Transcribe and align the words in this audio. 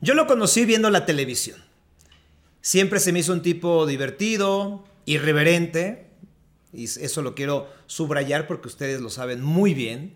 Yo 0.00 0.14
lo 0.14 0.26
conocí 0.26 0.64
viendo 0.64 0.90
la 0.90 1.04
televisión. 1.04 1.58
Siempre 2.62 3.00
se 3.00 3.12
me 3.12 3.20
hizo 3.20 3.32
un 3.32 3.42
tipo 3.42 3.86
divertido, 3.86 4.84
irreverente, 5.04 6.06
y 6.72 6.84
eso 6.84 7.22
lo 7.22 7.34
quiero 7.34 7.68
subrayar 7.86 8.46
porque 8.46 8.68
ustedes 8.68 9.00
lo 9.00 9.10
saben 9.10 9.42
muy 9.42 9.74
bien. 9.74 10.14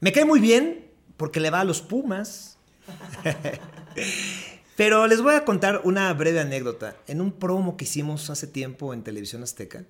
Me 0.00 0.12
cae 0.12 0.24
muy 0.24 0.40
bien 0.40 0.86
porque 1.16 1.40
le 1.40 1.50
va 1.50 1.60
a 1.60 1.64
los 1.64 1.80
Pumas. 1.80 2.58
Pero 4.76 5.06
les 5.06 5.20
voy 5.20 5.34
a 5.34 5.44
contar 5.44 5.82
una 5.84 6.12
breve 6.14 6.40
anécdota. 6.40 6.96
En 7.06 7.20
un 7.20 7.32
promo 7.32 7.76
que 7.76 7.84
hicimos 7.84 8.30
hace 8.30 8.46
tiempo 8.46 8.94
en 8.94 9.02
Televisión 9.02 9.42
Azteca, 9.42 9.84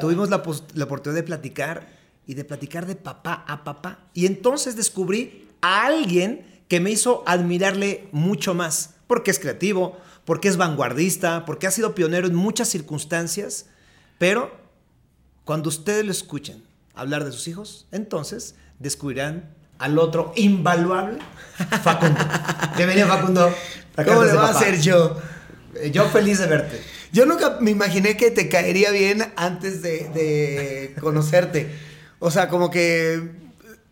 tuvimos 0.00 0.30
la, 0.30 0.42
la, 0.74 0.84
oportunidad 0.84 1.20
de 1.20 1.26
platicar 1.26 1.86
y 2.26 2.34
de 2.34 2.44
platicar 2.44 2.86
de 2.86 2.96
papá 2.96 3.44
a 3.46 3.64
papá. 3.64 4.08
Y 4.14 4.24
entonces 4.24 4.76
descubrí 4.76 5.48
a 5.60 5.84
alguien 5.84 6.53
que 6.74 6.80
me 6.80 6.90
hizo 6.90 7.22
admirarle 7.24 8.08
mucho 8.10 8.52
más, 8.52 8.94
porque 9.06 9.30
es 9.30 9.38
creativo, 9.38 9.96
porque 10.24 10.48
es 10.48 10.56
vanguardista, 10.56 11.44
porque 11.44 11.68
ha 11.68 11.70
sido 11.70 11.94
pionero 11.94 12.26
en 12.26 12.34
muchas 12.34 12.68
circunstancias, 12.68 13.66
pero 14.18 14.50
cuando 15.44 15.68
ustedes 15.68 16.04
lo 16.04 16.10
escuchen 16.10 16.64
hablar 16.92 17.24
de 17.24 17.30
sus 17.30 17.46
hijos, 17.46 17.86
entonces 17.92 18.56
descubrirán 18.80 19.54
al 19.78 20.00
otro 20.00 20.32
invaluable 20.34 21.18
Facundo. 21.80 22.18
Bienvenido, 22.76 23.06
Facundo. 23.06 23.54
¿Cómo 23.94 24.24
le 24.24 24.32
va 24.32 24.48
a 24.48 24.50
hacer 24.50 24.80
yo? 24.80 25.16
Eh, 25.76 25.92
yo 25.92 26.08
feliz 26.08 26.40
de 26.40 26.48
verte. 26.48 26.82
Yo 27.12 27.24
nunca 27.24 27.58
me 27.60 27.70
imaginé 27.70 28.16
que 28.16 28.32
te 28.32 28.48
caería 28.48 28.90
bien 28.90 29.32
antes 29.36 29.80
de, 29.80 30.92
conocerte. 31.00 31.72
O 32.18 32.32
sea, 32.32 32.48
como 32.48 32.68
que 32.68 33.43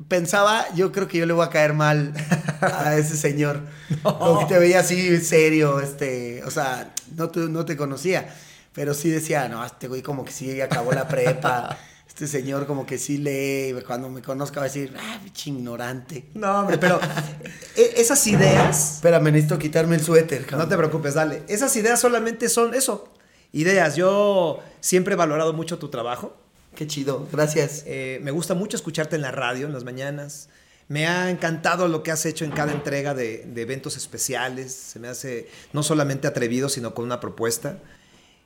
pensaba, 0.08 0.66
yo 0.74 0.92
creo 0.92 1.08
que 1.08 1.18
yo 1.18 1.26
le 1.26 1.32
voy 1.32 1.44
a 1.44 1.50
caer 1.50 1.72
mal 1.74 2.12
a 2.60 2.96
ese 2.96 3.16
señor. 3.16 3.60
Como 4.02 4.40
que 4.40 4.54
te 4.54 4.58
veía 4.58 4.80
así 4.80 5.18
serio, 5.20 5.80
este, 5.80 6.42
o 6.44 6.50
sea, 6.50 6.92
no 7.16 7.30
te, 7.30 7.40
no 7.40 7.64
te 7.64 7.76
conocía. 7.76 8.34
Pero 8.74 8.94
sí 8.94 9.10
decía, 9.10 9.48
no, 9.48 9.64
este 9.64 9.86
güey 9.86 10.00
como 10.00 10.24
que 10.24 10.32
sí 10.32 10.60
acabó 10.60 10.92
la 10.92 11.08
prepa. 11.08 11.76
Este 12.12 12.26
señor 12.26 12.66
como 12.66 12.84
que 12.84 12.98
sí 12.98 13.16
lee, 13.16 13.74
cuando 13.86 14.10
me 14.10 14.20
conozca 14.20 14.60
va 14.60 14.66
a 14.66 14.68
decir, 14.68 14.94
ah, 15.00 15.18
bicho 15.24 15.48
ignorante. 15.48 16.26
No, 16.34 16.60
hombre, 16.60 16.76
pero 16.76 17.00
e, 17.74 17.94
esas 17.96 18.26
ideas... 18.26 18.96
Espérame, 18.96 19.32
necesito 19.32 19.58
quitarme 19.58 19.96
el 19.96 20.02
suéter. 20.02 20.46
No 20.52 20.68
te 20.68 20.76
preocupes, 20.76 21.14
dale. 21.14 21.42
Esas 21.48 21.74
ideas 21.74 21.98
solamente 21.98 22.50
son 22.50 22.74
eso, 22.74 23.08
ideas. 23.52 23.96
Yo 23.96 24.62
siempre 24.80 25.14
he 25.14 25.16
valorado 25.16 25.54
mucho 25.54 25.78
tu 25.78 25.88
trabajo. 25.88 26.36
Qué 26.74 26.86
chido, 26.86 27.28
gracias. 27.30 27.84
Eh, 27.86 28.20
me 28.22 28.30
gusta 28.30 28.54
mucho 28.54 28.76
escucharte 28.76 29.16
en 29.16 29.22
la 29.22 29.30
radio, 29.30 29.66
en 29.66 29.72
las 29.72 29.84
mañanas. 29.84 30.48
Me 30.88 31.06
ha 31.06 31.30
encantado 31.30 31.88
lo 31.88 32.02
que 32.02 32.10
has 32.10 32.26
hecho 32.26 32.44
en 32.44 32.50
cada 32.50 32.72
entrega 32.72 33.14
de, 33.14 33.44
de 33.46 33.62
eventos 33.62 33.96
especiales. 33.96 34.72
Se 34.72 34.98
me 34.98 35.08
hace 35.08 35.48
no 35.72 35.82
solamente 35.82 36.26
atrevido, 36.26 36.68
sino 36.68 36.94
con 36.94 37.04
una 37.04 37.20
propuesta. 37.20 37.78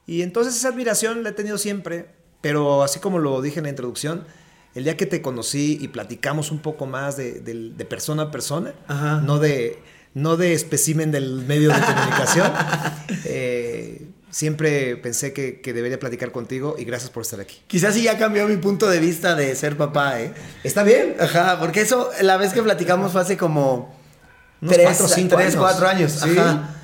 Y 0.06 0.22
entonces 0.22 0.56
esa 0.56 0.68
admiración 0.68 1.22
la 1.22 1.30
he 1.30 1.32
tenido 1.32 1.58
siempre, 1.58 2.06
pero 2.40 2.82
así 2.82 3.00
como 3.00 3.18
lo 3.18 3.40
dije 3.42 3.58
en 3.58 3.64
la 3.64 3.70
introducción, 3.70 4.24
el 4.74 4.84
día 4.84 4.96
que 4.96 5.06
te 5.06 5.22
conocí 5.22 5.78
y 5.80 5.88
platicamos 5.88 6.50
un 6.50 6.60
poco 6.60 6.86
más 6.86 7.16
de, 7.16 7.42
persona 7.88 8.24
a 8.24 8.30
persona, 8.30 8.74
no 9.24 9.38
de 9.38 9.78
no 10.12 10.38
de 10.38 10.54
espécimen 10.54 11.12
del 11.12 11.44
medio 11.46 11.68
de 11.68 11.80
comunicación, 11.80 12.50
siempre 14.36 14.98
pensé 14.98 15.32
que, 15.32 15.72
debería 15.72 15.98
platicar 15.98 16.30
contigo 16.30 16.76
y 16.78 16.84
gracias 16.84 17.10
por 17.10 17.22
estar 17.22 17.40
aquí. 17.40 17.62
Quizás 17.68 17.94
sí 17.94 18.02
ya 18.02 18.18
cambió 18.18 18.46
mi 18.46 18.58
punto 18.58 18.86
de 18.86 19.00
vista 19.00 19.34
de 19.34 19.56
ser 19.56 19.78
papá, 19.78 20.20
¿eh? 20.20 20.30
Está 20.62 20.82
bien. 20.82 21.16
Ajá, 21.18 21.58
porque 21.58 21.80
eso, 21.80 22.10
la 22.20 22.36
vez 22.36 22.52
que 22.52 22.62
platicamos 22.62 23.12
fue 23.12 23.22
hace 23.22 23.38
como... 23.38 23.98
tres, 24.60 24.82
cuatro, 24.84 25.08
cinco 25.08 25.36
tres, 25.36 25.56
cuatro 25.56 25.88
años. 25.88 26.22
Ajá. 26.22 26.76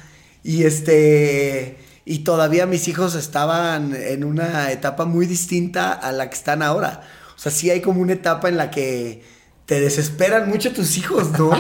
Y 0.43 0.65
este 0.65 1.77
y 2.07 2.21
todavía 2.21 2.65
mis 2.65 2.89
hijos 2.89 3.15
estaban 3.15 3.95
en 3.95 4.25
una 4.25 4.73
etapa 4.73 5.05
muy 5.05 5.27
distinta 5.27 5.93
a 5.93 6.11
la 6.11 6.31
que 6.31 6.37
están 6.37 6.63
ahora. 6.63 7.03
O 7.37 7.39
sea, 7.39 7.53
sí 7.53 7.69
hay 7.69 7.83
como 7.83 8.01
una 8.01 8.15
etapa 8.15 8.49
en 8.49 8.57
la 8.57 8.71
que 8.71 9.23
te 9.67 9.79
desesperan 9.79 10.49
mucho 10.49 10.73
tus 10.73 10.97
hijos, 10.97 11.33
¿no? 11.39 11.53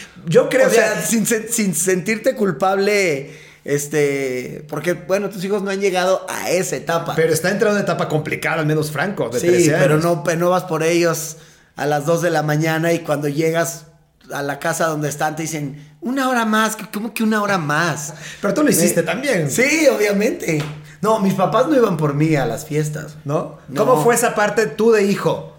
Yo 0.26 0.50
creo, 0.50 0.68
o 0.68 0.70
sea, 0.70 1.00
sin, 1.00 1.24
sin, 1.26 1.74
sentirte 1.74 2.34
culpable, 2.34 3.30
este, 3.64 4.64
porque, 4.68 4.94
bueno, 4.94 5.28
tus 5.30 5.44
hijos 5.44 5.62
no 5.62 5.70
han 5.70 5.80
llegado 5.80 6.26
a 6.28 6.50
esa 6.50 6.76
etapa. 6.76 7.14
Pero 7.14 7.32
está 7.32 7.50
entrando 7.50 7.78
en 7.78 7.84
una 7.84 7.92
etapa 7.92 8.08
complicada, 8.08 8.60
al 8.60 8.66
menos 8.66 8.90
Franco, 8.90 9.28
de 9.28 9.40
sí, 9.40 9.70
pero 9.70 9.98
no, 9.98 10.24
no 10.36 10.50
vas 10.50 10.64
por 10.64 10.82
ellos 10.82 11.36
a 11.76 11.86
las 11.86 12.06
2 12.06 12.22
de 12.22 12.30
la 12.30 12.42
mañana 12.42 12.92
y 12.92 13.00
cuando 13.00 13.28
llegas 13.28 13.86
a 14.32 14.42
la 14.42 14.58
casa 14.58 14.86
donde 14.86 15.08
están 15.08 15.36
te 15.36 15.42
dicen, 15.42 15.96
una 16.00 16.28
hora 16.28 16.44
más, 16.44 16.76
¿cómo 16.92 17.14
que 17.14 17.22
una 17.22 17.42
hora 17.42 17.58
más? 17.58 18.14
Pero 18.40 18.54
tú 18.54 18.62
lo 18.62 18.70
hiciste 18.70 19.02
también. 19.02 19.50
Sí, 19.50 19.86
obviamente. 19.88 20.62
No, 21.00 21.20
mis 21.20 21.34
papás 21.34 21.68
no 21.68 21.76
iban 21.76 21.96
por 21.96 22.14
mí 22.14 22.34
a 22.36 22.46
las 22.46 22.66
fiestas. 22.66 23.16
¿No? 23.24 23.58
¿Cómo 23.76 24.02
fue 24.02 24.14
esa 24.14 24.34
parte 24.34 24.66
tú 24.66 24.92
de 24.92 25.04
hijo? 25.04 25.56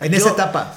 En 0.00 0.14
esa 0.14 0.30
etapa. 0.30 0.74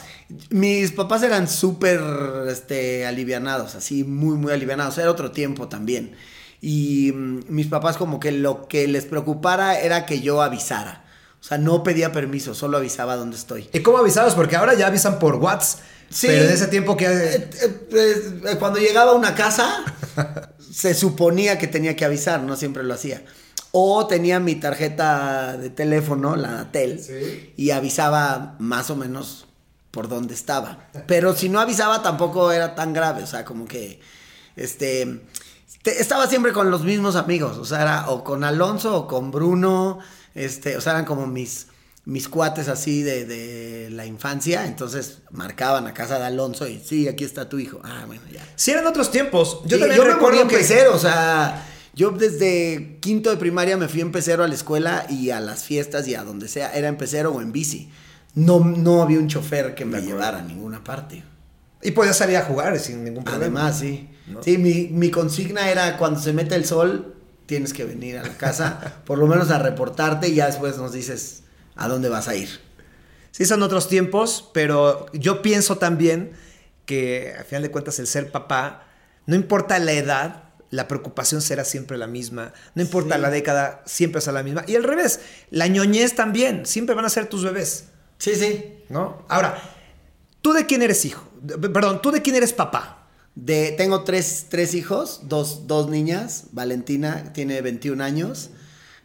Mis 0.49 0.91
papás 0.91 1.23
eran 1.23 1.47
súper 1.47 1.99
este, 2.47 3.05
alivianados, 3.05 3.75
así, 3.75 4.03
muy, 4.03 4.37
muy 4.37 4.53
alivianados. 4.53 4.97
Era 4.97 5.11
otro 5.11 5.31
tiempo 5.31 5.67
también. 5.67 6.15
Y 6.61 7.11
mm, 7.13 7.45
mis 7.49 7.67
papás 7.67 7.97
como 7.97 8.19
que 8.19 8.31
lo 8.31 8.67
que 8.67 8.87
les 8.87 9.05
preocupara 9.05 9.79
era 9.79 10.05
que 10.05 10.21
yo 10.21 10.41
avisara. 10.41 11.05
O 11.39 11.43
sea, 11.43 11.57
no 11.57 11.83
pedía 11.83 12.11
permiso, 12.11 12.53
solo 12.53 12.77
avisaba 12.77 13.15
dónde 13.15 13.37
estoy. 13.37 13.69
¿Y 13.71 13.79
cómo 13.79 13.99
avisabas? 13.99 14.35
Porque 14.35 14.57
ahora 14.57 14.73
ya 14.73 14.87
avisan 14.87 15.19
por 15.19 15.35
WhatsApp. 15.35 15.79
Sí. 16.09 16.27
Pero 16.27 16.45
en 16.45 16.51
ese 16.51 16.67
tiempo 16.67 16.97
que... 16.97 17.05
Eh, 17.05 17.49
eh, 17.61 18.41
eh, 18.45 18.55
cuando 18.57 18.79
llegaba 18.79 19.11
a 19.11 19.15
una 19.15 19.35
casa, 19.35 19.85
se 20.71 20.93
suponía 20.93 21.57
que 21.57 21.67
tenía 21.67 21.95
que 21.95 22.03
avisar, 22.03 22.41
no 22.41 22.55
siempre 22.57 22.83
lo 22.83 22.93
hacía. 22.93 23.23
O 23.71 24.07
tenía 24.07 24.39
mi 24.39 24.55
tarjeta 24.55 25.55
de 25.55 25.69
teléfono, 25.69 26.35
la 26.35 26.71
TEL, 26.71 27.53
y 27.55 27.69
avisaba 27.69 28.55
más 28.57 28.89
o 28.89 28.95
menos 28.95 29.47
por 29.91 30.09
dónde 30.09 30.33
estaba. 30.33 30.89
Pero 31.07 31.35
si 31.35 31.49
no 31.49 31.59
avisaba 31.59 32.01
tampoco 32.01 32.51
era 32.51 32.73
tan 32.73 32.93
grave, 32.93 33.23
o 33.23 33.27
sea, 33.27 33.45
como 33.45 33.65
que... 33.65 34.01
Este... 34.55 35.21
estaba 35.89 36.27
siempre 36.27 36.53
con 36.53 36.71
los 36.71 36.83
mismos 36.83 37.15
amigos, 37.15 37.57
o 37.57 37.65
sea, 37.65 37.81
era 37.81 38.09
o 38.09 38.23
con 38.23 38.43
Alonso 38.43 38.95
o 38.95 39.07
con 39.07 39.31
Bruno, 39.31 39.99
este, 40.35 40.77
o 40.77 40.81
sea, 40.81 40.93
eran 40.93 41.05
como 41.05 41.27
mis 41.27 41.67
mis 42.05 42.27
cuates 42.27 42.67
así 42.69 43.03
de, 43.03 43.25
de, 43.25 43.89
la 43.91 44.05
infancia, 44.05 44.65
entonces 44.65 45.19
marcaban 45.29 45.85
a 45.85 45.93
casa 45.93 46.17
de 46.17 46.25
Alonso 46.25 46.67
y 46.67 46.79
sí, 46.79 47.07
aquí 47.07 47.23
está 47.23 47.47
tu 47.47 47.59
hijo. 47.59 47.79
Ah, 47.83 48.05
bueno, 48.07 48.23
ya. 48.31 48.41
Sí, 48.55 48.71
eran 48.71 48.87
otros 48.87 49.11
tiempos. 49.11 49.61
Yo 49.65 49.77
también 49.77 50.03
recuerdo 50.03 50.47
que... 50.47 50.57
pecero, 50.57 50.95
o 50.95 50.99
sea, 50.99 51.67
yo 51.93 52.09
desde 52.09 52.97
quinto 52.99 53.29
de 53.29 53.37
primaria 53.37 53.77
me 53.77 53.87
fui 53.87 54.01
en 54.01 54.11
pecero 54.11 54.43
a 54.43 54.47
la 54.47 54.55
escuela 54.55 55.05
y 55.07 55.29
a 55.29 55.39
las 55.39 55.63
fiestas 55.63 56.07
y 56.07 56.15
a 56.15 56.23
donde 56.23 56.47
sea, 56.47 56.73
era 56.73 56.87
en 56.87 56.97
pecero 56.97 57.31
o 57.31 57.41
en 57.41 57.51
bici. 57.51 57.91
No, 58.33 58.59
no 58.59 59.03
había 59.03 59.19
un 59.19 59.27
chofer 59.27 59.75
que 59.75 59.85
me 59.85 60.01
llevara 60.01 60.39
a 60.39 60.41
ninguna 60.41 60.83
parte. 60.83 61.23
Y 61.81 61.91
podías 61.91 62.17
salir 62.17 62.37
a 62.37 62.43
jugar 62.43 62.77
sin 62.79 63.03
ningún 63.03 63.23
problema. 63.23 63.61
Además, 63.61 63.79
sí. 63.79 64.09
Sí, 64.41 64.57
mi, 64.57 64.87
mi 64.91 65.09
consigna 65.09 65.69
era 65.69 65.97
cuando 65.97 66.19
se 66.19 66.33
mete 66.33 66.55
el 66.55 66.65
sol, 66.65 67.15
tienes 67.45 67.73
que 67.73 67.83
venir 67.83 68.17
a 68.17 68.23
la 68.23 68.37
casa, 68.37 69.01
por 69.05 69.17
lo 69.17 69.27
menos 69.27 69.49
a 69.49 69.59
reportarte 69.59 70.27
y 70.27 70.35
ya 70.35 70.47
después 70.47 70.77
nos 70.77 70.93
dices 70.93 71.43
a 71.75 71.87
dónde 71.87 72.09
vas 72.09 72.27
a 72.27 72.35
ir. 72.35 72.49
Sí, 73.31 73.45
son 73.45 73.63
otros 73.63 73.87
tiempos, 73.87 74.49
pero 74.53 75.05
yo 75.13 75.41
pienso 75.41 75.77
también 75.77 76.31
que 76.85 77.35
a 77.39 77.43
final 77.43 77.63
de 77.63 77.71
cuentas 77.71 77.99
el 77.99 78.07
ser 78.07 78.31
papá, 78.31 78.87
no 79.25 79.35
importa 79.35 79.79
la 79.79 79.93
edad, 79.93 80.43
la 80.71 80.87
preocupación 80.87 81.41
será 81.41 81.63
siempre 81.63 81.97
la 81.97 82.07
misma, 82.07 82.53
no 82.75 82.81
importa 82.81 83.17
la 83.17 83.29
década, 83.29 83.81
siempre 83.85 84.21
será 84.21 84.33
la 84.33 84.43
misma. 84.43 84.63
Y 84.67 84.75
al 84.75 84.83
revés, 84.83 85.21
la 85.49 85.67
ñoñez 85.67 86.15
también, 86.15 86.65
siempre 86.65 86.95
van 86.95 87.05
a 87.05 87.09
ser 87.09 87.27
tus 87.27 87.43
bebés. 87.43 87.85
Sí, 88.17 88.35
sí. 88.35 88.83
¿No? 88.89 89.25
Ahora, 89.29 89.59
¿tú 90.41 90.53
de 90.53 90.65
quién 90.65 90.81
eres 90.81 91.05
hijo? 91.05 91.23
Perdón, 91.73 92.01
¿tú 92.01 92.11
de 92.11 92.21
quién 92.21 92.35
eres 92.35 92.53
papá? 92.53 93.07
De, 93.35 93.73
tengo 93.77 94.03
tres, 94.03 94.47
tres 94.49 94.73
hijos, 94.73 95.21
dos, 95.23 95.67
dos 95.67 95.89
niñas. 95.89 96.45
Valentina 96.51 97.31
tiene 97.33 97.61
21 97.61 98.03
años, 98.03 98.49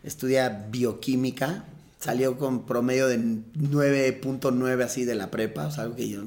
estudia 0.02 0.66
bioquímica, 0.70 1.64
salió 1.98 2.36
con 2.38 2.66
promedio 2.66 3.06
de 3.06 3.18
9.9 3.18 4.82
así 4.82 5.04
de 5.04 5.14
la 5.14 5.30
prepa, 5.30 5.66
o 5.66 5.70
sea, 5.70 5.84
algo 5.84 5.96
que 5.96 6.08
yo 6.08 6.22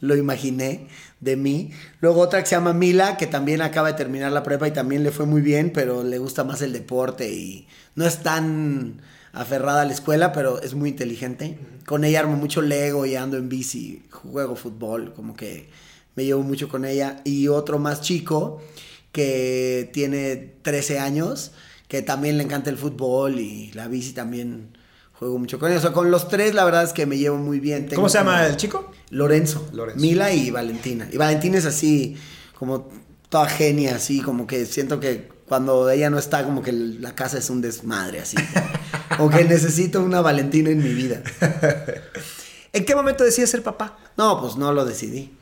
lo 0.00 0.16
imaginé 0.16 0.88
de 1.20 1.36
mí. 1.36 1.70
Luego 2.00 2.20
otra 2.20 2.40
que 2.40 2.46
se 2.46 2.54
llama 2.54 2.72
Mila, 2.72 3.16
que 3.16 3.26
también 3.26 3.62
acaba 3.62 3.88
de 3.88 3.94
terminar 3.94 4.32
la 4.32 4.42
prepa 4.42 4.68
y 4.68 4.72
también 4.72 5.02
le 5.02 5.10
fue 5.10 5.26
muy 5.26 5.40
bien, 5.40 5.72
pero 5.72 6.02
le 6.02 6.18
gusta 6.18 6.44
más 6.44 6.62
el 6.62 6.72
deporte 6.72 7.30
y 7.32 7.66
no 7.94 8.06
es 8.06 8.22
tan 8.22 9.00
aferrada 9.36 9.82
a 9.82 9.84
la 9.84 9.92
escuela, 9.92 10.32
pero 10.32 10.60
es 10.60 10.74
muy 10.74 10.90
inteligente. 10.90 11.58
Con 11.86 12.04
ella 12.04 12.20
armo 12.20 12.36
mucho 12.36 12.62
Lego 12.62 13.06
y 13.06 13.14
ando 13.14 13.36
en 13.36 13.48
bici, 13.48 14.02
juego 14.10 14.56
fútbol, 14.56 15.12
como 15.14 15.36
que 15.36 15.68
me 16.14 16.24
llevo 16.24 16.42
mucho 16.42 16.68
con 16.68 16.84
ella. 16.84 17.20
Y 17.24 17.48
otro 17.48 17.78
más 17.78 18.00
chico, 18.00 18.62
que 19.12 19.90
tiene 19.92 20.36
13 20.62 20.98
años, 20.98 21.52
que 21.88 22.02
también 22.02 22.38
le 22.38 22.44
encanta 22.44 22.70
el 22.70 22.78
fútbol 22.78 23.38
y 23.38 23.70
la 23.72 23.88
bici 23.88 24.12
también 24.12 24.76
juego 25.18 25.38
mucho 25.38 25.58
con 25.58 25.72
eso. 25.72 25.92
con 25.92 26.10
los 26.10 26.28
tres 26.28 26.54
la 26.54 26.64
verdad 26.64 26.84
es 26.84 26.92
que 26.92 27.06
me 27.06 27.16
llevo 27.16 27.36
muy 27.36 27.60
bien. 27.60 27.88
¿Cómo 27.94 28.08
se 28.08 28.18
llama 28.18 28.46
el 28.46 28.56
chico? 28.56 28.90
Lorenzo, 29.10 29.68
Lorenzo. 29.72 30.00
Mila 30.00 30.32
y 30.32 30.50
Valentina. 30.50 31.08
Y 31.12 31.16
Valentina 31.16 31.58
es 31.58 31.66
así 31.66 32.16
como 32.58 32.88
toda 33.28 33.48
genia, 33.48 33.96
así, 33.96 34.20
como 34.20 34.46
que 34.46 34.66
siento 34.66 35.00
que 35.00 35.28
cuando 35.46 35.88
ella 35.90 36.10
no 36.10 36.18
está, 36.18 36.44
como 36.44 36.62
que 36.62 36.72
la 36.72 37.14
casa 37.14 37.38
es 37.38 37.50
un 37.50 37.60
desmadre, 37.60 38.20
así. 38.20 38.36
o 39.18 39.28
que 39.28 39.44
necesito 39.44 40.02
una 40.02 40.20
Valentina 40.20 40.70
en 40.70 40.82
mi 40.82 40.92
vida. 40.92 41.22
¿En 42.72 42.84
qué 42.84 42.94
momento 42.94 43.24
decides 43.24 43.50
ser 43.50 43.62
papá? 43.62 43.98
No, 44.16 44.40
pues 44.40 44.56
no 44.56 44.72
lo 44.72 44.84
decidí. 44.84 45.32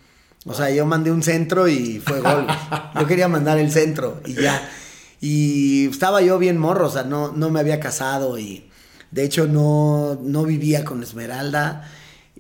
O 0.47 0.55
sea, 0.55 0.71
yo 0.71 0.85
mandé 0.85 1.11
un 1.11 1.23
centro 1.23 1.69
y 1.69 2.01
fue 2.05 2.21
gol. 2.21 2.47
Yo 3.01 3.07
quería 3.07 3.29
mandar 3.29 3.59
el 3.59 3.73
centro 3.73 4.21
y 4.27 4.35
ya. 4.35 4.71
Y 5.21 5.89
estaba 5.89 6.21
yo 6.21 6.39
bien 6.39 6.59
morro, 6.59 6.89
o 6.89 6.91
sea, 6.91 7.03
no, 7.05 7.33
no 7.33 7.49
me 7.51 7.61
había 7.61 7.81
casado 7.81 8.39
y 8.39 8.69
de 9.11 9.25
hecho 9.25 9.47
no, 9.47 10.21
no 10.23 10.45
vivía 10.45 10.85
con 10.85 11.03
Esmeralda. 11.03 11.91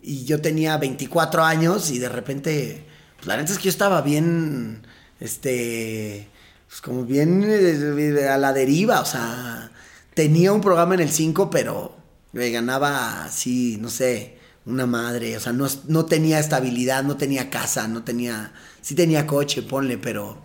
Y 0.02 0.24
yo 0.26 0.42
tenía 0.42 0.76
24 0.76 1.44
años 1.44 1.90
y 1.90 1.98
de 1.98 2.10
repente, 2.10 2.84
pues 3.16 3.26
la 3.26 3.38
neta 3.38 3.52
es 3.52 3.58
que 3.58 3.64
yo 3.64 3.70
estaba 3.70 4.02
bien, 4.02 4.86
este, 5.18 6.28
pues 6.68 6.82
como 6.82 7.04
bien 7.04 7.42
eh, 7.46 8.28
a 8.28 8.36
la 8.36 8.52
deriva, 8.52 9.00
o 9.00 9.06
sea, 9.06 9.70
tenía 10.14 10.52
un 10.52 10.60
programa 10.60 10.94
en 10.94 11.00
el 11.00 11.10
5, 11.10 11.50
pero 11.50 11.96
me 12.32 12.50
ganaba 12.50 13.24
así, 13.24 13.78
no 13.80 13.88
sé, 13.88 14.38
una 14.66 14.86
madre, 14.86 15.36
o 15.36 15.40
sea, 15.40 15.52
no, 15.52 15.66
no 15.88 16.06
tenía 16.06 16.38
estabilidad, 16.38 17.04
no 17.04 17.16
tenía 17.16 17.50
casa, 17.50 17.86
no 17.86 18.02
tenía, 18.02 18.52
sí 18.80 18.94
tenía 18.94 19.26
coche, 19.26 19.62
ponle, 19.62 19.98
pero 19.98 20.38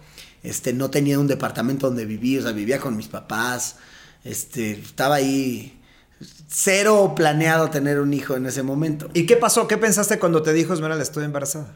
este, 0.44 0.74
no 0.74 0.90
tenía 0.90 1.20
un 1.20 1.28
departamento 1.28 1.88
donde 1.88 2.06
vivir, 2.06 2.40
o 2.40 2.44
sea, 2.44 2.52
vivía 2.52 2.80
con 2.80 2.98
mis 2.98 3.08
papás, 3.08 3.78
este, 4.24 4.72
estaba 4.72 5.16
ahí 5.16 5.80
cero 6.48 7.14
planeado 7.16 7.70
tener 7.70 8.00
un 8.00 8.14
hijo 8.14 8.36
en 8.36 8.46
ese 8.46 8.64
momento. 8.64 9.10
¿Y 9.14 9.26
qué 9.26 9.38
pasó? 9.38 9.68
¿Qué 9.68 9.78
pensaste 9.78 10.20
cuando 10.20 10.42
te 10.42 10.52
dijo 10.54 10.74
Esmeralda, 10.74 11.04
estoy 11.04 11.24
embarazada? 11.24 11.74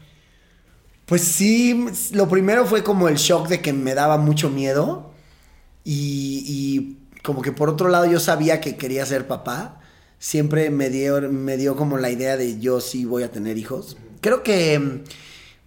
Pues 1.06 1.22
sí, 1.22 1.86
lo 2.12 2.28
primero 2.28 2.66
fue 2.66 2.82
como 2.82 3.08
el 3.08 3.16
shock 3.16 3.48
de 3.48 3.60
que 3.60 3.72
me 3.72 3.94
daba 3.94 4.16
mucho 4.16 4.50
miedo 4.50 5.12
y, 5.84 6.44
y 6.46 7.03
como 7.24 7.42
que 7.42 7.50
por 7.50 7.68
otro 7.68 7.88
lado 7.88 8.06
yo 8.06 8.20
sabía 8.20 8.60
que 8.60 8.76
quería 8.76 9.04
ser 9.06 9.26
papá 9.26 9.80
siempre 10.24 10.70
me 10.70 10.88
dio, 10.88 11.20
me 11.30 11.58
dio 11.58 11.76
como 11.76 11.98
la 11.98 12.08
idea 12.08 12.38
de 12.38 12.58
yo 12.58 12.80
sí 12.80 13.04
voy 13.04 13.24
a 13.24 13.30
tener 13.30 13.58
hijos. 13.58 13.98
Creo 14.22 14.42
que 14.42 14.78
mm, 14.78 15.04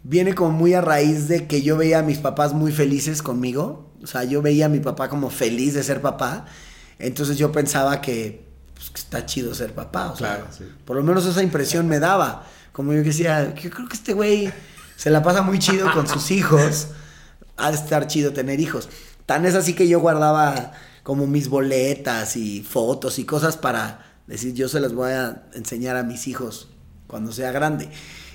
viene 0.01 0.33
como 0.33 0.49
muy 0.49 0.73
a 0.73 0.81
raíz 0.81 1.27
de 1.27 1.45
que 1.45 1.61
yo 1.61 1.77
veía 1.77 1.99
a 1.99 2.01
mis 2.01 2.17
papás 2.17 2.53
muy 2.53 2.71
felices 2.71 3.21
conmigo. 3.21 3.91
O 4.01 4.07
sea, 4.07 4.23
yo 4.23 4.41
veía 4.41 4.65
a 4.65 4.69
mi 4.69 4.79
papá 4.79 5.09
como 5.09 5.29
feliz 5.29 5.75
de 5.75 5.83
ser 5.83 6.01
papá. 6.01 6.45
Entonces 6.97 7.37
yo 7.37 7.51
pensaba 7.51 8.01
que, 8.01 8.47
pues, 8.73 8.91
está 8.95 9.27
chido 9.27 9.53
ser 9.53 9.73
papá. 9.73 10.09
O 10.09 10.17
sea, 10.17 10.47
por 10.85 10.95
lo 10.95 11.03
menos 11.03 11.27
esa 11.27 11.43
impresión 11.43 11.87
me 11.87 11.99
daba. 11.99 12.47
Como 12.71 12.93
yo 12.93 13.03
decía, 13.03 13.53
yo 13.53 13.69
creo 13.69 13.87
que 13.87 13.95
este 13.95 14.13
güey 14.13 14.51
se 14.95 15.11
la 15.11 15.21
pasa 15.21 15.43
muy 15.43 15.59
chido 15.59 15.91
con 15.93 16.07
sus 16.07 16.31
hijos. 16.31 16.87
Ha 17.57 17.69
de 17.69 17.77
estar 17.77 18.07
chido 18.07 18.33
tener 18.33 18.59
hijos. 18.59 18.89
Tan 19.27 19.45
es 19.45 19.53
así 19.53 19.73
que 19.73 19.87
yo 19.87 19.99
guardaba 19.99 20.73
como 21.07 21.25
mis 21.25 21.47
boletas 21.47 22.35
y 22.35 22.63
fotos 22.63 23.17
y 23.17 23.23
cosas 23.23 23.55
para 23.55 24.07
Decir, 24.27 24.53
yo 24.53 24.67
se 24.67 24.81
las 24.81 24.93
voy 24.93 25.11
a 25.11 25.43
enseñar 25.53 25.95
a 25.95 26.03
mis 26.03 26.27
hijos 26.27 26.67
cuando 27.07 27.31
sea 27.31 27.53
grande. 27.53 27.87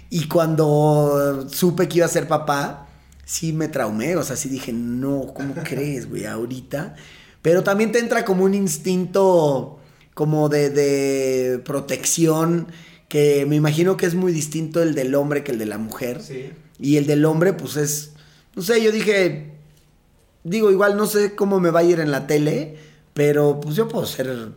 Y 0.09 0.27
cuando 0.27 1.47
supe 1.51 1.87
que 1.87 1.99
iba 1.99 2.07
a 2.07 2.09
ser 2.09 2.27
papá, 2.27 2.89
sí 3.27 3.53
me 3.53 3.69
traumé, 3.69 4.17
o 4.17 4.25
sea, 4.25 4.37
sí 4.37 4.49
dije, 4.49 4.73
no, 4.73 5.35
¿cómo 5.35 5.55
crees, 5.65 6.09
güey, 6.09 6.25
ahorita? 6.25 6.97
Pero 7.43 7.63
también 7.63 7.93
te 7.93 7.99
entra 7.99 8.25
como 8.25 8.45
un 8.45 8.55
instinto 8.55 9.79
como 10.15 10.49
de, 10.49 10.71
de, 10.71 11.59
protección 11.59 12.69
que 13.09 13.45
me 13.47 13.57
imagino 13.57 13.99
que 13.99 14.07
es 14.07 14.15
muy 14.15 14.33
distinto 14.33 14.83
el 14.83 14.95
del 14.95 15.15
hombre 15.15 15.45
que 15.45 15.53
el 15.53 15.59
de 15.59 15.67
la 15.67 15.77
mujer. 15.77 16.23
Sí. 16.23 16.53
Y 16.79 16.97
el 16.97 17.07
del 17.07 17.27
hombre, 17.27 17.53
pues 17.53 17.77
es, 17.77 18.13
no 18.57 18.63
sé, 18.63 18.83
yo 18.83 18.93
dije, 18.93 19.52
digo, 20.45 20.71
igual 20.71 20.97
no 20.97 21.07
sé 21.07 21.35
cómo 21.35 21.61
me 21.61 21.71
va 21.71 21.81
a 21.81 21.85
ir 21.85 22.01
en 22.01 22.11
la 22.11 22.27
tele, 22.27 22.77
pero 23.15 23.61
pues 23.61 23.77
yo 23.77 23.89
puedo 23.89 24.07
ser 24.07 24.53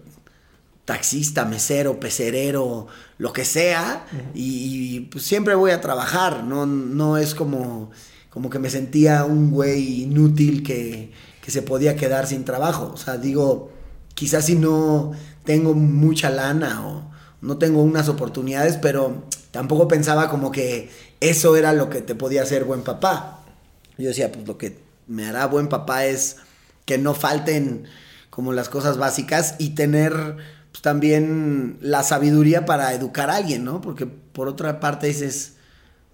taxista, 0.85 1.45
mesero, 1.45 1.99
pecerero, 1.99 2.87
lo 3.17 3.33
que 3.33 3.43
sea, 3.43 4.05
y, 4.35 5.01
pues 5.11 5.23
siempre 5.23 5.55
voy 5.55 5.71
a 5.71 5.81
trabajar, 5.81 6.43
no, 6.43 6.65
no 6.65 7.17
es 7.17 7.33
como, 7.33 7.89
como 8.29 8.49
que 8.49 8.59
me 8.59 8.69
sentía 8.69 9.25
un 9.25 9.49
güey 9.49 10.03
inútil 10.03 10.61
que, 10.61 11.11
que 11.41 11.51
se 11.51 11.63
podía 11.63 11.95
quedar 11.95 12.27
sin 12.27 12.45
trabajo, 12.45 12.91
o 12.93 12.97
sea, 12.97 13.17
digo, 13.17 13.71
quizás 14.13 14.45
si 14.45 14.55
no 14.55 15.13
tengo 15.43 15.73
mucha 15.73 16.29
lana 16.29 16.85
o 16.87 17.11
no 17.41 17.57
tengo 17.57 17.81
unas 17.81 18.07
oportunidades, 18.07 18.77
pero 18.77 19.23
tampoco 19.51 19.87
pensaba 19.87 20.29
como 20.29 20.51
que 20.51 20.89
eso 21.19 21.55
era 21.55 21.73
lo 21.73 21.89
que 21.89 22.01
te 22.01 22.15
podía 22.15 22.43
hacer 22.43 22.63
buen 22.63 22.81
papá. 22.81 23.43
Yo 23.97 24.09
decía, 24.09 24.31
pues 24.31 24.47
lo 24.47 24.57
que 24.57 24.84
me 25.07 25.25
hará 25.25 25.45
buen 25.45 25.67
papá 25.67 26.05
es 26.05 26.37
que 26.85 26.97
no 26.97 27.13
falten 27.13 27.85
como 28.29 28.53
las 28.53 28.69
cosas 28.69 28.97
básicas 28.97 29.55
y 29.59 29.71
tener 29.71 30.37
pues, 30.71 30.81
también 30.81 31.77
la 31.81 32.03
sabiduría 32.03 32.65
para 32.65 32.93
educar 32.93 33.29
a 33.29 33.37
alguien, 33.37 33.63
¿no? 33.63 33.81
Porque 33.81 34.05
por 34.05 34.47
otra 34.47 34.79
parte 34.79 35.07
dices, 35.07 35.53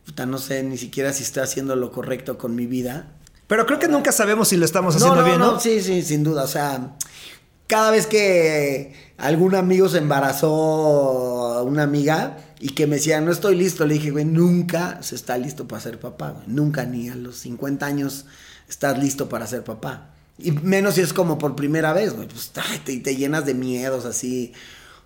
puta, 0.06 0.26
no 0.26 0.38
sé 0.38 0.64
ni 0.64 0.78
siquiera 0.78 1.14
si 1.14 1.24
estoy 1.24 1.44
haciendo 1.44 1.76
lo 1.76 1.92
correcto 1.92 2.38
con 2.38 2.56
mi 2.56 2.68
vida. 2.68 3.08
Pero 3.48 3.66
creo 3.66 3.80
que 3.80 3.88
nunca 3.88 4.12
sabemos 4.12 4.50
si 4.50 4.58
lo 4.58 4.66
estamos 4.66 4.96
haciendo 4.96 5.24
bien, 5.24 5.40
¿no? 5.40 5.60
Sí, 5.60 5.82
sí, 5.82 6.04
sin 6.04 6.24
duda. 6.24 6.44
O 6.44 6.48
sea, 6.48 6.96
cada 7.68 7.90
vez 7.92 8.06
que 8.06 8.94
algún 9.18 9.56
amigo 9.56 9.90
se 9.90 9.98
embarazó 9.98 11.54
a 11.58 11.64
una 11.64 11.84
amiga 11.84 12.38
y 12.60 12.70
que 12.70 12.86
me 12.86 12.98
decía, 12.98 13.20
no 13.20 13.32
estoy 13.32 13.56
listo, 13.56 13.86
le 13.86 13.96
dije, 13.96 14.12
güey, 14.12 14.26
nunca 14.26 15.02
se 15.02 15.16
está 15.16 15.38
listo 15.38 15.68
para 15.68 15.82
ser 15.82 16.00
papá, 16.00 16.32
güey. 16.32 16.44
Nunca, 16.48 16.86
ni 16.86 17.10
a 17.10 17.16
los 17.16 17.38
50 17.38 17.86
años 17.86 18.26
estás 18.72 18.98
listo 18.98 19.28
para 19.28 19.46
ser 19.46 19.64
papá. 19.64 20.16
Y 20.40 20.52
menos 20.52 20.96
si 20.96 21.02
es 21.02 21.14
como 21.14 21.38
por 21.38 21.56
primera 21.56 21.94
vez, 21.94 22.16
güey. 22.16 22.28
Pues 22.28 22.52
te, 22.86 22.98
te 22.98 23.16
llenas 23.16 23.46
de 23.46 23.54
miedos 23.54 24.06
así. 24.06 24.54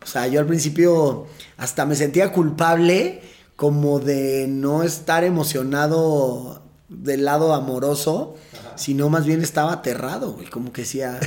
O 0.03 0.05
sea, 0.05 0.27
yo 0.27 0.39
al 0.39 0.45
principio 0.45 1.25
hasta 1.57 1.85
me 1.85 1.95
sentía 1.95 2.31
culpable 2.31 3.21
como 3.55 3.99
de 3.99 4.45
no 4.47 4.83
estar 4.83 5.23
emocionado 5.23 6.61
del 6.89 7.25
lado 7.25 7.55
amoroso, 7.55 8.35
sino 8.75 9.09
más 9.09 9.25
bien 9.25 9.41
estaba 9.41 9.73
aterrado, 9.73 10.33
güey. 10.33 10.47
Como 10.47 10.71
que 10.71 10.83
decía, 10.83 11.19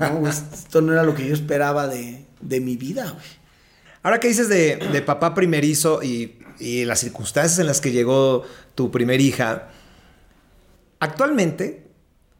no, 0.00 0.26
esto 0.26 0.80
no 0.80 0.92
era 0.92 1.02
lo 1.02 1.14
que 1.14 1.28
yo 1.28 1.34
esperaba 1.34 1.86
de, 1.86 2.24
mi 2.40 2.76
vida, 2.76 3.10
güey. 3.10 3.44
Ahora 4.02 4.20
que 4.20 4.28
dices 4.28 4.48
de, 4.48 4.76
de 4.76 5.02
papá 5.02 5.34
primerizo 5.34 6.02
y, 6.02 6.38
y 6.58 6.84
las 6.86 7.00
circunstancias 7.00 7.58
en 7.58 7.66
las 7.66 7.80
que 7.80 7.92
llegó 7.92 8.42
tu 8.74 8.90
primer 8.90 9.20
hija, 9.20 9.68
actualmente 11.00 11.84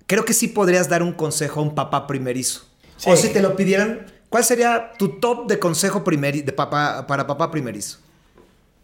creo 0.07 0.25
que 0.25 0.33
sí 0.33 0.49
podrías 0.49 0.89
dar 0.89 1.03
un 1.03 1.13
consejo 1.13 1.61
a 1.61 1.63
un 1.63 1.75
papá 1.75 2.07
primerizo. 2.07 2.67
O 3.07 3.17
si 3.17 3.29
te 3.29 3.43
lo 3.43 3.57
pidieran, 3.57 4.07
¿cuál 4.29 4.45
sería 4.45 4.93
tu 4.99 5.21
top 5.21 5.47
de 5.47 5.59
consejo 5.59 6.03
de 6.07 6.53
papá, 6.53 7.07
para 7.07 7.27
papá 7.27 7.51
primerizo? 7.51 7.99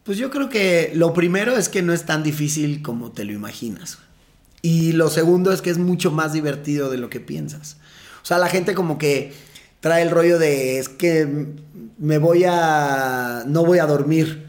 Pues 0.04 0.18
yo 0.18 0.30
creo 0.30 0.48
que 0.48 0.92
lo 0.94 1.14
primero 1.14 1.56
es 1.56 1.68
que 1.68 1.82
no 1.82 1.92
es 1.92 2.04
tan 2.04 2.22
difícil 2.22 2.82
como 2.82 3.12
te 3.12 3.24
lo 3.24 3.32
imaginas. 3.32 3.98
Y 4.62 4.92
lo 4.92 5.08
segundo 5.08 5.52
es 5.52 5.62
que 5.62 5.70
es 5.70 5.78
mucho 5.78 6.10
más 6.10 6.32
divertido 6.32 6.90
de 6.90 6.98
lo 6.98 7.08
que 7.08 7.20
piensas. 7.20 7.76
O 8.22 8.26
sea, 8.26 8.38
la 8.38 8.48
gente 8.48 8.74
como 8.74 8.98
que 8.98 9.32
trae 9.80 10.02
el 10.02 10.10
rollo 10.10 10.38
de 10.38 10.78
es 10.78 10.88
que 10.88 11.46
me 11.98 12.18
voy 12.18 12.44
a... 12.44 13.44
no 13.46 13.64
voy 13.64 13.78
a 13.78 13.86
dormir. 13.86 14.46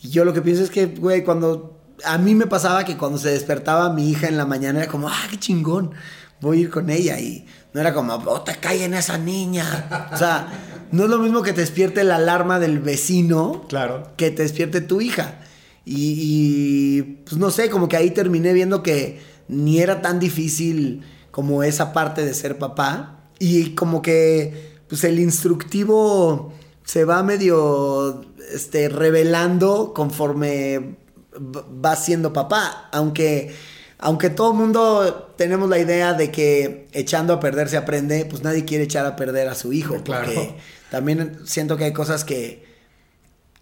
Y 0.00 0.10
yo 0.10 0.24
lo 0.24 0.32
que 0.32 0.42
pienso 0.42 0.62
es 0.62 0.70
que, 0.70 0.86
güey, 0.86 1.24
cuando 1.24 1.79
a 2.04 2.18
mí 2.18 2.34
me 2.34 2.46
pasaba 2.46 2.84
que 2.84 2.96
cuando 2.96 3.18
se 3.18 3.30
despertaba 3.30 3.92
mi 3.92 4.10
hija 4.10 4.28
en 4.28 4.36
la 4.36 4.46
mañana 4.46 4.80
era 4.80 4.90
como, 4.90 5.08
ah, 5.08 5.26
qué 5.30 5.38
chingón, 5.38 5.92
voy 6.40 6.58
a 6.58 6.60
ir 6.62 6.70
con 6.70 6.90
ella. 6.90 7.18
Y 7.18 7.46
no 7.72 7.80
era 7.80 7.94
como, 7.94 8.14
oh, 8.14 8.40
te 8.42 8.56
cae 8.56 8.84
en 8.84 8.94
esa 8.94 9.18
niña. 9.18 10.08
O 10.12 10.16
sea, 10.16 10.48
no 10.92 11.04
es 11.04 11.10
lo 11.10 11.18
mismo 11.18 11.42
que 11.42 11.52
te 11.52 11.60
despierte 11.60 12.04
la 12.04 12.16
alarma 12.16 12.58
del 12.58 12.80
vecino 12.80 13.64
claro. 13.68 14.10
que 14.16 14.30
te 14.30 14.42
despierte 14.42 14.80
tu 14.80 15.00
hija. 15.00 15.40
Y, 15.84 17.02
pues 17.24 17.36
no 17.36 17.50
sé, 17.50 17.70
como 17.70 17.88
que 17.88 17.96
ahí 17.96 18.10
terminé 18.10 18.52
viendo 18.52 18.82
que 18.82 19.20
ni 19.48 19.80
era 19.80 20.02
tan 20.02 20.20
difícil 20.20 21.02
como 21.30 21.62
esa 21.62 21.92
parte 21.92 22.24
de 22.24 22.34
ser 22.34 22.58
papá. 22.58 23.20
Y 23.38 23.70
como 23.74 24.02
que, 24.02 24.78
pues 24.88 25.04
el 25.04 25.18
instructivo 25.18 26.52
se 26.84 27.04
va 27.04 27.22
medio 27.22 28.22
este, 28.52 28.88
revelando 28.88 29.92
conforme 29.94 30.96
va 31.40 31.96
siendo 31.96 32.32
papá, 32.32 32.88
aunque 32.92 33.54
aunque 34.02 34.30
todo 34.30 34.52
el 34.52 34.56
mundo 34.56 35.34
tenemos 35.36 35.68
la 35.68 35.78
idea 35.78 36.14
de 36.14 36.30
que 36.30 36.88
echando 36.92 37.34
a 37.34 37.40
perder 37.40 37.68
se 37.68 37.76
aprende, 37.76 38.24
pues 38.24 38.42
nadie 38.42 38.64
quiere 38.64 38.84
echar 38.84 39.04
a 39.04 39.14
perder 39.14 39.48
a 39.48 39.54
su 39.54 39.74
hijo, 39.74 40.02
porque 40.04 40.56
también 40.90 41.40
siento 41.44 41.76
que 41.76 41.84
hay 41.84 41.92
cosas 41.92 42.24
que 42.24 42.64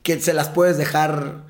que 0.03 0.21
se 0.21 0.33
las 0.33 0.49
puedes 0.49 0.79
dejar 0.79 1.45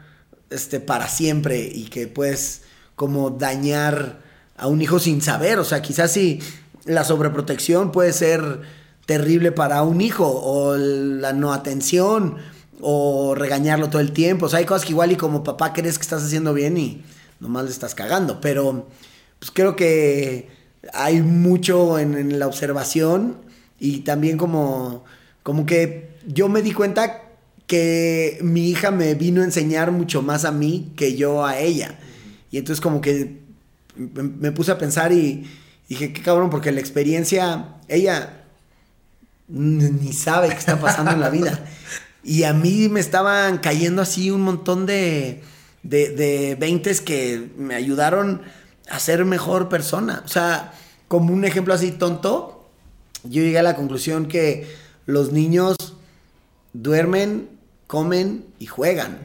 este 0.50 0.80
para 0.80 1.08
siempre 1.08 1.60
y 1.60 1.84
que 1.84 2.08
puedes 2.08 2.62
como 2.96 3.30
dañar 3.30 4.20
a 4.56 4.66
un 4.66 4.82
hijo 4.82 4.98
sin 4.98 5.22
saber, 5.22 5.58
o 5.58 5.64
sea, 5.64 5.82
quizás 5.82 6.10
si 6.10 6.40
la 6.84 7.04
sobreprotección 7.04 7.92
puede 7.92 8.12
ser 8.12 8.62
terrible 9.06 9.52
para 9.52 9.82
un 9.82 10.00
hijo 10.00 10.26
o 10.26 10.76
la 10.76 11.32
no 11.32 11.52
atención 11.52 12.38
o 12.80 13.34
regañarlo 13.34 13.88
todo 13.88 14.00
el 14.00 14.12
tiempo. 14.12 14.46
O 14.46 14.48
sea, 14.48 14.60
hay 14.60 14.64
cosas 14.64 14.84
que 14.84 14.92
igual 14.92 15.12
y 15.12 15.16
como 15.16 15.44
papá 15.44 15.72
crees 15.72 15.98
que 15.98 16.02
estás 16.02 16.22
haciendo 16.22 16.54
bien 16.54 16.76
y 16.76 17.02
nomás 17.40 17.64
le 17.64 17.70
estás 17.70 17.94
cagando. 17.94 18.40
Pero, 18.40 18.88
pues 19.38 19.50
creo 19.50 19.76
que 19.76 20.48
hay 20.92 21.20
mucho 21.22 21.98
en, 21.98 22.16
en 22.16 22.38
la 22.38 22.46
observación 22.46 23.36
y 23.80 24.00
también 24.00 24.38
como, 24.38 25.04
como 25.42 25.66
que 25.66 26.16
yo 26.26 26.48
me 26.48 26.62
di 26.62 26.72
cuenta 26.72 27.22
que 27.66 28.38
mi 28.40 28.70
hija 28.70 28.90
me 28.90 29.14
vino 29.14 29.42
a 29.42 29.44
enseñar 29.44 29.92
mucho 29.92 30.22
más 30.22 30.44
a 30.44 30.52
mí 30.52 30.92
que 30.96 31.16
yo 31.16 31.44
a 31.44 31.58
ella. 31.58 31.98
Y 32.50 32.58
entonces 32.58 32.80
como 32.80 33.00
que 33.00 33.40
me 33.94 34.52
puse 34.52 34.72
a 34.72 34.78
pensar 34.78 35.12
y 35.12 35.46
dije, 35.88 36.12
qué 36.12 36.22
cabrón, 36.22 36.50
porque 36.50 36.72
la 36.72 36.80
experiencia, 36.80 37.76
ella 37.88 38.44
ni 39.48 40.12
sabe 40.12 40.48
qué 40.48 40.54
está 40.54 40.80
pasando 40.80 41.12
en 41.12 41.20
la 41.20 41.30
vida. 41.30 41.64
Y 42.28 42.44
a 42.44 42.52
mí 42.52 42.90
me 42.90 43.00
estaban 43.00 43.56
cayendo 43.56 44.02
así 44.02 44.30
un 44.30 44.42
montón 44.42 44.84
de, 44.84 45.42
de, 45.82 46.10
de 46.10 46.56
20 46.56 46.96
que 46.96 47.48
me 47.56 47.74
ayudaron 47.74 48.42
a 48.90 48.98
ser 48.98 49.24
mejor 49.24 49.70
persona. 49.70 50.22
O 50.26 50.28
sea, 50.28 50.74
como 51.08 51.32
un 51.32 51.46
ejemplo 51.46 51.72
así 51.72 51.90
tonto, 51.90 52.68
yo 53.24 53.40
llegué 53.40 53.58
a 53.58 53.62
la 53.62 53.76
conclusión 53.76 54.28
que 54.28 54.70
los 55.06 55.32
niños 55.32 55.74
duermen, 56.74 57.48
comen 57.86 58.44
y 58.58 58.66
juegan. 58.66 59.20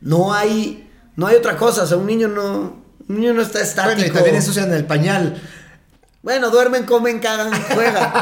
No 0.00 0.34
hay, 0.34 0.90
no 1.14 1.28
hay 1.28 1.36
otra 1.36 1.56
cosa. 1.56 1.84
O 1.84 1.86
sea, 1.86 1.98
un 1.98 2.06
niño 2.06 2.26
no, 2.26 2.82
un 3.08 3.16
niño 3.20 3.32
no 3.32 3.42
está 3.42 3.60
estático. 3.60 3.94
Bueno, 3.94 4.12
y 4.12 4.12
también 4.12 4.34
ensucian 4.34 4.72
el 4.72 4.86
pañal. 4.86 5.40
Bueno, 6.20 6.50
duermen, 6.50 6.82
comen, 6.82 7.20
cagan, 7.20 7.52
juegan. 7.74 8.12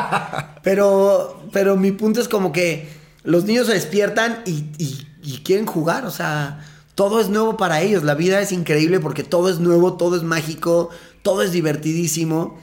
pero, 0.62 1.44
pero 1.50 1.76
mi 1.76 1.92
punto 1.92 2.20
es 2.20 2.28
como 2.28 2.52
que 2.52 2.97
los 3.24 3.44
niños 3.44 3.66
se 3.66 3.74
despiertan 3.74 4.42
y, 4.46 4.64
y- 4.78 5.06
y 5.22 5.38
quieren 5.44 5.66
jugar. 5.66 6.06
O 6.06 6.10
sea, 6.10 6.64
todo 6.94 7.20
es 7.20 7.28
nuevo 7.28 7.56
para 7.56 7.80
ellos. 7.82 8.02
La 8.04 8.14
vida 8.14 8.40
es 8.40 8.52
increíble 8.52 9.00
porque 9.00 9.24
todo 9.24 9.48
es 9.50 9.58
nuevo, 9.58 9.94
todo 9.94 10.16
es 10.16 10.22
mágico, 10.22 10.90
todo 11.22 11.42
es 11.42 11.52
divertidísimo. 11.52 12.58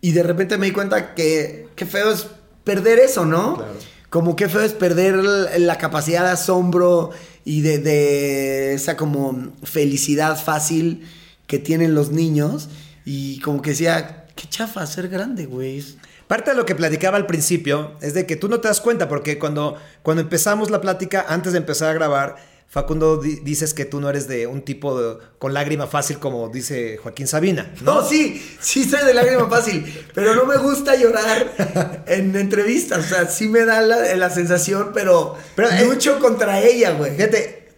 Y 0.00 0.12
de 0.12 0.22
repente 0.22 0.56
me 0.58 0.66
di 0.66 0.72
cuenta 0.72 1.14
que 1.14 1.68
qué 1.74 1.86
feo 1.86 2.10
es 2.12 2.26
perder 2.64 2.98
eso, 2.98 3.24
¿no? 3.26 3.56
Claro. 3.56 3.72
Como 4.10 4.36
qué 4.36 4.48
feo 4.48 4.60
es 4.62 4.72
perder 4.72 5.16
la 5.58 5.78
capacidad 5.78 6.24
de 6.24 6.30
asombro 6.30 7.10
y 7.44 7.60
de, 7.60 7.78
de 7.78 8.74
esa 8.74 8.96
como 8.96 9.52
felicidad 9.64 10.42
fácil 10.42 11.02
que 11.46 11.58
tienen 11.58 11.94
los 11.94 12.10
niños. 12.10 12.68
Y 13.04 13.40
como 13.40 13.62
que 13.62 13.70
decía, 13.70 14.26
qué 14.36 14.48
chafa 14.48 14.86
ser 14.86 15.08
grande, 15.08 15.46
güey. 15.46 15.84
Parte 16.28 16.50
de 16.50 16.56
lo 16.56 16.66
que 16.66 16.74
platicaba 16.74 17.16
al 17.16 17.26
principio 17.26 17.92
es 18.00 18.12
de 18.14 18.26
que 18.26 18.34
tú 18.36 18.48
no 18.48 18.60
te 18.60 18.68
das 18.68 18.80
cuenta, 18.80 19.08
porque 19.08 19.38
cuando, 19.38 19.76
cuando 20.02 20.22
empezamos 20.22 20.70
la 20.70 20.80
plática, 20.80 21.24
antes 21.28 21.52
de 21.52 21.58
empezar 21.58 21.90
a 21.90 21.94
grabar, 21.94 22.36
Facundo 22.68 23.18
di- 23.18 23.36
dices 23.44 23.72
que 23.74 23.84
tú 23.84 24.00
no 24.00 24.10
eres 24.10 24.26
de 24.26 24.48
un 24.48 24.62
tipo 24.62 25.00
de- 25.00 25.18
con 25.38 25.54
lágrima 25.54 25.86
fácil 25.86 26.18
como 26.18 26.48
dice 26.48 26.96
Joaquín 27.00 27.28
Sabina. 27.28 27.72
No, 27.82 28.04
sí, 28.04 28.44
sí 28.60 28.82
soy 28.82 29.04
de 29.04 29.14
lágrima 29.14 29.48
fácil, 29.48 29.86
pero 30.14 30.34
no 30.34 30.44
me 30.46 30.56
gusta 30.56 30.96
llorar 30.96 32.02
en 32.08 32.34
entrevistas. 32.34 32.98
O 33.06 33.08
sea, 33.08 33.26
sí 33.28 33.46
me 33.48 33.64
da 33.64 33.80
la, 33.82 34.16
la 34.16 34.30
sensación, 34.30 34.90
pero, 34.92 35.36
Pero, 35.54 35.68
eh, 35.70 35.84
lucho 35.86 36.18
contra 36.18 36.58
ella, 36.60 36.90
güey. 36.90 37.14
Fíjate, 37.14 37.68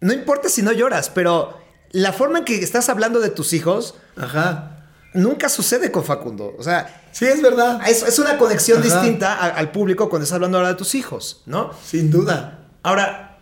no 0.00 0.12
importa 0.12 0.50
si 0.50 0.60
no 0.60 0.72
lloras, 0.72 1.08
pero 1.08 1.56
la 1.92 2.12
forma 2.12 2.40
en 2.40 2.44
que 2.44 2.62
estás 2.62 2.90
hablando 2.90 3.20
de 3.20 3.30
tus 3.30 3.54
hijos 3.54 3.94
Ajá. 4.14 4.77
Nunca 5.18 5.48
sucede 5.48 5.90
con 5.92 6.04
Facundo. 6.04 6.54
O 6.58 6.62
sea, 6.62 7.02
Sí, 7.12 7.24
es 7.26 7.42
verdad. 7.42 7.80
es, 7.88 8.02
es 8.02 8.18
una 8.18 8.38
conexión 8.38 8.78
Ajá. 8.78 8.86
distinta 9.00 9.34
a- 9.34 9.48
al 9.48 9.70
público 9.72 10.08
cuando 10.08 10.24
estás 10.24 10.36
hablando 10.36 10.58
ahora 10.58 10.70
de 10.70 10.74
tus 10.76 10.94
hijos, 10.94 11.42
¿no? 11.46 11.70
Sin 11.84 12.10
duda. 12.10 12.66
Ahora, 12.82 13.38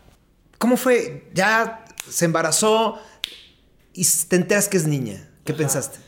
¿cómo 0.58 0.76
fue? 0.76 1.28
Ya 1.34 1.84
se 2.08 2.24
embarazó 2.24 2.98
y 3.92 4.04
te 4.28 4.36
enteras 4.36 4.68
que 4.68 4.76
es 4.76 4.86
niña. 4.86 5.28
¿Qué 5.44 5.52
pensaste? 5.54 5.98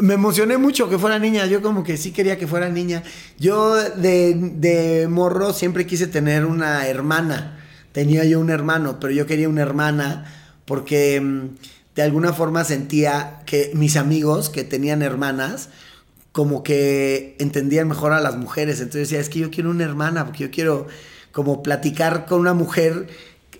Me 0.00 0.14
emocioné 0.14 0.56
mucho 0.56 0.88
que 0.88 0.98
fuera 0.98 1.18
niña. 1.18 1.44
Yo 1.46 1.60
como 1.60 1.84
que 1.84 1.96
sí 1.98 2.12
quería 2.12 2.38
que 2.38 2.46
fuera 2.46 2.68
niña. 2.70 3.02
Yo 3.38 3.74
de, 3.74 4.34
de 4.34 5.06
morro 5.08 5.52
siempre 5.52 5.86
quise 5.86 6.06
tener 6.06 6.46
una 6.46 6.86
hermana. 6.88 7.58
Tenía 7.92 8.24
yo 8.24 8.40
un 8.40 8.48
hermano, 8.48 8.98
pero 8.98 9.12
yo 9.12 9.26
quería 9.26 9.48
una 9.50 9.60
hermana 9.60 10.24
porque 10.64 11.20
mm, 11.20 11.48
de 11.94 12.02
alguna 12.02 12.32
forma 12.32 12.64
sentía 12.64 13.40
que 13.46 13.70
mis 13.74 13.96
amigos 13.96 14.48
que 14.48 14.64
tenían 14.64 15.02
hermanas 15.02 15.68
como 16.32 16.62
que 16.62 17.36
entendían 17.38 17.88
mejor 17.88 18.12
a 18.12 18.20
las 18.20 18.36
mujeres. 18.36 18.80
Entonces 18.80 19.10
decía, 19.10 19.20
es 19.20 19.28
que 19.28 19.40
yo 19.40 19.50
quiero 19.50 19.70
una 19.70 19.84
hermana, 19.84 20.24
porque 20.24 20.44
yo 20.44 20.50
quiero 20.50 20.86
como 21.30 21.62
platicar 21.62 22.26
con 22.26 22.40
una 22.40 22.54
mujer 22.54 23.08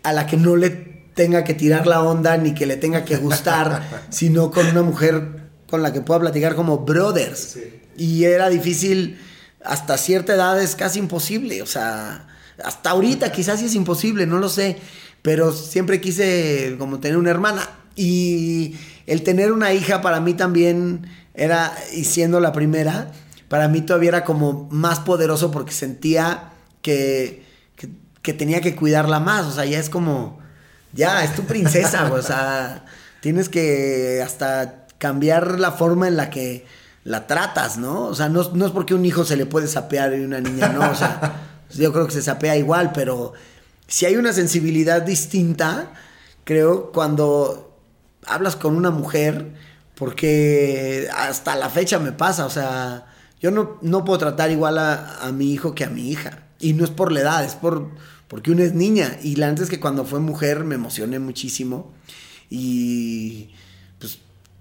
a 0.03 0.13
la 0.13 0.27
que 0.27 0.37
no 0.37 0.57
le 0.57 0.71
tenga 1.15 1.45
que 1.45 1.53
tirar 1.53 1.87
la 1.87 2.03
onda 2.03 2.39
ni 2.39 2.55
que 2.55 2.67
le 2.67 2.77
tenga 2.77 3.05
que 3.05 3.17
gustar, 3.17 4.07
sino 4.11 4.51
con 4.51 4.67
una 4.67 4.83
mujer 4.83 5.43
con 5.69 5.83
la 5.83 5.93
que 5.93 6.01
pueda 6.01 6.21
platicar 6.21 6.55
como 6.55 6.79
brothers. 6.79 7.59
Y 7.97 8.25
era 8.25 8.49
difícil, 8.49 9.19
hasta 9.63 9.99
cierta 9.99 10.35
edad 10.35 10.61
es 10.61 10.75
casi 10.75 10.99
imposible, 10.99 11.61
o 11.61 11.67
sea, 11.67 12.29
hasta 12.65 12.91
ahorita 12.91 13.33
quizás 13.33 13.61
sí 13.61 13.67
es 13.67 13.75
imposible, 13.75 14.27
no 14.27 14.39
lo 14.39 14.49
sé, 14.49 14.79
pero 15.21 15.53
siempre 15.53 16.01
quise 16.01 16.77
como 16.79 17.01
tener 17.01 17.19
una 17.19 17.31
hermana. 17.31 17.69
Y 17.97 18.77
el 19.07 19.23
tener 19.23 19.53
una 19.53 19.73
hija 19.73 20.01
para 20.01 20.21
mí 20.21 20.35
también 20.35 21.07
era, 21.35 21.75
y 21.95 22.05
siendo 22.05 22.41
la 22.41 22.53
primera, 22.53 23.13
para 23.49 23.69
mí 23.69 23.83
todavía 23.83 24.09
era 24.09 24.25
como 24.25 24.69
más 24.71 25.01
poderoso 25.01 25.51
porque 25.51 25.73
sentía 25.73 26.53
que, 26.81 27.45
que, 28.23 28.33
tenía 28.33 28.61
que 28.61 28.75
cuidarla 28.75 29.21
más, 29.21 29.47
o 29.47 29.53
sea, 29.53 29.65
ya 29.65 29.79
es 29.79 29.91
como, 29.91 30.39
ya, 30.93 31.25
es 31.25 31.35
tu 31.35 31.45
princesa, 31.45 32.11
o 32.13 32.23
sea, 32.23 32.85
tienes 33.21 33.49
que 33.49 34.23
hasta 34.25 34.87
cambiar 34.99 35.59
la 35.59 35.73
forma 35.73 36.09
en 36.09 36.17
la 36.17 36.31
que 36.31 36.65
la 37.05 37.27
tratas, 37.27 37.77
¿no? 37.77 38.07
O 38.07 38.15
sea, 38.15 38.29
no, 38.29 38.49
no 38.55 38.67
es 38.67 38.73
porque 38.73 38.95
un 38.95 39.05
hijo 39.05 39.25
se 39.25 39.37
le 39.37 39.47
puede 39.47 39.67
sapear 39.67 40.15
y 40.15 40.21
una 40.21 40.41
niña 40.41 40.69
no, 40.69 40.91
o 40.91 40.95
sea, 40.95 41.41
yo 41.75 41.93
creo 41.93 42.07
que 42.07 42.13
se 42.13 42.23
sapea 42.23 42.57
igual, 42.57 42.93
pero 42.95 43.33
si 43.87 44.07
hay 44.07 44.17
una 44.17 44.33
sensibilidad 44.33 45.03
distinta, 45.03 45.93
creo, 46.45 46.93
cuando 46.93 47.72
hablas 48.27 48.57
con 48.57 48.77
una 48.77 48.91
mujer, 48.91 49.53
porque 49.95 51.09
hasta 51.15 51.57
la 51.57 51.71
fecha 51.71 51.99
me 51.99 52.13
pasa, 52.13 52.47
o 52.47 52.51
sea, 52.51 53.07
yo 53.41 53.51
no, 53.51 53.79
no 53.83 54.05
puedo 54.05 54.19
tratar 54.19 54.51
igual 54.51 54.79
a, 54.79 55.19
a 55.19 55.33
mi 55.33 55.53
hijo 55.53 55.75
que 55.75 55.85
a 55.85 55.91
mi 55.91 56.11
hija. 56.11 56.45
Y 56.61 56.75
no 56.75 56.85
es 56.85 56.91
por 56.91 57.11
la 57.11 57.21
edad, 57.21 57.45
es 57.45 57.57
por, 57.57 57.91
porque 58.29 58.53
una 58.53 58.63
es 58.63 58.73
niña. 58.73 59.19
Y 59.23 59.37
la 59.37 59.49
antes 59.49 59.69
que 59.69 59.81
cuando 59.81 60.05
fue 60.05 60.21
mujer 60.21 60.65
me 60.65 60.77
emocioné 60.77 61.19
muchísimo. 61.19 61.93
Y 62.49 63.51
pues 63.99 64.19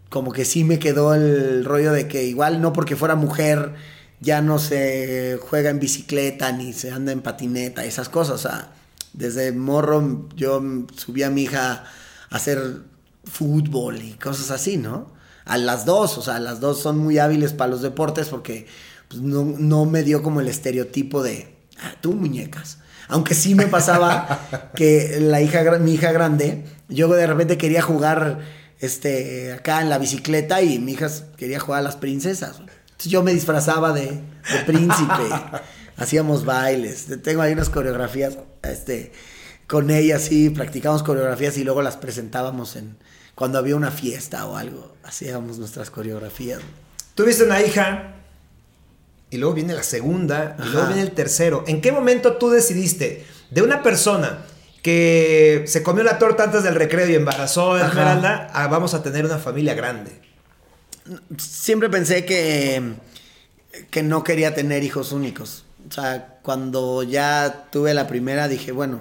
como 0.09 0.31
que 0.31 0.45
sí 0.45 0.63
me 0.63 0.79
quedó 0.79 1.13
el 1.13 1.63
rollo 1.63 1.91
de 1.91 2.07
que 2.07 2.23
igual 2.25 2.61
no 2.61 2.73
porque 2.73 2.95
fuera 2.95 3.15
mujer 3.15 3.75
ya 4.19 4.41
no 4.41 4.59
se 4.59 5.39
juega 5.41 5.69
en 5.69 5.79
bicicleta 5.79 6.51
ni 6.51 6.73
se 6.73 6.91
anda 6.91 7.11
en 7.11 7.21
patineta, 7.21 7.85
esas 7.85 8.09
cosas. 8.09 8.35
O 8.35 8.49
sea, 8.49 8.71
desde 9.13 9.51
morro 9.51 10.27
yo 10.35 10.61
subí 10.95 11.23
a 11.23 11.29
mi 11.29 11.43
hija 11.43 11.85
a 12.29 12.35
hacer 12.35 12.81
fútbol 13.31 14.01
y 14.01 14.13
cosas 14.13 14.51
así, 14.51 14.77
¿no? 14.77 15.07
A 15.45 15.57
las 15.57 15.85
dos, 15.85 16.17
o 16.17 16.21
sea, 16.21 16.39
las 16.39 16.59
dos 16.59 16.81
son 16.81 16.97
muy 16.97 17.17
hábiles 17.17 17.53
para 17.53 17.71
los 17.71 17.81
deportes 17.81 18.27
porque 18.27 18.67
pues, 19.07 19.21
no, 19.21 19.43
no 19.43 19.85
me 19.85 20.03
dio 20.03 20.21
como 20.21 20.41
el 20.41 20.47
estereotipo 20.47 21.23
de, 21.23 21.55
ah, 21.81 21.95
tú 22.01 22.13
muñecas. 22.13 22.77
Aunque 23.07 23.33
sí 23.33 23.55
me 23.55 23.67
pasaba 23.67 24.71
que 24.75 25.19
la 25.19 25.41
hija, 25.41 25.63
mi 25.79 25.93
hija 25.93 26.11
grande, 26.11 26.65
yo 26.89 27.07
de 27.07 27.27
repente 27.27 27.57
quería 27.57 27.81
jugar 27.81 28.39
este, 28.79 29.53
acá 29.53 29.81
en 29.81 29.89
la 29.89 29.97
bicicleta 29.97 30.61
y 30.61 30.79
mi 30.79 30.93
hija 30.93 31.07
quería 31.37 31.59
jugar 31.59 31.79
a 31.79 31.83
las 31.83 31.95
princesas. 31.95 32.59
Entonces 32.59 33.11
yo 33.11 33.23
me 33.23 33.33
disfrazaba 33.33 33.93
de, 33.93 34.05
de 34.05 34.59
príncipe, 34.65 35.23
hacíamos 35.97 36.45
bailes, 36.45 37.07
tengo 37.23 37.41
ahí 37.41 37.53
unas 37.53 37.69
coreografías 37.69 38.37
este, 38.63 39.11
con 39.67 39.89
ella, 39.89 40.19
sí, 40.19 40.49
practicamos 40.49 41.01
coreografías 41.01 41.57
y 41.57 41.63
luego 41.63 41.81
las 41.81 41.97
presentábamos 41.97 42.75
en, 42.75 42.97
cuando 43.41 43.57
había 43.57 43.75
una 43.75 43.89
fiesta 43.89 44.45
o 44.45 44.55
algo, 44.55 44.93
hacíamos 45.01 45.57
nuestras 45.57 45.89
coreografías. 45.89 46.61
Tuviste 47.15 47.43
una 47.43 47.59
hija 47.59 48.13
y 49.31 49.37
luego 49.37 49.55
viene 49.55 49.73
la 49.73 49.81
segunda 49.81 50.55
y 50.59 50.61
luego 50.65 50.81
Ajá. 50.81 50.87
viene 50.89 51.01
el 51.01 51.13
tercero. 51.13 51.63
¿En 51.65 51.81
qué 51.81 51.91
momento 51.91 52.33
tú 52.37 52.51
decidiste 52.51 53.25
de 53.49 53.63
una 53.63 53.81
persona 53.81 54.45
que 54.83 55.63
se 55.65 55.81
comió 55.81 56.03
la 56.03 56.19
torta 56.19 56.43
antes 56.43 56.61
del 56.61 56.75
recreo 56.75 57.09
y 57.09 57.15
embarazó 57.15 57.73
a 57.73 57.77
Ajá. 57.77 57.87
Esmeralda 57.87 58.51
a 58.53 58.67
vamos 58.67 58.93
a 58.93 59.01
tener 59.01 59.25
una 59.25 59.39
familia 59.39 59.73
grande? 59.73 60.21
siempre 61.39 61.89
pensé 61.89 62.25
que, 62.25 62.93
que 63.89 64.03
no 64.03 64.23
quería 64.23 64.53
tener 64.53 64.83
hijos 64.83 65.13
únicos. 65.13 65.65
O 65.89 65.91
sea, 65.91 66.37
cuando 66.43 67.01
ya 67.01 67.69
tuve 67.71 67.95
la 67.95 68.05
primera, 68.05 68.47
dije, 68.47 68.71
bueno, 68.71 68.99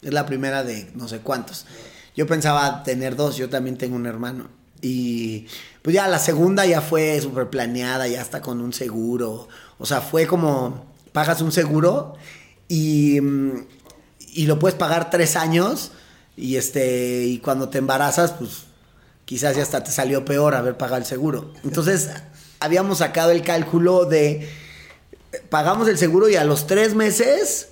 es 0.00 0.14
la 0.14 0.24
primera 0.24 0.64
de 0.64 0.90
no 0.94 1.08
sé 1.08 1.18
cuántos. 1.18 1.66
Yo 2.14 2.26
pensaba 2.26 2.82
tener 2.82 3.16
dos, 3.16 3.36
yo 3.36 3.48
también 3.48 3.78
tengo 3.78 3.96
un 3.96 4.06
hermano. 4.06 4.48
Y 4.80 5.46
pues 5.82 5.94
ya 5.94 6.08
la 6.08 6.18
segunda 6.18 6.66
ya 6.66 6.80
fue 6.80 7.20
súper 7.20 7.48
planeada, 7.48 8.08
ya 8.08 8.20
está 8.20 8.40
con 8.40 8.60
un 8.60 8.72
seguro. 8.72 9.48
O 9.78 9.86
sea, 9.86 10.00
fue 10.00 10.26
como, 10.26 10.86
pagas 11.12 11.40
un 11.40 11.52
seguro 11.52 12.14
y, 12.68 13.20
mm, 13.20 13.66
y 14.34 14.46
lo 14.46 14.58
puedes 14.58 14.76
pagar 14.76 15.10
tres 15.10 15.36
años 15.36 15.92
y, 16.36 16.56
este, 16.56 17.24
y 17.24 17.38
cuando 17.38 17.68
te 17.68 17.78
embarazas, 17.78 18.32
pues 18.32 18.64
quizás 19.24 19.56
ya 19.56 19.62
hasta 19.62 19.84
te 19.84 19.90
salió 19.90 20.24
peor 20.24 20.54
haber 20.54 20.76
pagado 20.76 20.98
el 20.98 21.06
seguro. 21.06 21.52
Entonces, 21.64 22.10
habíamos 22.60 22.98
sacado 22.98 23.30
el 23.30 23.42
cálculo 23.42 24.04
de 24.04 24.48
pagamos 25.48 25.88
el 25.88 25.98
seguro 25.98 26.28
y 26.28 26.36
a 26.36 26.44
los 26.44 26.66
tres 26.66 26.94
meses 26.94 27.68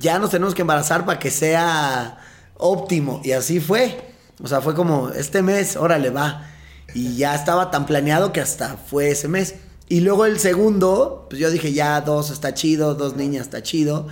ya 0.00 0.18
nos 0.18 0.30
tenemos 0.30 0.54
que 0.54 0.62
embarazar 0.62 1.04
para 1.04 1.18
que 1.18 1.30
sea 1.30 2.18
óptimo. 2.60 3.20
Y 3.24 3.32
así 3.32 3.60
fue. 3.60 4.00
O 4.42 4.48
sea, 4.48 4.60
fue 4.60 4.74
como, 4.74 5.10
este 5.10 5.42
mes, 5.42 5.76
órale, 5.76 6.10
va. 6.10 6.46
Y 6.94 7.16
ya 7.16 7.34
estaba 7.34 7.70
tan 7.70 7.86
planeado 7.86 8.32
que 8.32 8.40
hasta 8.40 8.76
fue 8.76 9.10
ese 9.10 9.28
mes. 9.28 9.54
Y 9.88 10.00
luego 10.00 10.24
el 10.24 10.38
segundo, 10.38 11.26
pues 11.28 11.40
yo 11.40 11.50
dije, 11.50 11.72
ya 11.72 12.00
dos 12.00 12.30
está 12.30 12.54
chido, 12.54 12.94
dos 12.94 13.16
niñas 13.16 13.42
está 13.42 13.62
chido. 13.62 14.06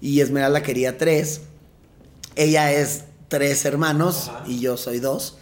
Y 0.00 0.20
Esmeralda 0.20 0.62
quería 0.62 0.98
tres. 0.98 1.42
Ella 2.34 2.72
es 2.72 3.04
tres 3.28 3.64
hermanos 3.64 4.30
y 4.46 4.60
yo 4.60 4.76
soy 4.76 5.00
dos. 5.00 5.36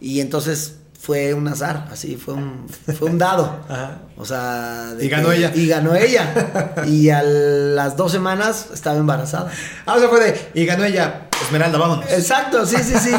Y 0.00 0.20
entonces 0.20 0.74
fue 1.04 1.34
un 1.34 1.46
azar, 1.48 1.86
así, 1.90 2.16
fue 2.16 2.34
un, 2.34 2.66
fue 2.68 3.10
un 3.10 3.18
dado. 3.18 3.60
O 4.16 4.24
sea... 4.24 4.94
y 5.00 5.08
ganó 5.08 5.32
ella. 5.32 5.50
Y 5.52 5.66
ganó 5.66 5.92
ella. 5.92 6.74
y 6.86 7.10
a 7.10 7.20
las 7.24 7.96
dos 7.96 8.12
semanas 8.12 8.68
estaba 8.72 8.96
embarazada. 8.96 9.50
Ah, 9.86 9.96
o 9.96 9.98
sea, 9.98 10.08
fue 10.08 10.20
de... 10.20 10.50
Y 10.54 10.64
ganó 10.66 10.84
ella, 10.84 11.23
Esmeralda, 11.42 11.78
vámonos. 11.78 12.10
Exacto, 12.10 12.66
sí, 12.66 12.76
sí, 12.82 12.94
sí. 12.98 13.10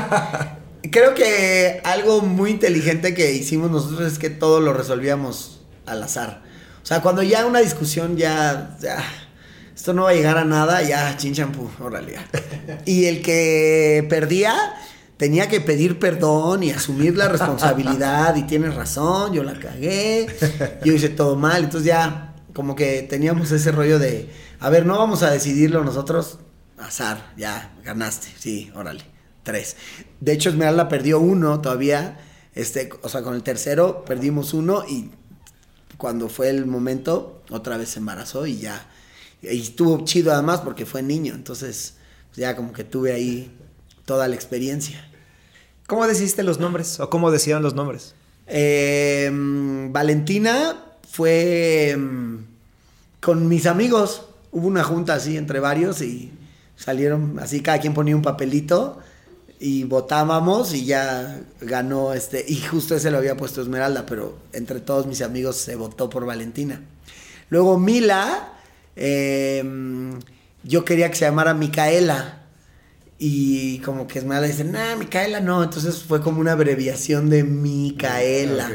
Creo 0.91 1.13
que 1.13 1.81
algo 1.83 2.21
muy 2.21 2.51
inteligente 2.51 3.13
que 3.13 3.33
hicimos 3.33 3.71
nosotros 3.71 4.11
es 4.11 4.19
que 4.19 4.29
todo 4.29 4.59
lo 4.59 4.73
resolvíamos 4.73 5.61
al 5.85 6.03
azar. 6.03 6.43
O 6.83 6.85
sea, 6.85 7.01
cuando 7.01 7.23
ya 7.23 7.45
una 7.45 7.59
discusión 7.59 8.17
ya... 8.17 8.77
esto 9.75 9.93
no 9.93 10.03
va 10.03 10.11
a 10.11 10.13
llegar 10.13 10.37
a 10.37 10.45
nada, 10.45 10.81
ya, 10.83 11.17
chin 11.17 11.33
champú, 11.33 11.69
órale. 11.81 12.15
Y 12.85 13.05
el 13.05 13.21
que 13.21 14.05
perdía 14.09 14.55
tenía 15.17 15.47
que 15.47 15.61
pedir 15.61 15.97
perdón 15.99 16.63
y 16.63 16.71
asumir 16.71 17.15
la 17.15 17.27
responsabilidad 17.27 18.35
y 18.35 18.43
tienes 18.43 18.75
razón, 18.75 19.33
yo 19.33 19.43
la 19.43 19.53
cagué, 19.59 20.27
yo 20.83 20.93
hice 20.93 21.09
todo 21.09 21.35
mal, 21.35 21.63
entonces 21.63 21.87
ya 21.87 22.35
como 22.53 22.75
que 22.75 23.01
teníamos 23.03 23.51
ese 23.51 23.71
rollo 23.71 23.99
de, 23.99 24.29
a 24.59 24.69
ver, 24.69 24.85
no 24.85 24.97
vamos 24.97 25.23
a 25.23 25.31
decidirlo 25.31 25.83
nosotros, 25.83 26.39
azar, 26.77 27.33
ya 27.37 27.73
ganaste, 27.83 28.27
sí, 28.37 28.71
órale, 28.75 29.03
tres. 29.43 29.75
De 30.19 30.33
hecho 30.33 30.49
Esmeralda 30.49 30.89
perdió 30.89 31.19
uno 31.19 31.61
todavía, 31.61 32.19
este, 32.53 32.89
o 33.01 33.09
sea, 33.09 33.21
con 33.21 33.35
el 33.35 33.43
tercero 33.43 34.05
perdimos 34.05 34.53
uno 34.53 34.85
y 34.87 35.11
cuando 35.97 36.29
fue 36.29 36.49
el 36.49 36.65
momento 36.65 37.41
otra 37.49 37.77
vez 37.77 37.89
se 37.89 37.99
embarazó 37.99 38.45
y 38.45 38.57
ya, 38.59 38.87
y 39.41 39.61
estuvo 39.61 40.03
chido 40.03 40.33
además 40.33 40.61
porque 40.61 40.85
fue 40.85 41.01
niño, 41.01 41.33
entonces 41.33 41.95
ya 42.35 42.55
como 42.55 42.73
que 42.73 42.83
tuve 42.83 43.13
ahí 43.13 43.51
toda 44.05 44.27
la 44.27 44.35
experiencia. 44.35 45.09
¿Cómo 45.87 46.07
decidiste 46.07 46.43
los 46.43 46.59
nombres 46.59 46.99
o 46.99 47.09
cómo 47.09 47.31
decidieron 47.31 47.63
los 47.63 47.75
nombres? 47.75 48.15
Em, 48.47 49.91
Valentina 49.93 50.83
fue 51.07 51.91
em, 51.91 52.45
con 53.21 53.47
mis 53.47 53.65
amigos. 53.65 54.25
Hubo 54.51 54.67
una 54.67 54.83
junta 54.83 55.15
así 55.15 55.37
entre 55.37 55.59
varios 55.59 56.01
y 56.01 56.31
salieron 56.75 57.39
así, 57.39 57.61
cada 57.61 57.79
quien 57.79 57.93
ponía 57.93 58.15
un 58.15 58.21
papelito 58.21 58.99
y 59.59 59.83
votábamos 59.85 60.73
y 60.73 60.85
ya 60.85 61.41
ganó 61.61 62.13
este. 62.13 62.45
Y 62.47 62.57
justo 62.61 62.95
ese 62.95 63.11
lo 63.11 63.17
había 63.17 63.37
puesto 63.37 63.61
Esmeralda, 63.61 64.05
pero 64.05 64.37
entre 64.53 64.79
todos 64.79 65.07
mis 65.07 65.21
amigos 65.21 65.55
se 65.57 65.75
votó 65.75 66.09
por 66.09 66.25
Valentina. 66.25 66.81
Luego 67.49 67.79
Mila, 67.79 68.53
em, 68.95 70.19
yo 70.63 70.85
quería 70.85 71.09
que 71.09 71.15
se 71.15 71.25
llamara 71.25 71.53
Micaela 71.53 72.43
y 73.17 73.79
como 73.79 74.07
que 74.07 74.19
Esmeralda 74.19 74.47
dice, 74.47 74.65
nah, 74.65 74.95
Micaela 74.95 75.39
no. 75.39 75.63
Entonces 75.63 76.03
fue 76.03 76.21
como 76.21 76.41
una 76.41 76.51
abreviación 76.51 77.29
de 77.29 77.43
Micaela. 77.43 78.69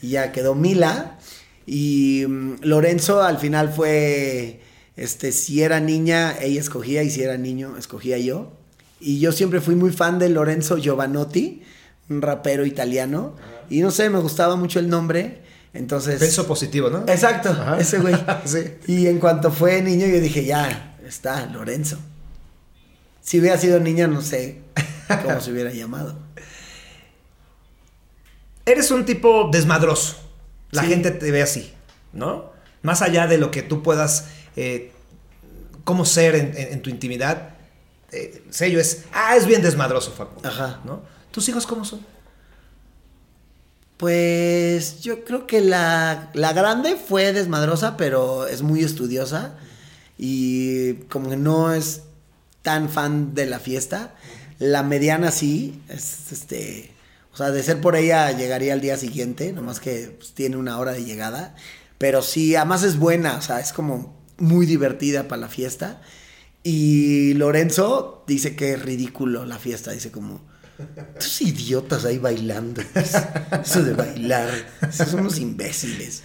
Y 0.00 0.10
ya 0.10 0.32
quedó 0.32 0.54
Mila. 0.54 1.18
Y 1.66 2.24
mm, 2.26 2.54
Lorenzo 2.62 3.22
al 3.22 3.38
final 3.38 3.72
fue, 3.72 4.61
este, 5.02 5.32
si 5.32 5.62
era 5.64 5.80
niña, 5.80 6.36
ella 6.40 6.60
escogía 6.60 7.02
y 7.02 7.10
si 7.10 7.24
era 7.24 7.36
niño, 7.36 7.76
escogía 7.76 8.18
yo. 8.18 8.52
Y 9.00 9.18
yo 9.18 9.32
siempre 9.32 9.60
fui 9.60 9.74
muy 9.74 9.90
fan 9.90 10.20
de 10.20 10.28
Lorenzo 10.28 10.76
Giovanotti, 10.76 11.64
un 12.08 12.22
rapero 12.22 12.64
italiano. 12.64 13.34
Y 13.68 13.80
no 13.80 13.90
sé, 13.90 14.10
me 14.10 14.20
gustaba 14.20 14.54
mucho 14.54 14.78
el 14.78 14.88
nombre. 14.88 15.42
Entonces... 15.74 16.20
Peso 16.20 16.46
positivo, 16.46 16.88
¿no? 16.88 17.00
Exacto, 17.08 17.52
ese 17.80 17.98
güey. 17.98 18.14
Y 18.86 19.08
en 19.08 19.18
cuanto 19.18 19.50
fue 19.50 19.82
niño, 19.82 20.06
yo 20.06 20.20
dije, 20.20 20.44
ya, 20.44 20.96
está, 21.04 21.46
Lorenzo. 21.46 21.98
Si 23.22 23.40
hubiera 23.40 23.58
sido 23.58 23.80
niña, 23.80 24.06
no 24.06 24.22
sé 24.22 24.60
cómo 25.24 25.40
se 25.40 25.50
hubiera 25.50 25.72
llamado. 25.72 26.16
Eres 28.64 28.92
un 28.92 29.04
tipo 29.04 29.48
desmadroso. 29.50 30.16
La 30.70 30.84
gente 30.84 31.10
te 31.10 31.32
ve 31.32 31.42
así, 31.42 31.72
¿no? 32.12 32.52
Más 32.82 33.02
allá 33.02 33.26
de 33.26 33.38
lo 33.38 33.50
que 33.50 33.62
tú 33.62 33.82
puedas, 33.82 34.26
eh, 34.56 34.92
cómo 35.84 36.04
ser 36.04 36.34
en, 36.34 36.82
tu 36.82 36.90
intimidad, 36.90 37.50
eh, 38.10 38.44
sello 38.50 38.78
es, 38.80 39.04
ah, 39.12 39.36
es 39.36 39.46
bien 39.46 39.62
desmadroso, 39.62 40.12
Facundo. 40.12 40.48
Ajá. 40.48 40.80
¿No? 40.84 41.02
¿Tus 41.30 41.48
hijos 41.48 41.66
cómo 41.66 41.84
son? 41.84 42.04
Pues 43.96 45.00
yo 45.00 45.24
creo 45.24 45.46
que 45.46 45.60
la, 45.60 46.30
la 46.34 46.52
grande 46.52 46.96
fue 46.96 47.32
desmadrosa, 47.32 47.96
pero 47.96 48.46
es 48.46 48.62
muy 48.62 48.82
estudiosa 48.82 49.54
y 50.18 50.94
como 51.08 51.30
que 51.30 51.36
no 51.36 51.72
es 51.72 52.02
tan 52.62 52.88
fan 52.88 53.34
de 53.34 53.46
la 53.46 53.58
fiesta. 53.60 54.14
La 54.58 54.82
mediana 54.82 55.30
sí, 55.30 55.80
es, 55.88 56.32
este, 56.32 56.92
o 57.32 57.36
sea, 57.36 57.50
de 57.50 57.62
ser 57.62 57.80
por 57.80 57.96
ella 57.96 58.30
llegaría 58.32 58.72
al 58.72 58.80
día 58.80 58.96
siguiente, 58.96 59.52
nomás 59.52 59.80
que 59.80 60.14
pues, 60.18 60.32
tiene 60.32 60.56
una 60.56 60.78
hora 60.78 60.92
de 60.92 61.04
llegada. 61.04 61.54
Pero 61.98 62.22
sí, 62.22 62.56
además 62.56 62.82
es 62.82 62.98
buena, 62.98 63.36
o 63.36 63.42
sea, 63.42 63.60
es 63.60 63.72
como 63.72 64.21
muy 64.38 64.66
divertida 64.66 65.28
para 65.28 65.42
la 65.42 65.48
fiesta. 65.48 66.02
Y 66.62 67.34
Lorenzo 67.34 68.24
dice 68.26 68.54
que 68.54 68.74
es 68.74 68.82
ridículo 68.82 69.44
la 69.46 69.58
fiesta, 69.58 69.90
dice 69.90 70.10
como, 70.10 70.40
idiotas 71.40 72.04
ahí 72.04 72.18
bailando, 72.18 72.82
eso 72.94 73.82
de 73.82 73.94
bailar, 73.94 74.48
esos 74.88 75.14
unos 75.14 75.38
imbéciles. 75.38 76.22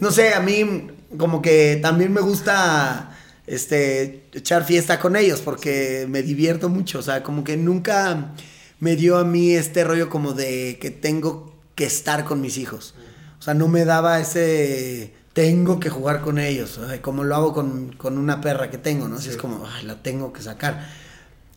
No 0.00 0.10
sé, 0.10 0.34
a 0.34 0.40
mí 0.40 0.88
como 1.18 1.42
que 1.42 1.78
también 1.82 2.12
me 2.12 2.20
gusta 2.20 3.16
este, 3.46 4.26
echar 4.32 4.64
fiesta 4.64 4.98
con 4.98 5.16
ellos 5.16 5.40
porque 5.40 6.06
me 6.08 6.22
divierto 6.22 6.68
mucho. 6.68 6.98
O 6.98 7.02
sea, 7.02 7.22
como 7.22 7.44
que 7.44 7.56
nunca 7.56 8.34
me 8.80 8.96
dio 8.96 9.18
a 9.18 9.24
mí 9.24 9.54
este 9.54 9.84
rollo 9.84 10.08
como 10.08 10.32
de 10.32 10.78
que 10.80 10.90
tengo 10.90 11.54
que 11.74 11.84
estar 11.84 12.24
con 12.24 12.40
mis 12.40 12.58
hijos. 12.58 12.94
O 13.38 13.42
sea, 13.42 13.54
no 13.54 13.68
me 13.68 13.84
daba 13.84 14.20
ese 14.20 15.12
tengo 15.34 15.80
que 15.80 15.90
jugar 15.90 16.20
con 16.20 16.38
ellos, 16.38 16.80
como 17.02 17.24
lo 17.24 17.34
hago 17.34 17.52
con, 17.52 18.18
una 18.18 18.40
perra 18.40 18.70
que 18.70 18.78
tengo, 18.78 19.08
¿no? 19.08 19.16
Así 19.16 19.28
es 19.28 19.36
como, 19.36 19.66
ay, 19.66 19.84
la 19.84 20.00
tengo 20.00 20.32
que 20.32 20.40
sacar. 20.40 20.88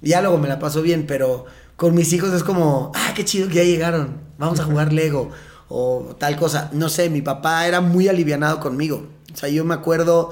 Ya 0.01 0.21
luego 0.21 0.39
me 0.39 0.47
la 0.47 0.57
paso 0.57 0.81
bien, 0.81 1.05
pero 1.07 1.45
con 1.75 1.93
mis 1.93 2.11
hijos 2.11 2.33
es 2.33 2.43
como, 2.43 2.91
ah, 2.95 3.13
qué 3.15 3.23
chido 3.23 3.47
que 3.47 3.55
ya 3.55 3.63
llegaron, 3.63 4.19
vamos 4.39 4.59
a 4.59 4.63
jugar 4.63 4.91
Lego 4.91 5.29
o 5.69 6.15
tal 6.19 6.37
cosa. 6.37 6.71
No 6.73 6.89
sé, 6.89 7.11
mi 7.11 7.21
papá 7.21 7.67
era 7.67 7.79
muy 7.79 8.07
alivianado 8.07 8.59
conmigo. 8.59 9.07
O 9.31 9.37
sea, 9.37 9.47
yo 9.47 9.63
me 9.63 9.75
acuerdo 9.75 10.31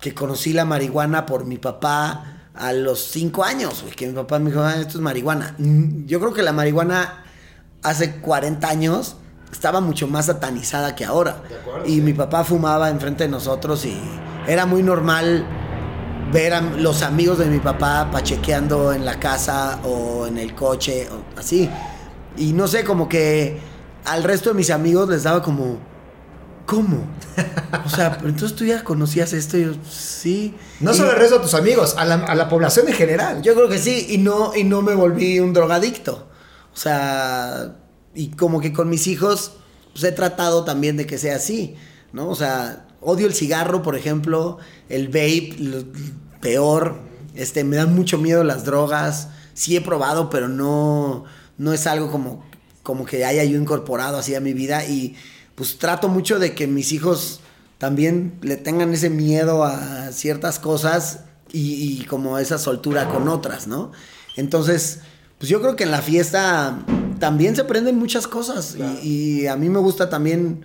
que 0.00 0.12
conocí 0.12 0.52
la 0.52 0.64
marihuana 0.64 1.26
por 1.26 1.44
mi 1.44 1.58
papá 1.58 2.48
a 2.54 2.72
los 2.72 3.04
cinco 3.04 3.44
años, 3.44 3.84
que 3.96 4.08
mi 4.08 4.14
papá 4.14 4.40
me 4.40 4.50
dijo, 4.50 4.62
ah, 4.62 4.74
esto 4.80 4.98
es 4.98 5.00
marihuana. 5.00 5.54
Yo 6.06 6.18
creo 6.18 6.34
que 6.34 6.42
la 6.42 6.52
marihuana 6.52 7.22
hace 7.82 8.16
40 8.16 8.68
años 8.68 9.16
estaba 9.52 9.80
mucho 9.80 10.08
más 10.08 10.26
satanizada 10.26 10.94
que 10.94 11.04
ahora. 11.04 11.42
y 11.86 12.00
mi 12.00 12.14
papá 12.14 12.42
fumaba 12.42 12.90
enfrente 12.90 13.24
de 13.24 13.30
nosotros 13.30 13.84
y 13.84 13.96
era 14.46 14.66
muy 14.66 14.82
normal 14.82 15.46
ver 16.32 16.54
a 16.54 16.60
los 16.60 17.02
amigos 17.02 17.38
de 17.38 17.46
mi 17.46 17.58
papá 17.58 18.08
pachequeando 18.10 18.92
en 18.92 19.04
la 19.04 19.20
casa 19.20 19.78
o 19.84 20.26
en 20.26 20.38
el 20.38 20.54
coche, 20.54 21.08
o 21.10 21.38
así. 21.38 21.70
Y 22.36 22.54
no 22.54 22.66
sé, 22.66 22.84
como 22.84 23.08
que 23.08 23.60
al 24.06 24.24
resto 24.24 24.50
de 24.50 24.54
mis 24.54 24.70
amigos 24.70 25.08
les 25.08 25.22
daba 25.24 25.42
como 25.42 25.78
¿Cómo? 26.66 27.04
O 27.84 27.88
sea, 27.88 28.16
pero 28.16 28.28
entonces 28.28 28.56
tú 28.56 28.64
ya 28.64 28.82
conocías 28.84 29.32
esto 29.32 29.58
y 29.58 29.64
yo, 29.64 29.72
sí. 29.88 30.54
No 30.80 30.94
solo 30.94 31.12
el 31.12 31.18
resto 31.18 31.36
de 31.36 31.42
tus 31.42 31.54
amigos, 31.54 31.96
a 31.96 32.04
la, 32.04 32.48
población 32.48 32.88
en 32.88 32.94
general. 32.94 33.42
Yo 33.42 33.54
creo 33.54 33.68
que 33.68 33.78
sí, 33.78 34.06
y 34.10 34.18
no, 34.18 34.54
y 34.54 34.64
no 34.64 34.82
me 34.82 34.94
volví 34.94 35.40
un 35.40 35.52
drogadicto. 35.52 36.28
O 36.72 36.76
sea, 36.76 37.76
y 38.14 38.28
como 38.28 38.60
que 38.60 38.72
con 38.72 38.88
mis 38.88 39.06
hijos 39.06 39.52
pues, 39.92 40.04
he 40.04 40.12
tratado 40.12 40.64
también 40.64 40.96
de 40.96 41.06
que 41.06 41.18
sea 41.18 41.36
así, 41.36 41.76
¿no? 42.12 42.28
O 42.28 42.34
sea, 42.34 42.86
odio 43.00 43.26
el 43.26 43.34
cigarro, 43.34 43.82
por 43.82 43.96
ejemplo, 43.96 44.58
el 44.88 45.08
vape, 45.08 45.86
peor. 46.40 47.00
Este, 47.34 47.64
me 47.64 47.76
dan 47.76 47.94
mucho 47.94 48.18
miedo 48.18 48.44
las 48.44 48.64
drogas. 48.64 49.28
Sí 49.54 49.76
he 49.76 49.80
probado, 49.80 50.30
pero 50.30 50.48
no, 50.48 51.24
no 51.58 51.72
es 51.72 51.86
algo 51.86 52.10
como, 52.10 52.44
como 52.82 53.04
que 53.04 53.24
haya 53.24 53.44
yo 53.44 53.58
incorporado 53.58 54.18
así 54.18 54.34
a 54.34 54.40
mi 54.40 54.52
vida 54.52 54.84
y 54.84 55.16
pues 55.54 55.78
trato 55.78 56.08
mucho 56.08 56.38
de 56.38 56.54
que 56.54 56.66
mis 56.66 56.92
hijos 56.92 57.40
también 57.78 58.38
le 58.42 58.56
tengan 58.56 58.92
ese 58.92 59.10
miedo 59.10 59.64
a 59.64 60.12
ciertas 60.12 60.58
cosas 60.58 61.20
y, 61.52 62.04
como 62.04 62.38
esa 62.38 62.56
soltura 62.56 63.08
con 63.08 63.28
otras, 63.28 63.66
¿no? 63.66 63.92
Entonces, 64.36 65.00
pues 65.38 65.50
yo 65.50 65.60
creo 65.60 65.76
que 65.76 65.84
en 65.84 65.90
la 65.90 66.00
fiesta 66.00 66.78
también 67.22 67.54
se 67.54 67.62
aprenden 67.62 68.00
muchas 68.00 68.26
cosas. 68.26 68.74
Y, 69.00 69.42
y 69.42 69.46
a 69.46 69.54
mí 69.54 69.68
me 69.68 69.78
gusta 69.78 70.10
también, 70.10 70.64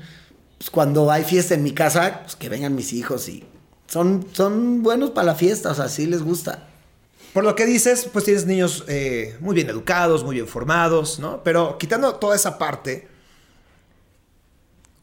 pues, 0.57 0.71
cuando 0.71 1.11
hay 1.11 1.23
fiesta 1.23 1.53
en 1.53 1.61
mi 1.61 1.71
casa, 1.71 2.21
pues 2.23 2.35
que 2.35 2.49
vengan 2.49 2.73
mis 2.73 2.93
hijos 2.93 3.29
y 3.29 3.43
son, 3.85 4.25
son 4.31 4.81
buenos 4.81 5.11
para 5.11 5.27
la 5.27 5.35
fiesta, 5.35 5.69
o 5.69 5.75
sea, 5.75 5.87
sí 5.87 6.07
les 6.07 6.23
gusta. 6.23 6.67
Por 7.31 7.43
lo 7.43 7.53
que 7.53 7.67
dices, 7.67 8.09
pues 8.11 8.25
tienes 8.25 8.47
niños 8.47 8.85
eh, 8.87 9.37
muy 9.39 9.53
bien 9.53 9.69
educados, 9.69 10.23
muy 10.23 10.33
bien 10.33 10.47
formados, 10.47 11.19
¿no? 11.19 11.43
Pero 11.43 11.77
quitando 11.77 12.15
toda 12.15 12.35
esa 12.35 12.57
parte, 12.57 13.07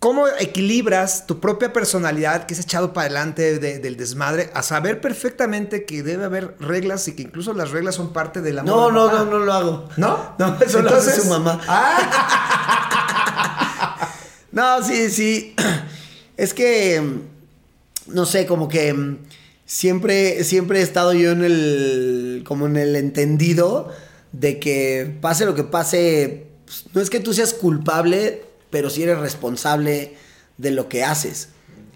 ¿cómo 0.04 0.28
equilibras 0.28 1.26
tu 1.26 1.40
propia 1.40 1.72
personalidad 1.72 2.44
que 2.44 2.52
es 2.52 2.60
echado 2.60 2.92
para 2.92 3.06
adelante 3.06 3.58
de- 3.58 3.78
del 3.78 3.96
desmadre 3.96 4.50
a 4.52 4.62
saber 4.62 5.00
perfectamente 5.00 5.86
que 5.86 6.02
debe 6.02 6.24
haber 6.26 6.56
reglas 6.60 7.08
y 7.08 7.16
que 7.16 7.22
incluso 7.22 7.54
las 7.54 7.70
reglas 7.70 7.94
son 7.94 8.12
parte 8.12 8.42
del 8.42 8.58
amor? 8.58 8.92
No, 8.92 9.08
no, 9.08 9.10
no, 9.10 9.24
no 9.24 9.38
lo 9.38 9.50
hago. 9.50 9.88
¿No? 9.96 10.34
No, 10.38 10.58
eso 10.60 10.82
lo 10.82 10.94
hace 10.94 11.18
su 11.22 11.26
mamá. 11.28 11.58
No, 14.52 14.82
sí, 14.84 15.08
sí. 15.10 15.56
Es 16.36 16.52
que, 16.52 17.00
mm, 17.00 18.14
no 18.14 18.26
sé, 18.26 18.44
como 18.46 18.68
que 18.68 18.92
mm, 18.92 19.18
siempre, 19.64 20.44
siempre 20.44 20.80
he 20.80 20.82
estado 20.82 21.14
yo 21.14 21.30
en 21.32 21.42
el, 21.44 22.44
como 22.46 22.66
en 22.66 22.76
el 22.76 22.94
entendido 22.96 23.90
de 24.32 24.60
que 24.60 25.16
pase 25.22 25.46
lo 25.46 25.54
que 25.54 25.64
pase, 25.64 26.48
pues, 26.66 26.84
no 26.92 27.00
es 27.00 27.08
que 27.08 27.20
tú 27.20 27.32
seas 27.32 27.54
culpable, 27.54 28.44
pero 28.74 28.90
sí 28.90 29.04
eres 29.04 29.20
responsable 29.20 30.16
de 30.58 30.72
lo 30.72 30.88
que 30.88 31.04
haces. 31.04 31.50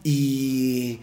Y 0.04 1.00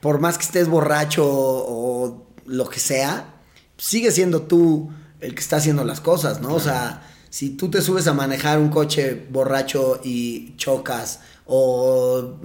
por 0.00 0.20
más 0.20 0.38
que 0.38 0.44
estés 0.44 0.68
borracho 0.68 1.26
o 1.28 2.26
lo 2.46 2.70
que 2.70 2.80
sea, 2.80 3.34
sigue 3.76 4.10
siendo 4.10 4.44
tú 4.44 4.90
el 5.20 5.34
que 5.34 5.40
está 5.40 5.56
haciendo 5.56 5.84
las 5.84 6.00
cosas, 6.00 6.40
¿no? 6.40 6.54
O 6.54 6.60
sea, 6.60 7.06
si 7.28 7.50
tú 7.50 7.70
te 7.70 7.82
subes 7.82 8.06
a 8.06 8.14
manejar 8.14 8.58
un 8.58 8.70
coche 8.70 9.26
borracho 9.28 10.00
y 10.02 10.56
chocas 10.56 11.20
o 11.44 12.38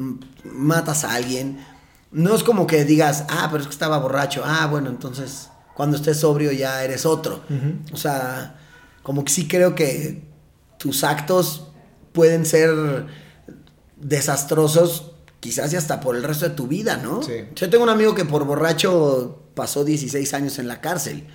matas 0.43 1.05
a 1.05 1.13
alguien, 1.13 1.65
no 2.11 2.35
es 2.35 2.43
como 2.43 2.67
que 2.67 2.83
digas, 2.83 3.23
ah, 3.29 3.47
pero 3.49 3.61
es 3.61 3.67
que 3.67 3.73
estaba 3.73 3.97
borracho, 3.97 4.43
ah, 4.45 4.67
bueno, 4.69 4.89
entonces 4.89 5.47
cuando 5.73 5.95
estés 5.95 6.19
sobrio 6.19 6.51
ya 6.51 6.83
eres 6.83 7.05
otro. 7.05 7.45
O 7.93 7.95
sea, 7.95 8.59
como 9.03 9.23
que 9.23 9.31
sí 9.31 9.47
creo 9.47 9.73
que 9.73 10.25
tus 10.77 11.05
actos 11.05 11.69
pueden 12.13 12.45
ser 12.45 13.05
desastrosos, 13.97 15.11
quizás 15.39 15.73
y 15.73 15.75
hasta 15.75 15.99
por 15.99 16.15
el 16.15 16.23
resto 16.23 16.47
de 16.49 16.55
tu 16.55 16.67
vida, 16.67 16.97
¿no? 16.97 17.21
Sí. 17.23 17.33
Yo 17.55 17.69
tengo 17.69 17.83
un 17.83 17.89
amigo 17.89 18.15
que 18.15 18.25
por 18.25 18.45
borracho 18.45 19.39
pasó 19.53 19.83
16 19.83 20.33
años 20.33 20.59
en 20.59 20.67
la 20.67 20.81
cárcel 20.81 21.25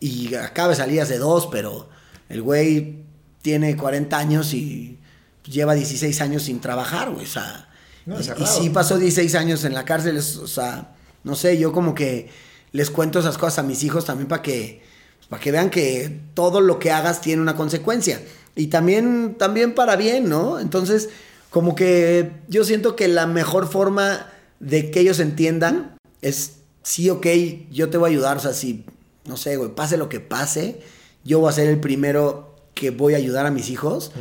y 0.00 0.34
acaba 0.34 0.70
de 0.70 0.76
salir 0.76 1.00
hace 1.00 1.18
dos, 1.18 1.48
pero 1.50 1.88
el 2.28 2.42
güey 2.42 3.04
tiene 3.42 3.76
40 3.76 4.16
años 4.18 4.52
y 4.52 4.98
lleva 5.44 5.74
16 5.74 6.20
años 6.20 6.42
sin 6.44 6.60
trabajar, 6.60 7.10
güey, 7.10 7.24
o 7.24 7.28
sea, 7.28 7.68
No, 8.04 8.16
y- 8.20 8.22
y, 8.22 8.46
sí 8.46 8.70
pasó 8.70 8.98
16 8.98 9.34
años 9.34 9.64
en 9.64 9.74
la 9.74 9.84
cárcel, 9.84 10.16
o 10.18 10.46
sea, 10.46 10.94
no 11.24 11.34
sé, 11.34 11.58
yo 11.58 11.72
como 11.72 11.94
que 11.94 12.28
les 12.72 12.90
cuento 12.90 13.20
esas 13.20 13.38
cosas 13.38 13.60
a 13.60 13.62
mis 13.62 13.82
hijos 13.84 14.04
también 14.04 14.28
para 14.28 14.42
que 14.42 14.84
para 15.28 15.42
que 15.42 15.50
vean 15.50 15.70
que 15.70 16.20
todo 16.34 16.60
lo 16.60 16.78
que 16.78 16.92
hagas 16.92 17.20
tiene 17.20 17.42
una 17.42 17.56
consecuencia 17.56 18.20
y 18.56 18.68
también 18.68 19.36
también 19.38 19.74
para 19.74 19.94
bien, 19.96 20.28
¿no? 20.28 20.58
Entonces, 20.58 21.10
como 21.50 21.76
que 21.76 22.32
yo 22.48 22.64
siento 22.64 22.96
que 22.96 23.06
la 23.06 23.26
mejor 23.26 23.68
forma 23.68 24.32
de 24.58 24.90
que 24.90 25.00
ellos 25.00 25.20
entiendan 25.20 25.96
es 26.22 26.56
sí, 26.82 27.10
ok, 27.10 27.26
yo 27.70 27.90
te 27.90 27.98
voy 27.98 28.08
a 28.08 28.12
ayudar, 28.12 28.38
o 28.38 28.40
sea, 28.40 28.54
si 28.54 28.84
no 29.26 29.36
sé, 29.36 29.56
güey, 29.56 29.74
pase 29.74 29.96
lo 29.96 30.08
que 30.08 30.20
pase, 30.20 30.80
yo 31.24 31.40
voy 31.40 31.50
a 31.50 31.52
ser 31.52 31.68
el 31.68 31.78
primero 31.78 32.54
que 32.74 32.90
voy 32.90 33.14
a 33.14 33.18
ayudar 33.18 33.46
a 33.46 33.50
mis 33.50 33.70
hijos, 33.70 34.12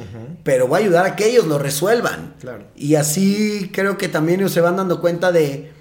pero 0.44 0.68
voy 0.68 0.82
a 0.82 0.84
ayudar 0.84 1.06
a 1.06 1.16
que 1.16 1.30
ellos 1.30 1.46
lo 1.46 1.60
resuelvan. 1.60 2.36
Claro. 2.40 2.66
Y 2.76 2.96
así 2.96 3.70
creo 3.74 3.98
que 3.98 4.08
también 4.08 4.40
ellos 4.40 4.52
se 4.52 4.62
van 4.62 4.78
dando 4.78 5.02
cuenta 5.02 5.32
de, 5.32 5.72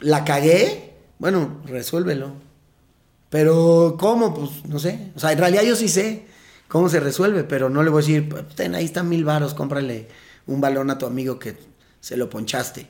la 0.00 0.24
cagué, 0.24 0.94
bueno, 1.18 1.62
resuélvelo. 1.66 2.32
Pero, 3.30 3.96
¿cómo? 3.98 4.34
Pues, 4.34 4.64
no 4.66 4.78
sé. 4.78 5.12
O 5.16 5.20
sea, 5.20 5.32
en 5.32 5.38
realidad 5.38 5.62
yo 5.62 5.76
sí 5.76 5.88
sé 5.88 6.24
cómo 6.68 6.88
se 6.88 7.00
resuelve, 7.00 7.44
pero 7.44 7.68
no 7.70 7.82
le 7.82 7.90
voy 7.90 8.02
a 8.02 8.06
decir, 8.06 8.28
"Pues, 8.28 8.46
ten, 8.54 8.74
ahí 8.74 8.84
están 8.84 9.08
mil 9.08 9.24
varos, 9.24 9.54
cómprale 9.54 10.08
un 10.46 10.60
balón 10.60 10.90
a 10.90 10.98
tu 10.98 11.06
amigo 11.06 11.38
que 11.38 11.56
se 12.00 12.16
lo 12.16 12.28
ponchaste. 12.28 12.86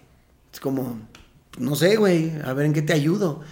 Es 0.52 0.60
como, 0.60 0.98
no 1.58 1.76
sé, 1.76 1.96
güey, 1.96 2.32
a 2.44 2.52
ver 2.52 2.66
en 2.66 2.72
qué 2.72 2.82
te 2.82 2.92
ayudo. 2.92 3.42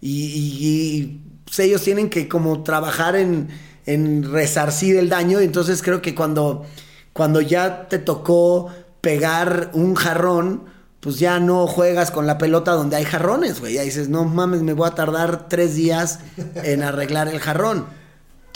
Y, 0.00 0.24
y- 0.26 0.66
y, 0.68 1.20
pues, 1.44 1.58
ellos 1.60 1.82
tienen 1.82 2.10
que 2.10 2.28
como 2.28 2.62
trabajar 2.62 3.16
en, 3.16 3.48
en 3.86 4.30
resarcir 4.30 4.96
el 4.96 5.08
daño. 5.08 5.40
Entonces 5.40 5.82
creo 5.82 6.02
que 6.02 6.14
cuando, 6.14 6.66
cuando 7.12 7.40
ya 7.40 7.88
te 7.88 7.98
tocó 7.98 8.70
pegar 9.00 9.70
un 9.74 9.94
jarrón, 9.94 10.64
pues 11.00 11.18
ya 11.20 11.38
no 11.38 11.66
juegas 11.68 12.10
con 12.10 12.26
la 12.26 12.36
pelota 12.36 12.72
donde 12.72 12.96
hay 12.96 13.04
jarrones, 13.04 13.60
güey. 13.60 13.74
Ya 13.74 13.82
dices, 13.82 14.08
no 14.08 14.24
mames, 14.24 14.62
me 14.62 14.72
voy 14.72 14.88
a 14.88 14.94
tardar 14.94 15.48
tres 15.48 15.76
días 15.76 16.18
en 16.56 16.82
arreglar 16.82 17.28
el 17.28 17.38
jarrón. 17.38 17.86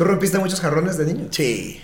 ¿Tú 0.01 0.05
rompiste 0.07 0.39
muchos 0.39 0.61
jarrones 0.61 0.97
de 0.97 1.05
niño? 1.05 1.27
Sí. 1.31 1.79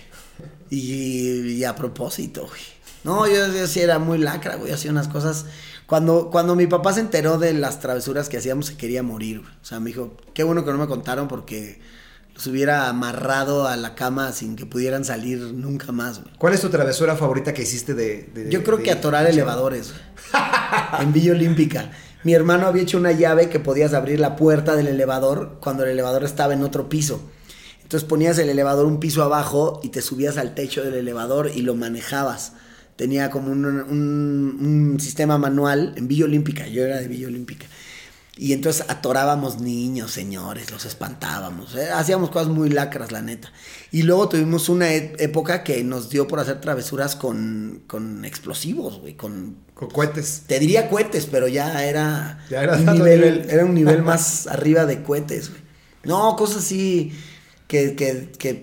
Y, 0.71 1.41
y 1.53 1.65
a 1.65 1.75
propósito, 1.77 2.47
güey. 2.49 2.63
No, 3.05 3.27
yo, 3.27 3.47
yo 3.53 3.67
sí 3.67 3.81
era 3.81 3.99
muy 3.99 4.17
lacra, 4.17 4.57
güey. 4.57 4.73
Hacía 4.73 4.91
unas 4.91 5.07
cosas. 5.07 5.45
Cuando, 5.85 6.31
cuando 6.31 6.57
mi 6.57 6.67
papá 6.67 6.95
se 6.95 7.01
enteró 7.01 7.37
de 7.37 7.53
las 7.53 7.79
travesuras 7.79 8.31
que 8.31 8.39
hacíamos, 8.39 8.65
se 8.69 8.79
quería 8.79 9.03
morir, 9.03 9.41
güey. 9.41 9.51
O 9.61 9.65
sea, 9.67 9.81
me 9.81 9.91
dijo, 9.91 10.17
qué 10.33 10.45
bueno 10.45 10.65
que 10.65 10.71
no 10.73 10.79
me 10.79 10.87
contaron 10.87 11.29
porque 11.29 11.79
los 12.35 12.47
hubiera 12.47 12.89
amarrado 12.89 13.69
a 13.69 13.77
la 13.77 13.95
cama 13.95 14.33
sin 14.33 14.57
que 14.57 14.65
pudieran 14.65 15.05
salir 15.05 15.39
nunca 15.39 15.93
más, 15.93 16.23
güey. 16.23 16.35
¿Cuál 16.39 16.55
es 16.55 16.63
tu 16.63 16.71
travesura 16.71 17.17
favorita 17.17 17.53
que 17.53 17.65
hiciste 17.65 17.93
de... 17.93 18.31
de- 18.35 18.51
Yo 18.51 18.65
creo 18.65 18.79
de- 18.79 18.85
que 18.85 18.93
atorar 18.93 19.27
elevadores. 19.27 19.93
güey. 19.93 20.43
en 21.03 21.13
Villa 21.13 21.33
Olímpica. 21.33 21.91
Mi 22.25 22.33
hermano 22.33 22.67
había 22.67 22.83
hecho 22.83 22.97
una 22.97 23.13
llave 23.13 23.51
que 23.51 23.61
podías 23.61 23.93
abrir 23.93 24.21
la 24.21 24.37
puerta 24.37 24.75
del 24.75 24.89
elevador 24.89 25.59
cuando 25.61 25.85
el 25.85 25.91
elevador 25.91 26.25
estaba 26.25 26.55
en 26.55 26.63
otro 26.63 26.89
piso. 26.89 27.21
Entonces 27.87 28.09
ponías 28.09 28.37
el 28.39 28.49
elevador 28.49 28.85
un 28.87 28.99
piso 28.99 29.23
abajo 29.23 29.79
y 29.85 29.91
te 29.91 30.03
subías 30.03 30.39
al 30.39 30.57
techo 30.57 30.83
del 30.83 30.95
elevador 30.95 31.53
y 31.55 31.63
lo 31.63 31.77
manejabas. 31.77 32.55
Tenía 32.97 33.31
como 33.31 33.53
un, 33.53 33.65
un- 33.65 34.91
un 34.93 35.01
sistema 35.01 35.39
manual 35.39 35.93
en 35.97 36.09
Villa 36.09 36.25
Olímpica. 36.25 36.67
Yo 36.67 36.83
era 36.85 36.97
de 36.99 37.07
Villa 37.07 37.29
Olímpica. 37.29 37.67
Y 38.37 38.53
entonces 38.55 38.85
atorábamos 38.89 39.61
niños, 39.61 40.11
señores, 40.11 40.73
los 40.73 40.85
espantábamos. 40.85 41.77
eh, 41.77 41.89
Hacíamos 41.95 42.31
cosas 42.31 42.49
muy 42.49 42.71
lacras, 42.71 43.13
la 43.13 43.23
neta. 43.23 43.53
Y 43.93 44.03
luego 44.03 44.29
tuvimos 44.29 44.69
una 44.69 44.93
e- 44.93 45.15
época 45.21 45.63
que 45.63 45.85
nos 45.85 46.11
dio 46.11 46.27
por 46.27 46.41
hacer 46.41 46.61
travesuras 46.61 47.15
con, 47.15 47.83
con 47.87 48.25
explosivos, 48.25 48.99
güey. 49.01 49.15
Con, 49.15 49.59
Con 49.75 49.89
cohetes. 49.91 50.43
te 50.49 50.59
diría 50.59 50.91
cohetes, 50.91 51.27
pero 51.31 51.47
ya 51.47 51.85
era, 51.87 52.41
Ya 52.51 52.65
era 52.65 52.77
un 52.77 52.85
nivel. 52.95 53.47
era 53.49 53.65
un 53.65 53.75
nivel 53.75 54.03
más 54.11 54.49
arriba 54.49 54.87
de 54.87 55.03
cohetes, 55.05 55.51
güey. 55.51 55.63
No, 56.05 56.35
cosas 56.37 56.59
así 56.59 57.13
que, 57.69 57.95
que, 57.97 58.31
que 58.39 58.63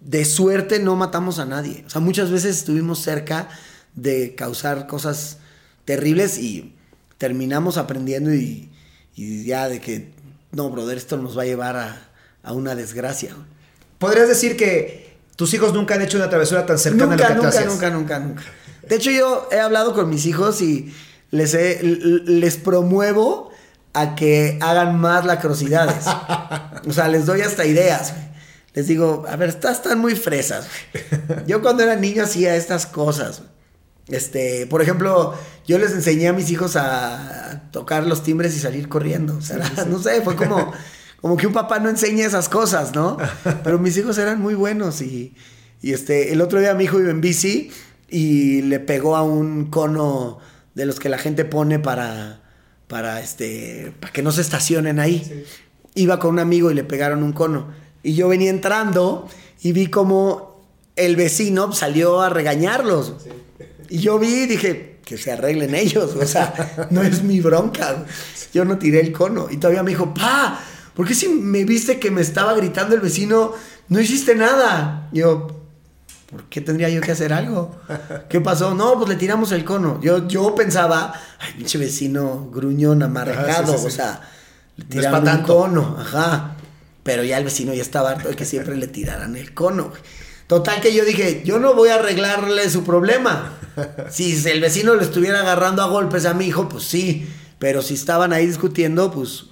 de 0.00 0.24
suerte 0.24 0.78
no 0.78 0.96
matamos 0.96 1.38
a 1.38 1.44
nadie. 1.44 1.84
O 1.86 1.90
sea, 1.90 2.00
muchas 2.00 2.30
veces 2.30 2.56
estuvimos 2.58 3.00
cerca 3.00 3.48
de 3.94 4.34
causar 4.34 4.86
cosas 4.86 5.38
terribles 5.84 6.38
y 6.38 6.74
terminamos 7.18 7.76
aprendiendo 7.76 8.32
y, 8.34 8.70
y 9.14 9.44
ya 9.44 9.68
de 9.68 9.80
que, 9.80 10.12
no, 10.52 10.70
brother, 10.70 10.96
esto 10.96 11.16
nos 11.16 11.36
va 11.36 11.42
a 11.42 11.46
llevar 11.46 11.76
a, 11.76 12.08
a 12.42 12.52
una 12.52 12.74
desgracia. 12.74 13.34
¿Podrías 13.98 14.28
decir 14.28 14.56
que 14.56 15.10
tus 15.36 15.52
hijos 15.54 15.74
nunca 15.74 15.94
han 15.94 16.02
hecho 16.02 16.16
una 16.16 16.30
travesura 16.30 16.66
tan 16.66 16.78
cercana 16.78 17.14
a 17.14 17.16
lo 17.16 17.22
que 17.22 17.34
tú 17.34 17.42
nunca, 17.42 17.64
nunca, 17.64 17.90
nunca, 17.90 18.18
nunca. 18.20 18.42
De 18.88 18.96
hecho, 18.96 19.10
yo 19.10 19.48
he 19.52 19.58
hablado 19.60 19.94
con 19.94 20.08
mis 20.08 20.24
hijos 20.26 20.62
y 20.62 20.92
les, 21.30 21.54
he- 21.54 21.80
les 21.82 22.56
promuevo 22.56 23.49
a 23.92 24.14
que 24.14 24.58
hagan 24.60 24.98
más 24.98 25.24
lacrosidades. 25.24 26.06
o 26.88 26.92
sea, 26.92 27.08
les 27.08 27.26
doy 27.26 27.42
hasta 27.42 27.64
ideas. 27.64 28.12
güey. 28.12 28.30
Les 28.74 28.86
digo, 28.86 29.24
a 29.28 29.36
ver, 29.36 29.48
estas 29.48 29.78
están 29.78 29.98
muy 29.98 30.14
fresas. 30.14 30.68
güey. 30.92 31.46
Yo 31.46 31.60
cuando 31.62 31.82
era 31.82 31.96
niño 31.96 32.24
hacía 32.24 32.56
estas 32.56 32.86
cosas. 32.86 33.42
Este, 34.08 34.66
por 34.66 34.82
ejemplo, 34.82 35.34
yo 35.66 35.78
les 35.78 35.92
enseñé 35.92 36.28
a 36.28 36.32
mis 36.32 36.50
hijos 36.50 36.76
a 36.76 37.62
tocar 37.70 38.06
los 38.06 38.22
timbres 38.22 38.56
y 38.56 38.60
salir 38.60 38.88
corriendo. 38.88 39.36
O 39.36 39.42
sea, 39.42 39.58
no 39.88 40.00
sé, 40.00 40.20
fue 40.22 40.36
como, 40.36 40.72
como 41.20 41.36
que 41.36 41.46
un 41.46 41.52
papá 41.52 41.78
no 41.78 41.88
enseña 41.88 42.26
esas 42.26 42.48
cosas, 42.48 42.94
¿no? 42.94 43.16
Pero 43.64 43.78
mis 43.78 43.96
hijos 43.96 44.18
eran 44.18 44.40
muy 44.40 44.54
buenos 44.54 45.00
y, 45.00 45.34
y 45.80 45.92
este, 45.92 46.32
el 46.32 46.40
otro 46.40 46.60
día 46.60 46.74
mi 46.74 46.84
hijo 46.84 47.00
iba 47.00 47.10
en 47.10 47.20
bici 47.20 47.70
y 48.08 48.62
le 48.62 48.80
pegó 48.80 49.16
a 49.16 49.22
un 49.22 49.66
cono 49.66 50.38
de 50.74 50.86
los 50.86 50.98
que 50.98 51.08
la 51.08 51.18
gente 51.18 51.44
pone 51.44 51.78
para, 51.78 52.40
para 52.90 53.20
este, 53.20 53.94
para 54.00 54.12
que 54.12 54.20
no 54.20 54.32
se 54.32 54.40
estacionen 54.40 54.98
ahí. 54.98 55.46
Iba 55.94 56.18
con 56.18 56.32
un 56.32 56.38
amigo 56.40 56.72
y 56.72 56.74
le 56.74 56.82
pegaron 56.82 57.22
un 57.22 57.32
cono. 57.32 57.68
Y 58.02 58.14
yo 58.14 58.28
venía 58.28 58.50
entrando 58.50 59.28
y 59.62 59.70
vi 59.70 59.86
como 59.86 60.60
el 60.96 61.14
vecino 61.14 61.72
salió 61.72 62.20
a 62.20 62.28
regañarlos. 62.28 63.14
Y 63.88 63.98
yo 63.98 64.18
vi 64.18 64.42
y 64.42 64.46
dije, 64.46 64.98
que 65.04 65.16
se 65.16 65.30
arreglen 65.30 65.74
ellos, 65.74 66.16
o 66.16 66.26
sea, 66.26 66.88
no 66.90 67.02
es 67.02 67.22
mi 67.22 67.40
bronca. 67.40 68.04
Yo 68.52 68.64
no 68.64 68.76
tiré 68.76 69.00
el 69.00 69.12
cono. 69.12 69.46
Y 69.48 69.58
todavía 69.58 69.84
me 69.84 69.90
dijo, 69.90 70.12
pa, 70.12 70.60
¿por 70.94 71.06
qué 71.06 71.14
si 71.14 71.28
me 71.28 71.64
viste 71.64 72.00
que 72.00 72.10
me 72.10 72.22
estaba 72.22 72.54
gritando 72.54 72.96
el 72.96 73.00
vecino, 73.00 73.52
no 73.88 74.00
hiciste 74.00 74.34
nada? 74.34 75.08
Yo, 75.12 75.59
¿por 76.30 76.44
qué 76.44 76.60
tendría 76.60 76.88
yo 76.88 77.00
que 77.00 77.12
hacer 77.12 77.32
algo? 77.32 77.74
¿Qué 78.28 78.40
pasó? 78.40 78.74
No, 78.74 78.96
pues 78.96 79.08
le 79.08 79.16
tiramos 79.16 79.52
el 79.52 79.64
cono. 79.64 80.00
Yo, 80.02 80.26
yo 80.28 80.54
pensaba, 80.54 81.12
ay, 81.38 81.52
pinche 81.56 81.78
vecino 81.78 82.48
gruñón, 82.52 83.02
amargado, 83.02 83.72
sí, 83.72 83.78
sí, 83.78 83.80
sí. 83.80 83.86
o 83.86 83.90
sea, 83.90 84.20
le 84.76 84.84
No 84.84 84.90
tiraron 84.90 85.18
un 85.20 85.24
tanto. 85.24 85.56
cono, 85.56 85.96
ajá. 85.98 86.56
Pero 87.02 87.24
ya 87.24 87.38
el 87.38 87.44
vecino 87.44 87.72
ya 87.74 87.82
estaba 87.82 88.10
harto 88.10 88.28
de 88.28 88.36
que 88.36 88.44
siempre 88.44 88.76
le 88.76 88.86
tiraran 88.86 89.34
el 89.36 89.54
cono. 89.54 89.92
Total 90.46 90.80
que 90.80 90.92
yo 90.94 91.04
dije, 91.04 91.42
yo 91.44 91.58
no 91.58 91.74
voy 91.74 91.88
a 91.90 91.94
arreglarle 91.96 92.68
su 92.70 92.84
problema. 92.84 93.52
Si 94.10 94.46
el 94.48 94.60
vecino 94.60 94.94
le 94.96 95.04
estuviera 95.04 95.40
agarrando 95.40 95.82
a 95.82 95.86
golpes 95.86 96.26
a 96.26 96.34
mi 96.34 96.46
hijo, 96.46 96.68
pues 96.68 96.84
sí. 96.84 97.28
Pero 97.58 97.82
si 97.82 97.94
estaban 97.94 98.32
ahí 98.32 98.46
discutiendo, 98.46 99.10
pues 99.10 99.44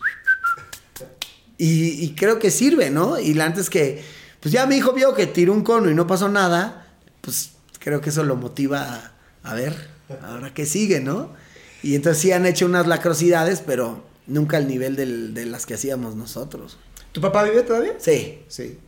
y, 1.57 2.05
y 2.05 2.14
creo 2.14 2.38
que 2.38 2.51
sirve, 2.51 2.91
¿no? 2.91 3.19
Y 3.19 3.38
antes 3.41 3.69
que, 3.71 4.03
pues 4.49 4.53
ya 4.55 4.65
mi 4.67 4.77
hijo 4.77 4.95
vio 4.95 5.15
que 5.15 5.27
tiró 5.27 5.53
un 5.53 5.63
cono 5.63 5.91
y 5.91 5.95
no 5.95 6.07
pasó 6.07 6.31
nada, 6.31 6.87
pues 7.21 7.51
creo 7.81 8.01
que 8.01 8.09
eso 8.09 8.23
lo 8.25 8.35
motiva 8.35 9.13
a, 9.43 9.51
a 9.51 9.55
ver, 9.55 9.75
ahora 10.23 10.55
que 10.55 10.65
sigue, 10.65 11.01
¿no? 11.01 11.35
Y 11.83 11.95
entonces 11.95 12.23
sí 12.23 12.33
han 12.33 12.47
hecho 12.47 12.65
unas 12.65 12.87
lacrosidades, 12.87 13.61
pero 13.61 14.03
nunca 14.27 14.57
al 14.57 14.67
nivel 14.67 14.97
del- 14.97 15.35
de 15.35 15.45
las 15.45 15.67
que 15.67 15.75
hacíamos 15.75 16.17
nosotros. 16.17 16.79
¿Tu 17.13 17.21
papá 17.21 17.43
vive 17.45 17.63
todavía? 17.63 17.93
Sí, 17.99 18.39
Sí. 18.49 18.79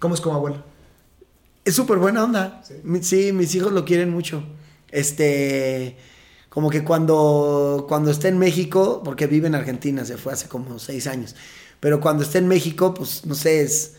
¿Cómo 0.00 0.16
es 0.16 0.20
como 0.20 0.34
abuelo? 0.34 0.64
es 1.64 1.74
súper 1.76 1.98
buena 1.98 2.24
onda. 2.24 2.60
¿Sí? 2.66 2.74
Mi- 2.82 3.02
Sí, 3.04 3.32
mis 3.32 3.54
hijos 3.54 3.70
lo 3.72 3.84
quieren 3.84 4.10
mucho. 4.10 4.42
Este, 4.90 5.96
como 6.48 6.70
que 6.70 6.82
cuando, 6.82 7.86
cuando 7.88 8.10
esté 8.10 8.28
en 8.28 8.38
México, 8.38 9.00
porque 9.04 9.28
vive 9.28 9.46
en 9.46 9.54
Argentina, 9.54 10.04
se 10.04 10.16
fue 10.16 10.32
hace 10.32 10.48
como 10.48 10.78
seis 10.80 11.06
años, 11.06 11.36
pero 11.78 12.00
cuando 12.00 12.24
esté 12.24 12.38
en 12.38 12.48
México, 12.48 12.94
pues 12.94 13.24
no 13.26 13.34
sé, 13.36 13.60
es, 13.62 13.92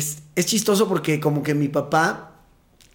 es, 0.00 0.18
es 0.34 0.46
chistoso 0.46 0.88
porque 0.88 1.20
como 1.20 1.42
que 1.42 1.54
mi 1.54 1.68
papá 1.68 2.32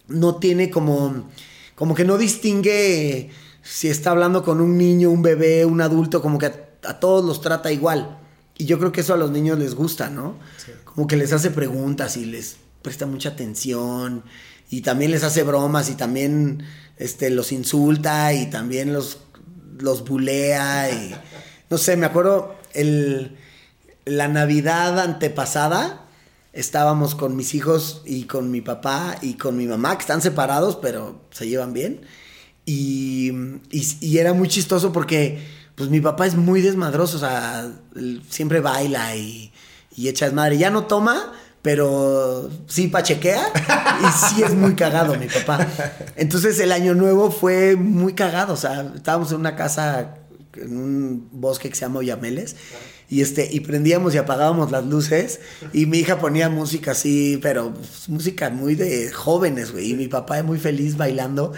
no 0.08 0.36
tiene 0.36 0.70
como, 0.70 1.28
como 1.74 1.94
que 1.94 2.04
no 2.04 2.18
distingue 2.18 3.30
si 3.62 3.88
está 3.88 4.10
hablando 4.10 4.44
con 4.44 4.60
un 4.60 4.76
niño, 4.76 5.10
un 5.10 5.22
bebé, 5.22 5.64
un 5.64 5.80
adulto, 5.80 6.22
como 6.22 6.38
que 6.38 6.46
a, 6.46 6.54
a 6.84 7.00
todos 7.00 7.24
los 7.24 7.40
trata 7.40 7.72
igual. 7.72 8.18
Y 8.58 8.66
yo 8.66 8.78
creo 8.78 8.92
que 8.92 9.00
eso 9.00 9.14
a 9.14 9.16
los 9.16 9.30
niños 9.30 9.58
les 9.58 9.74
gusta, 9.74 10.08
¿no? 10.08 10.36
Sí. 10.56 10.72
Como 10.84 11.06
que 11.06 11.16
les 11.16 11.32
hace 11.32 11.50
preguntas 11.50 12.16
y 12.16 12.24
les 12.24 12.56
presta 12.82 13.06
mucha 13.06 13.30
atención 13.30 14.22
y 14.70 14.82
también 14.82 15.10
les 15.10 15.24
hace 15.24 15.42
bromas 15.42 15.90
y 15.90 15.94
también 15.94 16.62
este, 16.96 17.30
los 17.30 17.52
insulta 17.52 18.32
y 18.32 18.46
también 18.46 18.92
los, 18.92 19.18
los 19.78 20.04
bulea 20.04 20.90
y 20.90 21.14
no 21.68 21.78
sé, 21.78 21.96
me 21.96 22.06
acuerdo 22.06 22.54
el, 22.72 23.36
la 24.04 24.28
Navidad 24.28 24.98
antepasada 25.00 26.05
estábamos 26.56 27.14
con 27.14 27.36
mis 27.36 27.54
hijos 27.54 28.02
y 28.04 28.24
con 28.24 28.50
mi 28.50 28.60
papá 28.60 29.16
y 29.22 29.34
con 29.34 29.56
mi 29.56 29.66
mamá 29.66 29.96
que 29.96 30.00
están 30.02 30.22
separados 30.22 30.76
pero 30.76 31.20
se 31.30 31.46
llevan 31.48 31.72
bien 31.72 32.00
y, 32.64 33.30
y- 33.70 33.96
y 34.00 34.18
era 34.18 34.32
muy 34.32 34.48
chistoso 34.48 34.92
porque 34.92 35.40
pues 35.76 35.90
mi 35.90 36.00
papá 36.00 36.26
es 36.26 36.34
muy 36.36 36.62
desmadroso, 36.62 37.18
o 37.18 37.20
sea, 37.20 37.70
siempre 38.30 38.60
baila 38.60 39.14
y, 39.14 39.52
y 39.94 40.08
echa 40.08 40.24
desmadre. 40.24 40.56
Ya 40.56 40.70
no 40.70 40.84
toma, 40.86 41.34
pero 41.60 42.48
sí 42.66 42.88
pachequea 42.88 43.52
y 44.02 44.34
sí 44.34 44.42
es 44.42 44.54
muy 44.54 44.74
cagado 44.74 45.14
mi 45.16 45.26
papá. 45.26 45.68
Entonces 46.16 46.58
el 46.60 46.72
año 46.72 46.94
nuevo 46.94 47.30
fue 47.30 47.76
muy 47.76 48.14
cagado, 48.14 48.54
o 48.54 48.56
sea, 48.56 48.90
estábamos 48.96 49.30
en 49.32 49.38
una 49.40 49.54
casa, 49.54 50.14
en 50.54 50.78
un 50.78 51.28
bosque 51.30 51.68
que 51.68 51.74
se 51.74 51.82
llama 51.82 51.98
Oyameles. 51.98 52.56
Y, 53.08 53.20
este, 53.20 53.48
y 53.52 53.60
prendíamos 53.60 54.14
y 54.14 54.18
apagábamos 54.18 54.72
las 54.72 54.84
luces 54.84 55.40
y 55.72 55.86
mi 55.86 55.98
hija 55.98 56.18
ponía 56.18 56.48
música 56.48 56.90
así, 56.90 57.38
pero 57.40 57.72
pues, 57.72 58.08
música 58.08 58.50
muy 58.50 58.74
de 58.74 59.12
jóvenes, 59.12 59.72
güey. 59.72 59.92
Y 59.92 59.94
mi 59.94 60.08
papá 60.08 60.38
es 60.38 60.44
muy 60.44 60.58
feliz 60.58 60.96
bailando. 60.96 61.52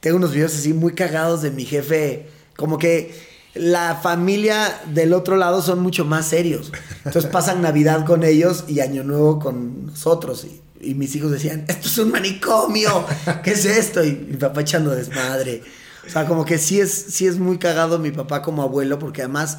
Tengo 0.00 0.16
unos 0.16 0.32
videos 0.32 0.54
así 0.54 0.72
muy 0.72 0.94
cagados 0.94 1.42
de 1.42 1.50
mi 1.50 1.64
jefe, 1.64 2.26
como 2.56 2.78
que 2.78 3.14
la 3.54 3.96
familia 3.96 4.80
del 4.92 5.12
otro 5.12 5.36
lado 5.36 5.62
son 5.62 5.80
mucho 5.80 6.04
más 6.04 6.26
serios. 6.26 6.72
Entonces 7.04 7.30
pasan 7.30 7.62
Navidad 7.62 8.04
con 8.04 8.24
ellos 8.24 8.64
y 8.66 8.80
Año 8.80 9.04
Nuevo 9.04 9.38
con 9.38 9.86
nosotros. 9.86 10.44
Y, 10.44 10.90
y 10.90 10.94
mis 10.94 11.14
hijos 11.16 11.30
decían, 11.30 11.64
esto 11.68 11.88
es 11.88 11.98
un 11.98 12.10
manicomio, 12.10 13.06
¿qué 13.42 13.52
es 13.52 13.64
esto? 13.64 14.04
Y 14.04 14.12
mi 14.12 14.36
papá 14.36 14.62
echando 14.62 14.90
desmadre. 14.90 15.62
O 16.06 16.10
sea, 16.10 16.26
como 16.26 16.44
que 16.44 16.58
sí 16.58 16.80
es, 16.80 16.92
sí 16.92 17.26
es 17.26 17.38
muy 17.38 17.58
cagado 17.58 17.98
mi 17.98 18.10
papá 18.10 18.42
como 18.42 18.62
abuelo, 18.62 18.98
porque 18.98 19.22
además 19.22 19.58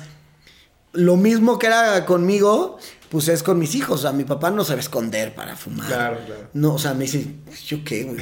lo 0.95 1.15
mismo 1.17 1.60
que 1.60 1.67
era 1.67 2.05
conmigo, 2.05 2.77
pues 3.10 3.27
es 3.27 3.43
con 3.43 3.60
mis 3.60 3.75
hijos. 3.75 3.99
O 3.99 4.01
sea, 4.01 4.12
mi 4.12 4.23
papá 4.23 4.51
no 4.51 4.63
a 4.63 4.73
esconder 4.75 5.34
para 5.36 5.55
fumar. 5.55 5.88
Claro, 5.88 6.19
claro. 6.25 6.49
No, 6.53 6.73
o 6.75 6.79
sea, 6.79 6.93
me 6.93 7.05
dice, 7.05 7.27
¿yo 7.67 7.84
qué, 7.84 8.03
güey? 8.03 8.19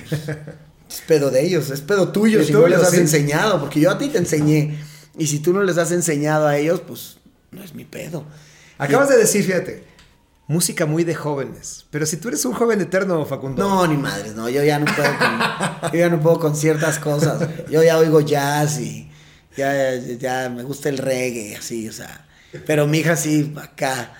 Es 0.89 1.01
pedo 1.07 1.31
de 1.31 1.43
ellos, 1.43 1.71
es 1.71 1.81
pedo 1.81 2.09
tuyo 2.09 2.39
Es 2.41 2.47
si 2.47 2.53
no 2.53 2.67
les 2.67 2.79
has 2.79 2.91
sí. 2.91 2.97
enseñado, 2.97 3.59
porque 3.59 3.79
yo 3.79 3.89
a 3.89 3.97
ti 3.97 4.09
te 4.09 4.19
enseñé. 4.19 4.77
Y 5.17 5.25
si 5.25 5.39
tú 5.39 5.51
no 5.51 5.63
les 5.63 5.79
has 5.79 5.91
enseñado 5.91 6.45
a 6.47 6.57
ellos, 6.57 6.81
pues 6.85 7.17
no 7.51 7.63
es 7.63 7.73
mi 7.73 7.83
pedo. 7.83 8.25
Acabas 8.77 9.09
de 9.09 9.17
decir, 9.17 9.43
fíjate, 9.43 9.85
música 10.47 10.85
muy 10.85 11.03
de 11.03 11.15
jóvenes. 11.15 11.85
Pero 11.89 12.05
si 12.05 12.17
tú 12.17 12.27
eres 12.27 12.45
un 12.45 12.53
joven 12.53 12.79
eterno, 12.81 13.25
Facundo. 13.25 13.67
No, 13.67 13.87
ni 13.87 13.97
madres, 13.97 14.35
no, 14.35 14.49
yo 14.49 14.63
ya 14.63 14.77
no 14.77 14.85
puedo 14.85 15.17
con, 15.17 15.91
yo 15.93 15.99
ya 15.99 16.09
no 16.09 16.19
puedo 16.19 16.39
con 16.39 16.55
ciertas 16.55 16.99
cosas. 16.99 17.49
Yo 17.71 17.81
ya 17.81 17.97
oigo 17.97 18.21
jazz 18.21 18.79
y 18.79 19.09
ya, 19.57 19.95
ya 19.95 20.49
me 20.49 20.61
gusta 20.63 20.89
el 20.89 20.97
reggae, 20.99 21.55
así, 21.55 21.89
o 21.89 21.93
sea. 21.93 22.27
Pero 22.65 22.87
mi 22.87 22.99
hija 22.99 23.15
sí, 23.15 23.53
acá, 23.61 24.15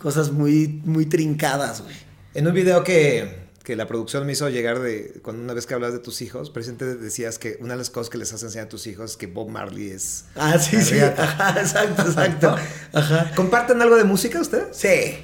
cosas 0.00 0.30
muy, 0.30 0.80
muy 0.84 1.06
trincadas, 1.06 1.82
güey. 1.82 1.94
En 2.34 2.46
un 2.46 2.54
video 2.54 2.84
que, 2.84 3.48
que 3.64 3.74
la 3.76 3.86
producción 3.86 4.24
me 4.26 4.32
hizo 4.32 4.48
llegar 4.48 4.80
de 4.80 5.20
cuando 5.22 5.42
una 5.42 5.54
vez 5.54 5.66
que 5.66 5.74
hablas 5.74 5.92
de 5.92 5.98
tus 5.98 6.22
hijos, 6.22 6.50
precisamente 6.50 6.96
decías 6.96 7.38
que 7.38 7.56
una 7.60 7.72
de 7.74 7.78
las 7.78 7.90
cosas 7.90 8.10
que 8.10 8.18
les 8.18 8.32
has 8.32 8.42
enseñado 8.42 8.66
a 8.66 8.68
tus 8.70 8.86
hijos 8.86 9.12
es 9.12 9.16
que 9.16 9.26
Bob 9.26 9.48
Marley 9.48 9.90
es. 9.90 10.24
Ah, 10.36 10.58
sí, 10.58 10.80
sí, 10.82 10.98
ajá, 11.00 11.60
exacto, 11.60 12.02
exacto. 12.02 12.56
Ajá. 12.92 13.32
¿Comparten 13.34 13.80
algo 13.82 13.96
de 13.96 14.04
música 14.04 14.40
ustedes? 14.40 14.76
Sí. 14.76 15.16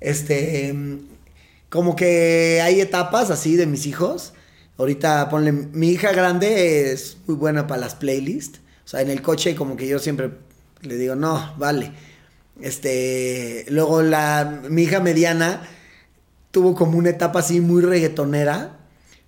Este. 0.00 0.72
mm, 0.72 0.98
Como 1.68 1.96
que 1.96 2.60
hay 2.62 2.80
etapas 2.80 3.30
así 3.30 3.56
de 3.56 3.66
mis 3.66 3.86
hijos. 3.86 4.32
Ahorita 4.78 5.28
ponle. 5.28 5.52
Mi 5.52 5.90
hija 5.90 6.12
grande 6.12 6.92
es 6.92 7.18
muy 7.26 7.36
buena 7.36 7.66
para 7.66 7.80
las 7.80 7.94
playlists. 7.96 8.60
O 8.84 8.88
sea, 8.88 9.02
en 9.02 9.10
el 9.10 9.20
coche, 9.20 9.54
como 9.54 9.76
que 9.76 9.86
yo 9.86 9.98
siempre 9.98 10.30
le 10.82 10.96
digo, 10.96 11.14
no, 11.14 11.54
vale. 11.56 11.92
Este. 12.60 13.66
Luego 13.68 14.02
la. 14.02 14.62
Mi 14.68 14.82
hija 14.82 15.00
mediana 15.00 15.62
tuvo 16.50 16.74
como 16.74 16.98
una 16.98 17.10
etapa 17.10 17.40
así 17.40 17.60
muy 17.60 17.82
reggaetonera. 17.82 18.74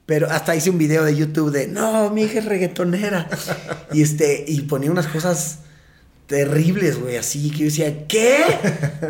Pero 0.06 0.28
hasta 0.28 0.56
hice 0.56 0.70
un 0.70 0.78
video 0.78 1.04
de 1.04 1.14
YouTube 1.14 1.52
de, 1.52 1.68
no, 1.68 2.10
mi 2.10 2.22
hija 2.22 2.40
es 2.40 2.44
reggaetonera. 2.44 3.28
y 3.92 4.02
este, 4.02 4.44
y 4.44 4.62
ponía 4.62 4.90
unas 4.90 5.06
cosas 5.06 5.60
terribles, 6.26 7.00
güey, 7.00 7.16
así 7.16 7.50
que 7.50 7.58
yo 7.58 7.64
decía, 7.66 8.06
¿qué? 8.06 8.38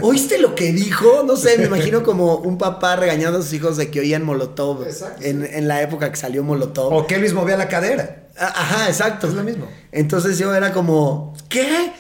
¿Oíste 0.00 0.38
lo 0.38 0.54
que 0.54 0.72
dijo? 0.72 1.22
No 1.26 1.36
sé, 1.36 1.58
me 1.58 1.66
imagino 1.66 2.02
como 2.02 2.36
un 2.36 2.56
papá 2.56 2.96
regañando 2.96 3.38
a 3.38 3.42
sus 3.42 3.52
hijos 3.52 3.76
de 3.76 3.90
que 3.90 4.00
oían 4.00 4.24
Molotov 4.24 4.84
Exacto. 4.84 5.22
en, 5.22 5.44
en 5.44 5.68
la 5.68 5.82
época 5.82 6.10
que 6.10 6.16
salió 6.16 6.42
Molotov. 6.42 6.92
O 6.92 7.06
que 7.06 7.16
Elvis 7.16 7.34
movía 7.34 7.58
la 7.58 7.68
cadera. 7.68 8.28
Ajá, 8.38 8.88
exacto. 8.88 9.28
Es 9.28 9.34
lo 9.34 9.44
mismo. 9.44 9.68
Entonces 9.92 10.38
yo 10.38 10.54
era 10.54 10.72
como, 10.72 11.34
¿qué? 11.50 11.92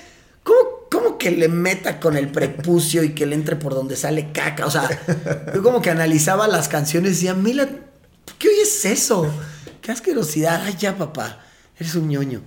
¿Cómo, 1.20 1.28
cómo 1.28 1.30
que 1.30 1.30
le 1.30 1.48
meta 1.48 2.00
con 2.00 2.16
el 2.16 2.28
prepucio 2.30 3.02
y 3.04 3.14
que 3.14 3.26
le 3.26 3.34
entre 3.34 3.56
por 3.56 3.74
donde 3.74 3.96
sale 3.96 4.32
caca? 4.32 4.66
O 4.66 4.70
sea, 4.70 4.88
yo 5.54 5.62
como 5.62 5.80
que 5.80 5.90
analizaba 5.90 6.48
las 6.48 6.68
canciones 6.68 7.10
y 7.10 7.14
decía, 7.14 7.34
Mila, 7.34 7.66
¿por 7.66 8.34
qué 8.38 8.48
oyes 8.48 8.84
eso? 8.84 9.30
Qué 9.82 9.92
asquerosidad. 9.92 10.62
Ay, 10.64 10.76
ya, 10.78 10.96
papá, 10.96 11.44
eres 11.78 11.94
un 11.94 12.08
ñoño. 12.08 12.42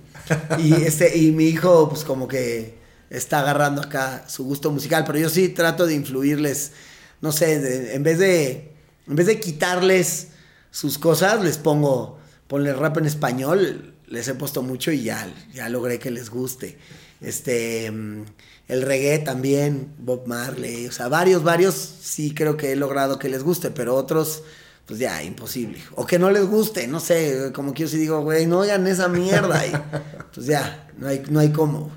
Y, 0.58 0.72
este, 0.74 1.16
y 1.18 1.30
mi 1.32 1.44
hijo, 1.46 1.88
pues 1.88 2.04
como 2.04 2.26
que 2.28 2.78
está 3.10 3.40
agarrando 3.40 3.82
acá 3.82 4.24
su 4.28 4.44
gusto 4.44 4.70
musical, 4.70 5.04
pero 5.06 5.18
yo 5.18 5.28
sí 5.28 5.48
trato 5.50 5.86
de 5.86 5.94
influirles, 5.94 6.72
no 7.20 7.30
sé, 7.32 7.60
de- 7.60 7.94
en 7.94 8.02
vez 8.02 8.18
de, 8.18 8.72
en 9.06 9.16
vez 9.16 9.26
de 9.26 9.38
quitarles 9.40 10.28
sus 10.70 10.98
cosas, 10.98 11.42
les 11.44 11.58
pongo, 11.58 12.18
ponle 12.48 12.72
rap 12.72 12.96
en 12.98 13.04
español, 13.06 13.94
les 14.08 14.26
he 14.28 14.34
puesto 14.34 14.62
mucho 14.62 14.90
y 14.92 15.02
ya, 15.04 15.28
ya 15.52 15.68
logré 15.68 15.98
que 15.98 16.10
les 16.10 16.30
guste. 16.30 16.78
Este, 17.20 17.90
mm, 17.90 18.24
el 18.68 18.82
reggae 18.82 19.18
también, 19.18 19.92
Bob 19.98 20.26
Marley, 20.26 20.86
o 20.86 20.92
sea, 20.92 21.08
varios, 21.08 21.42
varios 21.42 21.74
sí 21.74 22.32
creo 22.34 22.56
que 22.56 22.72
he 22.72 22.76
logrado 22.76 23.18
que 23.18 23.28
les 23.28 23.42
guste, 23.42 23.70
pero 23.70 23.94
otros, 23.94 24.42
pues 24.86 24.98
ya, 24.98 25.22
imposible. 25.22 25.78
O 25.96 26.06
que 26.06 26.18
no 26.18 26.30
les 26.30 26.46
guste, 26.46 26.86
no 26.86 27.00
sé, 27.00 27.52
como 27.54 27.74
que 27.74 27.82
yo 27.82 27.88
sí 27.88 27.98
digo, 27.98 28.22
güey, 28.22 28.46
no 28.46 28.60
oigan 28.60 28.86
esa 28.86 29.08
mierda 29.08 29.66
y 29.66 29.72
pues 30.34 30.46
ya, 30.46 30.88
no 30.96 31.08
hay, 31.08 31.22
no 31.28 31.40
hay 31.40 31.52
cómo. 31.52 31.90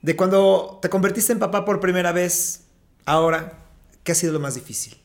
De 0.00 0.16
cuando 0.16 0.78
te 0.80 0.88
convertiste 0.88 1.32
en 1.32 1.38
papá 1.38 1.64
por 1.64 1.80
primera 1.80 2.12
vez, 2.12 2.62
ahora, 3.04 3.58
¿qué 4.02 4.12
ha 4.12 4.14
sido 4.14 4.32
lo 4.32 4.40
más 4.40 4.54
difícil? 4.54 4.96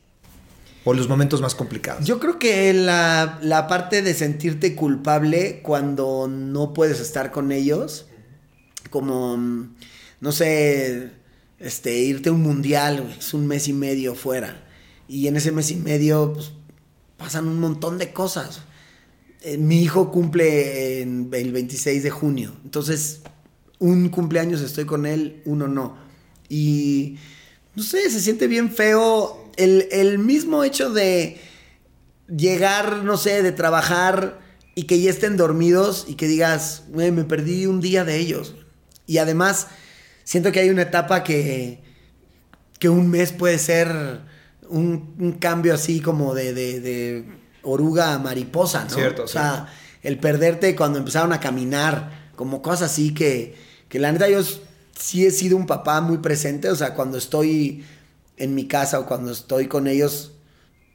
O 0.84 0.94
los 0.94 1.08
momentos 1.08 1.42
más 1.42 1.54
complicados. 1.54 2.06
Yo 2.06 2.18
creo 2.18 2.38
que 2.38 2.72
la, 2.72 3.38
la 3.42 3.66
parte 3.68 4.00
de 4.00 4.14
sentirte 4.14 4.74
culpable 4.74 5.60
cuando 5.62 6.26
no 6.26 6.72
puedes 6.72 6.98
estar 7.00 7.30
con 7.30 7.52
ellos, 7.52 8.06
como, 8.90 9.36
mm, 9.36 9.74
no 10.20 10.32
sé, 10.32 11.10
este, 11.58 11.98
irte 11.98 12.28
a 12.28 12.32
un 12.32 12.42
mundial, 12.42 13.14
es 13.18 13.34
un 13.34 13.46
mes 13.46 13.68
y 13.68 13.72
medio 13.72 14.14
fuera. 14.14 14.64
Y 15.08 15.26
en 15.26 15.36
ese 15.36 15.52
mes 15.52 15.70
y 15.70 15.76
medio, 15.76 16.34
pues, 16.34 16.52
pasan 17.16 17.48
un 17.48 17.60
montón 17.60 17.98
de 17.98 18.12
cosas. 18.12 18.62
Eh, 19.42 19.56
mi 19.56 19.82
hijo 19.82 20.10
cumple 20.10 21.02
el 21.02 21.52
26 21.52 22.02
de 22.02 22.10
junio, 22.10 22.56
entonces 22.64 23.20
un 23.78 24.08
cumpleaños 24.08 24.60
estoy 24.60 24.84
con 24.84 25.06
él, 25.06 25.42
uno 25.44 25.68
no. 25.68 25.96
Y 26.48 27.18
no 27.76 27.82
sé, 27.82 28.10
se 28.10 28.20
siente 28.20 28.48
bien 28.48 28.72
feo 28.72 29.50
el, 29.56 29.86
el 29.92 30.18
mismo 30.18 30.64
hecho 30.64 30.90
de 30.90 31.38
llegar, 32.28 33.04
no 33.04 33.16
sé, 33.16 33.42
de 33.42 33.52
trabajar 33.52 34.40
y 34.74 34.84
que 34.84 35.00
ya 35.00 35.10
estén 35.10 35.36
dormidos 35.36 36.06
y 36.08 36.14
que 36.14 36.26
digas, 36.26 36.82
"Güey, 36.88 37.12
me 37.12 37.24
perdí 37.24 37.66
un 37.66 37.80
día 37.80 38.04
de 38.04 38.16
ellos. 38.18 38.54
Y 39.06 39.18
además, 39.18 39.68
siento 40.28 40.52
que 40.52 40.60
hay 40.60 40.68
una 40.68 40.82
etapa 40.82 41.24
que, 41.24 41.78
que 42.78 42.90
un 42.90 43.08
mes 43.08 43.32
puede 43.32 43.58
ser 43.58 43.88
un, 44.68 45.14
un 45.18 45.32
cambio 45.32 45.72
así 45.72 46.00
como 46.00 46.34
de, 46.34 46.52
de- 46.52 46.80
de 46.80 47.24
oruga 47.62 48.12
a 48.12 48.18
mariposa, 48.18 48.84
¿no? 48.84 48.90
Cierto, 48.90 49.22
o 49.24 49.28
sea, 49.28 49.72
el 50.02 50.18
perderte 50.18 50.76
cuando 50.76 50.98
empezaron 50.98 51.32
a 51.32 51.40
caminar, 51.40 52.30
como 52.36 52.60
cosas 52.60 52.92
así 52.92 53.14
que, 53.14 53.56
que 53.88 53.98
la 53.98 54.12
neta 54.12 54.28
yo 54.28 54.40
sí 54.98 55.24
he 55.24 55.30
sido 55.30 55.56
un 55.56 55.66
papá 55.66 56.02
muy 56.02 56.18
presente, 56.18 56.68
o 56.68 56.76
sea, 56.76 56.92
cuando 56.94 57.16
estoy 57.16 57.84
en 58.36 58.54
mi 58.54 58.66
casa 58.68 59.00
o 59.00 59.06
cuando 59.06 59.32
estoy 59.32 59.66
con 59.66 59.86
ellos, 59.86 60.32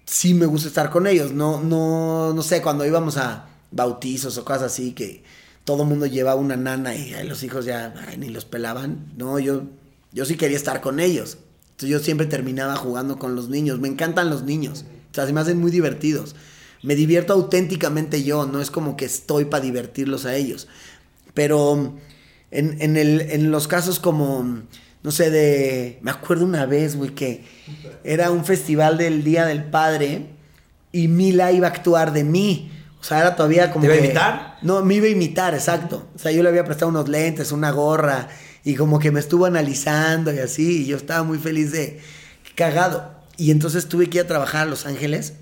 sí 0.05 0.35
me 0.35 0.45
gusta 0.45 0.67
estar 0.67 0.91
con 0.91 1.07
ellos. 1.07 1.31
No, 1.33 1.59
no, 1.59 2.33
no 2.35 2.41
sé, 2.43 2.61
cuando 2.61 2.85
íbamos 2.85 3.17
a 3.17 3.47
bautizos 3.71 4.37
o 4.37 4.45
cosas 4.45 4.63
así, 4.73 4.91
que 4.93 5.23
todo 5.63 5.85
mundo 5.85 6.05
llevaba 6.05 6.39
una 6.39 6.55
nana 6.55 6.95
y 6.95 7.13
los 7.23 7.43
hijos 7.43 7.65
ya 7.65 7.93
ni 8.17 8.29
los 8.29 8.45
pelaban. 8.45 9.13
No, 9.17 9.39
yo, 9.39 9.63
yo 10.11 10.25
sí 10.25 10.35
quería 10.35 10.57
estar 10.57 10.81
con 10.81 10.99
ellos. 10.99 11.37
Entonces 11.71 11.89
yo 11.89 11.99
siempre 11.99 12.27
terminaba 12.27 12.75
jugando 12.75 13.17
con 13.17 13.35
los 13.35 13.49
niños. 13.49 13.79
Me 13.79 13.87
encantan 13.87 14.29
los 14.29 14.43
niños. 14.43 14.85
O 15.11 15.13
sea, 15.13 15.25
se 15.25 15.33
me 15.33 15.39
hacen 15.39 15.59
muy 15.59 15.71
divertidos. 15.71 16.35
Me 16.81 16.95
divierto 16.95 17.33
auténticamente 17.33 18.23
yo, 18.23 18.45
no 18.45 18.61
es 18.61 18.69
como 18.69 18.97
que 18.97 19.05
estoy 19.05 19.45
para 19.45 19.63
divertirlos 19.63 20.25
a 20.25 20.35
ellos. 20.35 20.67
Pero 21.33 21.97
en, 22.51 22.81
en, 22.81 22.97
el, 22.97 23.21
en 23.21 23.49
los 23.49 23.69
casos 23.69 23.99
como, 23.99 24.63
no 25.01 25.11
sé, 25.11 25.29
de... 25.29 25.99
Me 26.01 26.11
acuerdo 26.11 26.43
una 26.45 26.65
vez, 26.65 26.97
güey, 26.97 27.11
que 27.11 27.45
era 28.03 28.31
un 28.31 28.43
festival 28.43 28.97
del 28.97 29.23
Día 29.23 29.45
del 29.45 29.63
Padre 29.63 30.27
y 30.91 31.07
Mila 31.07 31.53
iba 31.53 31.67
a 31.67 31.71
actuar 31.71 32.11
de 32.11 32.25
mí. 32.25 32.69
O 33.03 33.05
sea, 33.05 33.19
era 33.19 33.35
todavía 33.35 33.69
como... 33.69 33.81
¿Te 33.81 33.87
iba 33.87 33.95
a 34.01 34.05
imitar? 34.05 34.57
No, 34.61 34.81
me 34.81 34.93
iba 34.93 35.07
a 35.07 35.09
imitar, 35.09 35.53
exacto. 35.53 36.07
O 36.15 36.19
sea, 36.19 36.31
yo 36.31 36.41
le 36.41 36.47
había 36.47 36.63
prestado 36.63 36.87
unos 36.89 37.09
lentes, 37.09 37.51
una 37.51 37.69
gorra 37.71 38.29
y 38.63 38.75
como 38.75 38.97
que 38.97 39.11
me 39.11 39.19
estuvo 39.19 39.45
analizando 39.45 40.33
y 40.33 40.39
así. 40.39 40.83
Y 40.83 40.85
yo 40.85 40.95
estaba 40.95 41.23
muy 41.23 41.37
feliz 41.37 41.73
de... 41.73 41.99
Cagado. 42.55 43.11
Y 43.35 43.51
entonces 43.51 43.89
tuve 43.89 44.09
que 44.09 44.19
ir 44.19 44.23
a 44.23 44.27
trabajar 44.27 44.61
a 44.61 44.69
Los 44.69 44.85
Ángeles 44.85 45.33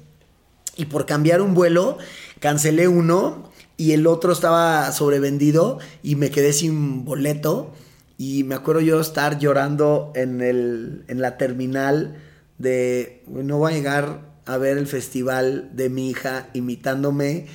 y 0.76 0.86
por 0.86 1.06
cambiar 1.06 1.42
un 1.42 1.54
vuelo 1.54 2.00
cancelé 2.40 2.88
uno 2.88 3.52
y 3.78 3.92
el 3.92 4.08
otro 4.08 4.32
estaba 4.32 4.92
sobrevendido 4.92 5.78
y 6.02 6.16
me 6.16 6.32
quedé 6.32 6.54
sin 6.54 7.06
boleto 7.06 7.74
y 8.18 8.44
me 8.46 8.56
acuerdo 8.56 8.82
yo 8.82 9.00
estar 9.00 9.38
llorando 9.38 10.14
en, 10.16 10.42
el, 10.42 11.04
en 11.10 11.22
la 11.22 11.38
terminal 11.38 12.18
de 12.58 13.24
"Güey, 13.28 13.46
no 13.46 13.58
voy 13.60 13.74
a 13.74 13.76
llegar 13.76 14.31
a 14.46 14.58
ver 14.58 14.78
el 14.78 14.88
festival 14.88 15.70
de 15.74 15.90
mi 15.90 16.10
hija 16.10 16.50
imitándome. 16.54 17.48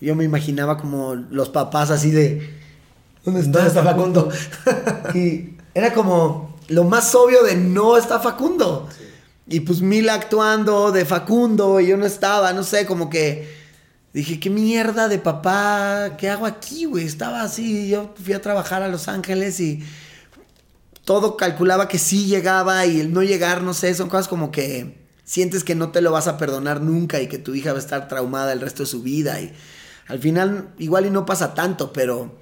Yo 0.00 0.14
me 0.14 0.24
imaginaba 0.24 0.76
como 0.76 1.14
los 1.14 1.48
papás 1.48 1.90
así 1.90 2.10
de 2.10 2.66
¿Dónde 3.26 3.40
está, 3.40 3.58
¿Dónde 3.58 3.68
está 3.68 3.82
Facundo? 3.82 4.30
y 5.14 5.56
era 5.74 5.92
como 5.92 6.56
lo 6.68 6.84
más 6.84 7.12
obvio 7.14 7.42
de 7.42 7.56
no 7.56 7.96
está 7.96 8.20
Facundo. 8.20 8.88
Y 9.48 9.60
pues 9.60 9.80
Mila 9.80 10.14
actuando 10.14 10.92
de 10.92 11.04
Facundo 11.04 11.80
y 11.80 11.88
yo 11.88 11.96
no 11.96 12.06
estaba, 12.06 12.52
no 12.52 12.62
sé, 12.62 12.86
como 12.86 13.10
que 13.10 13.48
dije, 14.12 14.38
qué 14.38 14.48
mierda 14.48 15.08
de 15.08 15.18
papá, 15.18 16.16
¿qué 16.16 16.30
hago 16.30 16.46
aquí, 16.46 16.84
güey? 16.84 17.04
Estaba 17.04 17.42
así, 17.42 17.88
yo 17.88 18.14
fui 18.22 18.32
a 18.32 18.40
trabajar 18.40 18.82
a 18.82 18.88
Los 18.88 19.08
Ángeles 19.08 19.58
y 19.60 19.82
todo 21.04 21.36
calculaba 21.36 21.88
que 21.88 21.98
sí 21.98 22.26
llegaba 22.26 22.86
y 22.86 23.00
el 23.00 23.12
no 23.12 23.22
llegar, 23.22 23.62
no 23.62 23.74
sé, 23.74 23.94
son 23.94 24.08
cosas 24.08 24.28
como 24.28 24.50
que 24.50 25.05
sientes 25.26 25.64
que 25.64 25.74
no 25.74 25.90
te 25.90 26.00
lo 26.00 26.12
vas 26.12 26.28
a 26.28 26.38
perdonar 26.38 26.80
nunca 26.80 27.20
y 27.20 27.26
que 27.26 27.36
tu 27.36 27.54
hija 27.54 27.72
va 27.72 27.78
a 27.78 27.82
estar 27.82 28.08
traumada 28.08 28.52
el 28.52 28.60
resto 28.60 28.84
de 28.84 28.88
su 28.88 29.02
vida 29.02 29.38
y 29.40 29.52
al 30.06 30.20
final 30.20 30.70
igual 30.78 31.04
y 31.04 31.10
no 31.10 31.26
pasa 31.26 31.52
tanto, 31.52 31.92
pero 31.92 32.38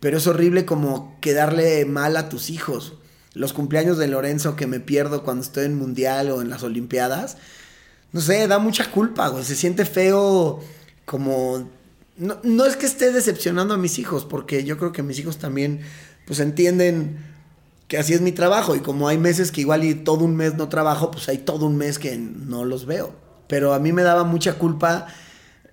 pero 0.00 0.16
es 0.16 0.26
horrible 0.28 0.64
como 0.64 1.18
quedarle 1.20 1.84
mal 1.84 2.16
a 2.16 2.28
tus 2.28 2.50
hijos. 2.50 2.94
Los 3.34 3.52
cumpleaños 3.52 3.98
de 3.98 4.06
Lorenzo 4.06 4.54
que 4.54 4.68
me 4.68 4.78
pierdo 4.78 5.24
cuando 5.24 5.42
estoy 5.42 5.64
en 5.64 5.76
mundial 5.76 6.30
o 6.30 6.40
en 6.40 6.48
las 6.48 6.62
olimpiadas, 6.62 7.36
no 8.12 8.20
sé, 8.20 8.46
da 8.46 8.60
mucha 8.60 8.90
culpa, 8.92 9.28
güey, 9.28 9.44
se 9.44 9.56
siente 9.56 9.84
feo 9.84 10.60
como 11.04 11.68
no, 12.16 12.38
no 12.44 12.66
es 12.66 12.76
que 12.76 12.86
esté 12.86 13.12
decepcionando 13.12 13.74
a 13.74 13.78
mis 13.78 13.98
hijos, 13.98 14.24
porque 14.24 14.64
yo 14.64 14.78
creo 14.78 14.92
que 14.92 15.02
mis 15.02 15.18
hijos 15.18 15.38
también 15.38 15.80
pues 16.26 16.38
entienden 16.38 17.18
que 17.88 17.96
así 17.96 18.12
es 18.12 18.20
mi 18.20 18.32
trabajo 18.32 18.76
y 18.76 18.80
como 18.80 19.08
hay 19.08 19.18
meses 19.18 19.50
que 19.50 19.62
igual 19.62 19.82
y 19.82 19.94
todo 19.94 20.24
un 20.24 20.36
mes 20.36 20.54
no 20.54 20.68
trabajo, 20.68 21.10
pues 21.10 21.28
hay 21.28 21.38
todo 21.38 21.66
un 21.66 21.76
mes 21.76 21.98
que 21.98 22.16
no 22.18 22.64
los 22.64 22.86
veo. 22.86 23.12
Pero 23.48 23.72
a 23.72 23.78
mí 23.78 23.92
me 23.92 24.02
daba 24.02 24.24
mucha 24.24 24.58
culpa 24.58 25.06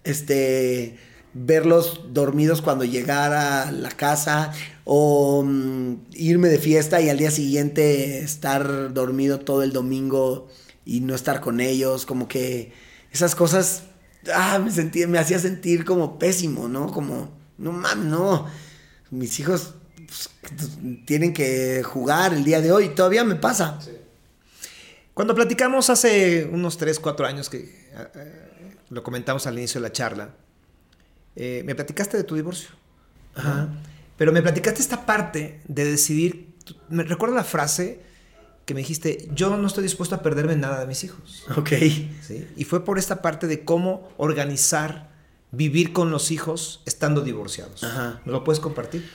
este 0.05 0.97
verlos 1.33 2.13
dormidos 2.13 2.61
cuando 2.61 2.85
llegara 2.85 3.67
a 3.67 3.71
la 3.73 3.89
casa 3.89 4.53
o 4.85 5.43
mm, 5.43 5.95
irme 6.13 6.47
de 6.47 6.57
fiesta 6.57 7.01
y 7.01 7.09
al 7.09 7.17
día 7.17 7.31
siguiente 7.31 8.19
estar 8.19 8.93
dormido 8.93 9.39
todo 9.39 9.61
el 9.61 9.73
domingo 9.73 10.47
y 10.85 11.01
no 11.01 11.13
estar 11.13 11.41
con 11.41 11.59
ellos, 11.59 12.05
como 12.05 12.29
que 12.29 12.71
esas 13.11 13.35
cosas 13.35 13.83
ah, 14.33 14.59
me 14.59 14.71
sentía 14.71 15.07
me 15.07 15.19
hacía 15.19 15.39
sentir 15.39 15.83
como 15.83 16.17
pésimo, 16.17 16.69
¿no? 16.69 16.91
Como 16.91 17.29
no 17.57 17.73
mames, 17.73 18.05
no. 18.05 18.45
Mis 19.11 19.39
hijos 19.39 19.74
pues, 20.07 20.29
tienen 21.05 21.33
que 21.33 21.83
jugar 21.83 22.33
el 22.33 22.43
día 22.43 22.61
de 22.61 22.71
hoy. 22.71 22.89
Todavía 22.89 23.23
me 23.23 23.35
pasa. 23.35 23.79
Cuando 25.13 25.33
platicamos 25.33 25.89
hace 25.89 26.45
unos 26.51 26.77
3, 26.77 26.99
4 26.99 27.25
años 27.25 27.49
que 27.49 27.57
eh, 27.57 28.07
eh, 28.15 28.75
lo 28.89 29.01
comentamos 29.03 29.47
al 29.47 29.57
inicio 29.57 29.79
de 29.79 29.87
la 29.87 29.93
charla, 29.93 30.35
eh, 31.35 31.63
me 31.65 31.73
platicaste 31.73 32.17
de 32.17 32.23
tu 32.23 32.35
divorcio. 32.35 32.69
Ajá. 33.35 33.69
Pero 34.17 34.31
me 34.31 34.41
platicaste 34.41 34.81
esta 34.81 35.05
parte 35.05 35.61
de 35.67 35.85
decidir. 35.85 36.53
Me 36.89 37.03
recuerdo 37.03 37.35
la 37.35 37.43
frase 37.43 38.01
que 38.65 38.73
me 38.73 38.81
dijiste: 38.81 39.29
Yo 39.33 39.55
no 39.55 39.67
estoy 39.67 39.83
dispuesto 39.83 40.15
a 40.15 40.21
perderme 40.21 40.55
nada 40.55 40.79
de 40.79 40.87
mis 40.87 41.03
hijos. 41.03 41.45
Ok. 41.55 41.69
¿Sí? 42.21 42.47
Y 42.55 42.63
fue 42.65 42.83
por 42.83 42.97
esta 42.97 43.21
parte 43.21 43.47
de 43.47 43.63
cómo 43.63 44.09
organizar 44.17 45.09
vivir 45.51 45.93
con 45.93 46.11
los 46.11 46.31
hijos 46.31 46.81
estando 46.85 47.21
divorciados. 47.21 47.83
Ajá. 47.83 48.21
¿Me 48.25 48.31
lo 48.31 48.43
puedes 48.43 48.59
compartir? 48.59 49.09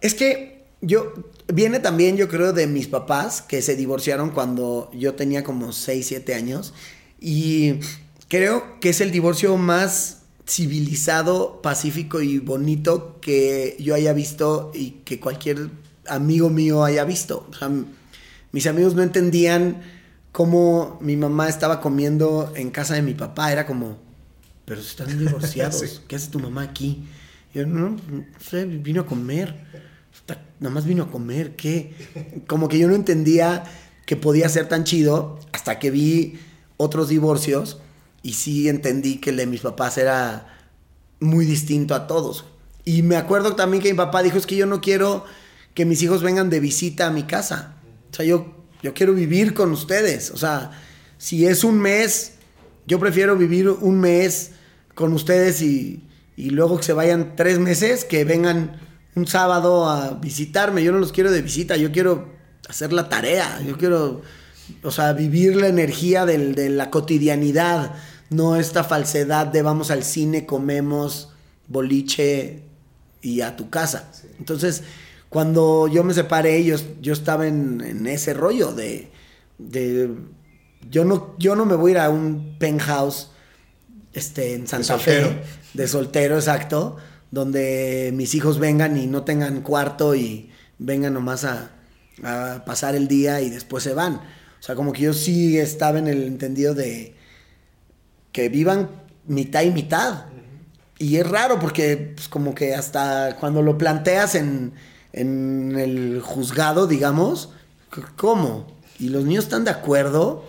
Es 0.00 0.14
que 0.14 0.64
yo, 0.80 1.12
viene 1.52 1.78
también 1.80 2.16
yo 2.16 2.28
creo 2.28 2.52
de 2.52 2.66
mis 2.66 2.86
papás 2.86 3.42
que 3.42 3.62
se 3.62 3.76
divorciaron 3.76 4.30
cuando 4.30 4.90
yo 4.92 5.14
tenía 5.14 5.44
como 5.44 5.72
6, 5.72 6.06
7 6.06 6.34
años. 6.34 6.74
Y 7.20 7.80
creo 8.28 8.80
que 8.80 8.90
es 8.90 9.00
el 9.00 9.10
divorcio 9.10 9.56
más 9.56 10.22
civilizado, 10.48 11.60
pacífico 11.62 12.22
y 12.22 12.38
bonito 12.38 13.20
que 13.20 13.76
yo 13.78 13.94
haya 13.94 14.12
visto 14.12 14.72
y 14.74 15.02
que 15.04 15.20
cualquier 15.20 15.70
amigo 16.08 16.50
mío 16.50 16.84
haya 16.84 17.04
visto. 17.04 17.46
O 17.50 17.54
sea, 17.54 17.70
mis 18.52 18.66
amigos 18.66 18.94
no 18.94 19.02
entendían 19.02 19.82
cómo 20.32 20.98
mi 21.00 21.16
mamá 21.16 21.48
estaba 21.48 21.80
comiendo 21.80 22.52
en 22.56 22.70
casa 22.70 22.94
de 22.94 23.02
mi 23.02 23.14
papá. 23.14 23.52
Era 23.52 23.66
como, 23.66 23.98
pero 24.64 24.80
están 24.80 25.18
divorciados. 25.18 25.78
Sí. 25.78 26.00
¿Qué 26.08 26.16
hace 26.16 26.30
tu 26.30 26.38
mamá 26.38 26.62
aquí? 26.62 27.04
Y 27.54 27.58
yo, 27.58 27.66
no, 27.66 27.90
no 27.90 28.24
sé, 28.40 28.64
vino 28.64 29.02
a 29.02 29.06
comer. 29.06 29.54
Nada 30.60 30.74
más 30.74 30.84
vino 30.84 31.04
a 31.04 31.10
comer, 31.10 31.56
¿qué? 31.56 31.94
Como 32.46 32.68
que 32.68 32.78
yo 32.78 32.86
no 32.86 32.94
entendía 32.94 33.64
que 34.04 34.16
podía 34.16 34.48
ser 34.48 34.68
tan 34.68 34.84
chido 34.84 35.38
hasta 35.52 35.78
que 35.78 35.90
vi 35.90 36.38
otros 36.76 37.08
divorcios 37.08 37.78
y 38.22 38.34
sí 38.34 38.68
entendí 38.68 39.16
que 39.16 39.30
el 39.30 39.36
de 39.36 39.46
mis 39.46 39.62
papás 39.62 39.96
era 39.96 40.58
muy 41.18 41.46
distinto 41.46 41.94
a 41.94 42.06
todos. 42.06 42.44
Y 42.84 43.02
me 43.02 43.16
acuerdo 43.16 43.56
también 43.56 43.82
que 43.82 43.90
mi 43.90 43.96
papá 43.96 44.22
dijo, 44.22 44.36
es 44.36 44.46
que 44.46 44.56
yo 44.56 44.66
no 44.66 44.80
quiero 44.80 45.24
que 45.72 45.86
mis 45.86 46.02
hijos 46.02 46.22
vengan 46.22 46.50
de 46.50 46.60
visita 46.60 47.06
a 47.06 47.10
mi 47.10 47.22
casa. 47.22 47.76
O 48.10 48.14
sea, 48.14 48.26
yo, 48.26 48.54
yo 48.82 48.92
quiero 48.92 49.14
vivir 49.14 49.54
con 49.54 49.72
ustedes. 49.72 50.30
O 50.30 50.36
sea, 50.36 50.72
si 51.16 51.46
es 51.46 51.64
un 51.64 51.78
mes, 51.78 52.32
yo 52.86 52.98
prefiero 52.98 53.36
vivir 53.36 53.70
un 53.70 54.00
mes 54.00 54.52
con 54.94 55.12
ustedes 55.14 55.62
y, 55.62 56.04
y 56.36 56.50
luego 56.50 56.78
que 56.78 56.82
se 56.82 56.92
vayan 56.92 57.36
tres 57.36 57.58
meses, 57.58 58.04
que 58.04 58.24
vengan 58.24 58.89
un 59.14 59.26
sábado 59.26 59.88
a 59.88 60.14
visitarme. 60.14 60.82
Yo 60.82 60.92
no 60.92 60.98
los 60.98 61.12
quiero 61.12 61.30
de 61.30 61.42
visita, 61.42 61.76
yo 61.76 61.90
quiero 61.92 62.28
hacer 62.68 62.92
la 62.92 63.08
tarea, 63.08 63.60
yo 63.66 63.76
quiero, 63.76 64.22
o 64.82 64.90
sea, 64.90 65.12
vivir 65.12 65.56
la 65.56 65.66
energía 65.68 66.24
del- 66.26 66.54
de 66.54 66.68
la 66.70 66.90
cotidianidad, 66.90 67.94
no 68.30 68.54
esta 68.56 68.84
falsedad 68.84 69.46
de 69.48 69.62
vamos 69.62 69.90
al 69.90 70.04
cine, 70.04 70.46
comemos 70.46 71.30
boliche 71.66 72.62
y 73.22 73.40
a 73.40 73.56
tu 73.56 73.70
casa. 73.70 74.10
Entonces, 74.38 74.82
cuando 75.28 75.88
yo 75.88 76.04
me 76.04 76.14
separé, 76.14 76.64
yo, 76.64 76.76
yo 77.00 77.12
estaba 77.12 77.46
en, 77.46 77.80
en 77.80 78.06
ese 78.06 78.34
rollo 78.34 78.72
de, 78.72 79.10
de 79.58 80.10
yo, 80.90 81.04
no, 81.04 81.34
yo 81.38 81.56
no 81.56 81.66
me 81.66 81.74
voy 81.76 81.90
a 81.92 81.94
ir 81.94 81.98
a 81.98 82.10
un 82.10 82.56
penthouse 82.58 83.30
este, 84.12 84.54
en 84.54 84.66
Santa 84.66 84.98
Fe, 84.98 85.42
de 85.74 85.88
soltero, 85.88 86.36
exacto, 86.36 86.96
donde 87.30 88.10
mis 88.14 88.34
hijos 88.34 88.58
vengan 88.58 88.96
y 88.96 89.06
no 89.06 89.24
tengan 89.24 89.62
cuarto 89.62 90.14
y 90.14 90.50
vengan 90.78 91.14
nomás 91.14 91.44
a, 91.44 91.70
a 92.22 92.64
pasar 92.64 92.94
el 92.94 93.08
día 93.08 93.40
y 93.40 93.50
después 93.50 93.84
se 93.84 93.94
van. 93.94 94.14
O 94.14 94.62
sea, 94.62 94.74
como 94.74 94.92
que 94.92 95.02
yo 95.02 95.14
sí 95.14 95.58
estaba 95.58 95.98
en 95.98 96.08
el 96.08 96.24
entendido 96.24 96.74
de 96.74 97.14
que 98.32 98.48
vivan 98.48 98.90
mitad 99.26 99.62
y 99.62 99.70
mitad. 99.70 100.26
Y 100.98 101.16
es 101.16 101.28
raro 101.28 101.58
porque 101.58 102.12
pues, 102.14 102.28
como 102.28 102.54
que 102.54 102.74
hasta 102.74 103.36
cuando 103.40 103.62
lo 103.62 103.78
planteas 103.78 104.34
en, 104.34 104.74
en 105.12 105.78
el 105.78 106.20
juzgado, 106.20 106.86
digamos, 106.86 107.50
¿cómo? 108.16 108.66
Y 108.98 109.08
los 109.08 109.24
niños 109.24 109.44
están 109.44 109.64
de 109.64 109.70
acuerdo 109.70 110.44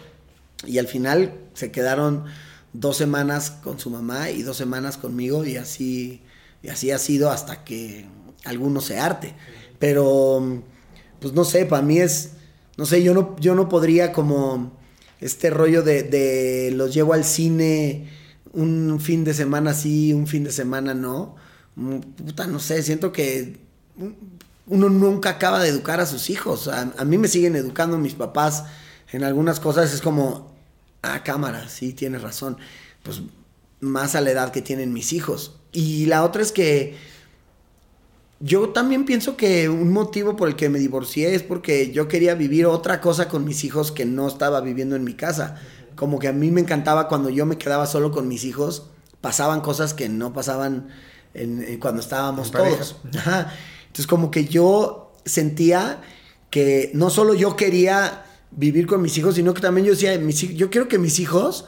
y 0.68 0.78
al 0.78 0.88
final 0.88 1.34
se 1.54 1.72
quedaron 1.72 2.26
dos 2.74 2.98
semanas 2.98 3.52
con 3.52 3.80
su 3.80 3.90
mamá 3.90 4.30
y 4.30 4.44
dos 4.44 4.58
semanas 4.58 4.98
conmigo 4.98 5.46
y 5.46 5.58
así, 5.58 6.22
y 6.64 6.70
así 6.70 6.92
ha 6.92 6.98
sido 6.98 7.32
hasta 7.32 7.64
que 7.64 8.06
alguno 8.46 8.82
se 8.82 9.00
arte. 9.00 9.34
Pero, 9.80 10.64
pues 11.20 11.34
no 11.34 11.44
sé, 11.44 11.66
para 11.66 11.82
mí 11.82 12.00
es, 12.00 12.34
no 12.78 12.86
sé, 12.86 13.04
yo 13.04 13.14
no, 13.14 13.36
yo 13.40 13.56
no 13.56 13.70
podría 13.70 14.14
como 14.14 14.78
este 15.20 15.50
rollo 15.50 15.84
de, 15.84 16.72
los 16.76 16.94
llevo 16.94 17.14
al 17.14 17.24
cine 17.24 18.10
un 18.54 19.00
fin 19.00 19.24
de 19.24 19.34
semana 19.34 19.74
sí, 19.74 20.14
un 20.14 20.28
fin 20.28 20.44
de 20.44 20.52
semana 20.52 20.94
no. 20.94 21.36
Mm, 21.76 22.00
puta, 22.00 22.48
no 22.48 22.60
sé, 22.60 22.84
siento 22.84 23.12
que 23.12 23.60
uno 24.68 24.90
nunca 24.90 25.32
acaba 25.32 25.62
de 25.62 25.70
educar 25.70 26.00
a 26.00 26.06
sus 26.06 26.30
hijos. 26.30 26.68
A, 26.68 26.94
a 26.98 27.06
mí 27.06 27.18
me 27.18 27.28
siguen 27.28 27.56
educando 27.56 27.98
mis 27.98 28.14
papás 28.14 28.66
en 29.12 29.24
algunas 29.24 29.60
cosas. 29.60 29.94
Es 29.94 30.02
como, 30.02 30.54
ah, 31.02 31.24
cámara, 31.24 31.70
sí, 31.70 31.94
tienes 31.94 32.22
razón. 32.22 32.58
Pues 33.04 33.22
más 33.80 34.16
a 34.16 34.22
la 34.22 34.32
edad 34.32 34.52
que 34.52 34.62
tienen 34.62 34.94
mis 34.94 35.14
hijos. 35.14 35.61
Y 35.72 36.06
la 36.06 36.24
otra 36.24 36.42
es 36.42 36.52
que 36.52 36.96
yo 38.40 38.70
también 38.70 39.06
pienso 39.06 39.38
que 39.38 39.70
un 39.70 39.94
motivo 39.94 40.36
por 40.36 40.48
el 40.48 40.56
que 40.56 40.70
me 40.70 40.80
divorcié 40.80 41.36
es 41.36 41.44
porque 41.44 41.92
yo 41.92 42.08
quería 42.08 42.36
vivir 42.36 42.66
otra 42.66 43.00
cosa 43.00 43.28
con 43.28 43.46
mis 43.46 43.64
hijos 43.64 43.92
que 43.92 44.06
no 44.06 44.28
estaba 44.28 44.62
viviendo 44.62 44.96
en 44.96 45.04
mi 45.04 45.14
casa. 45.14 45.58
Como 45.96 46.20
que 46.20 46.28
a 46.28 46.34
mí 46.34 46.50
me 46.52 46.62
encantaba 46.62 47.08
cuando 47.08 47.30
yo 47.30 47.46
me 47.46 47.58
quedaba 47.58 47.86
solo 47.86 48.12
con 48.12 48.28
mis 48.28 48.44
hijos, 48.44 48.88
pasaban 49.22 49.62
cosas 49.62 49.94
que 49.94 50.10
no 50.10 50.34
pasaban 50.34 50.88
en, 51.34 51.64
en 51.64 51.80
cuando 51.80 52.02
estábamos 52.02 52.52
todos. 52.52 52.98
Ajá. 53.16 53.54
Entonces 53.82 54.08
como 54.08 54.32
que 54.32 54.46
yo 54.46 55.14
sentía 55.26 56.02
que 56.50 56.92
no 56.94 57.10
solo 57.10 57.34
yo 57.34 57.56
quería 57.56 58.26
vivir 58.52 58.88
con 58.88 59.02
mis 59.02 59.18
hijos, 59.18 59.36
sino 59.36 59.54
que 59.54 59.62
también 59.62 59.86
yo 59.86 59.94
decía, 59.94 60.18
mis 60.18 60.40
yo 60.56 60.70
quiero 60.70 60.88
que 60.88 60.98
mis 60.98 61.20
hijos 61.20 61.66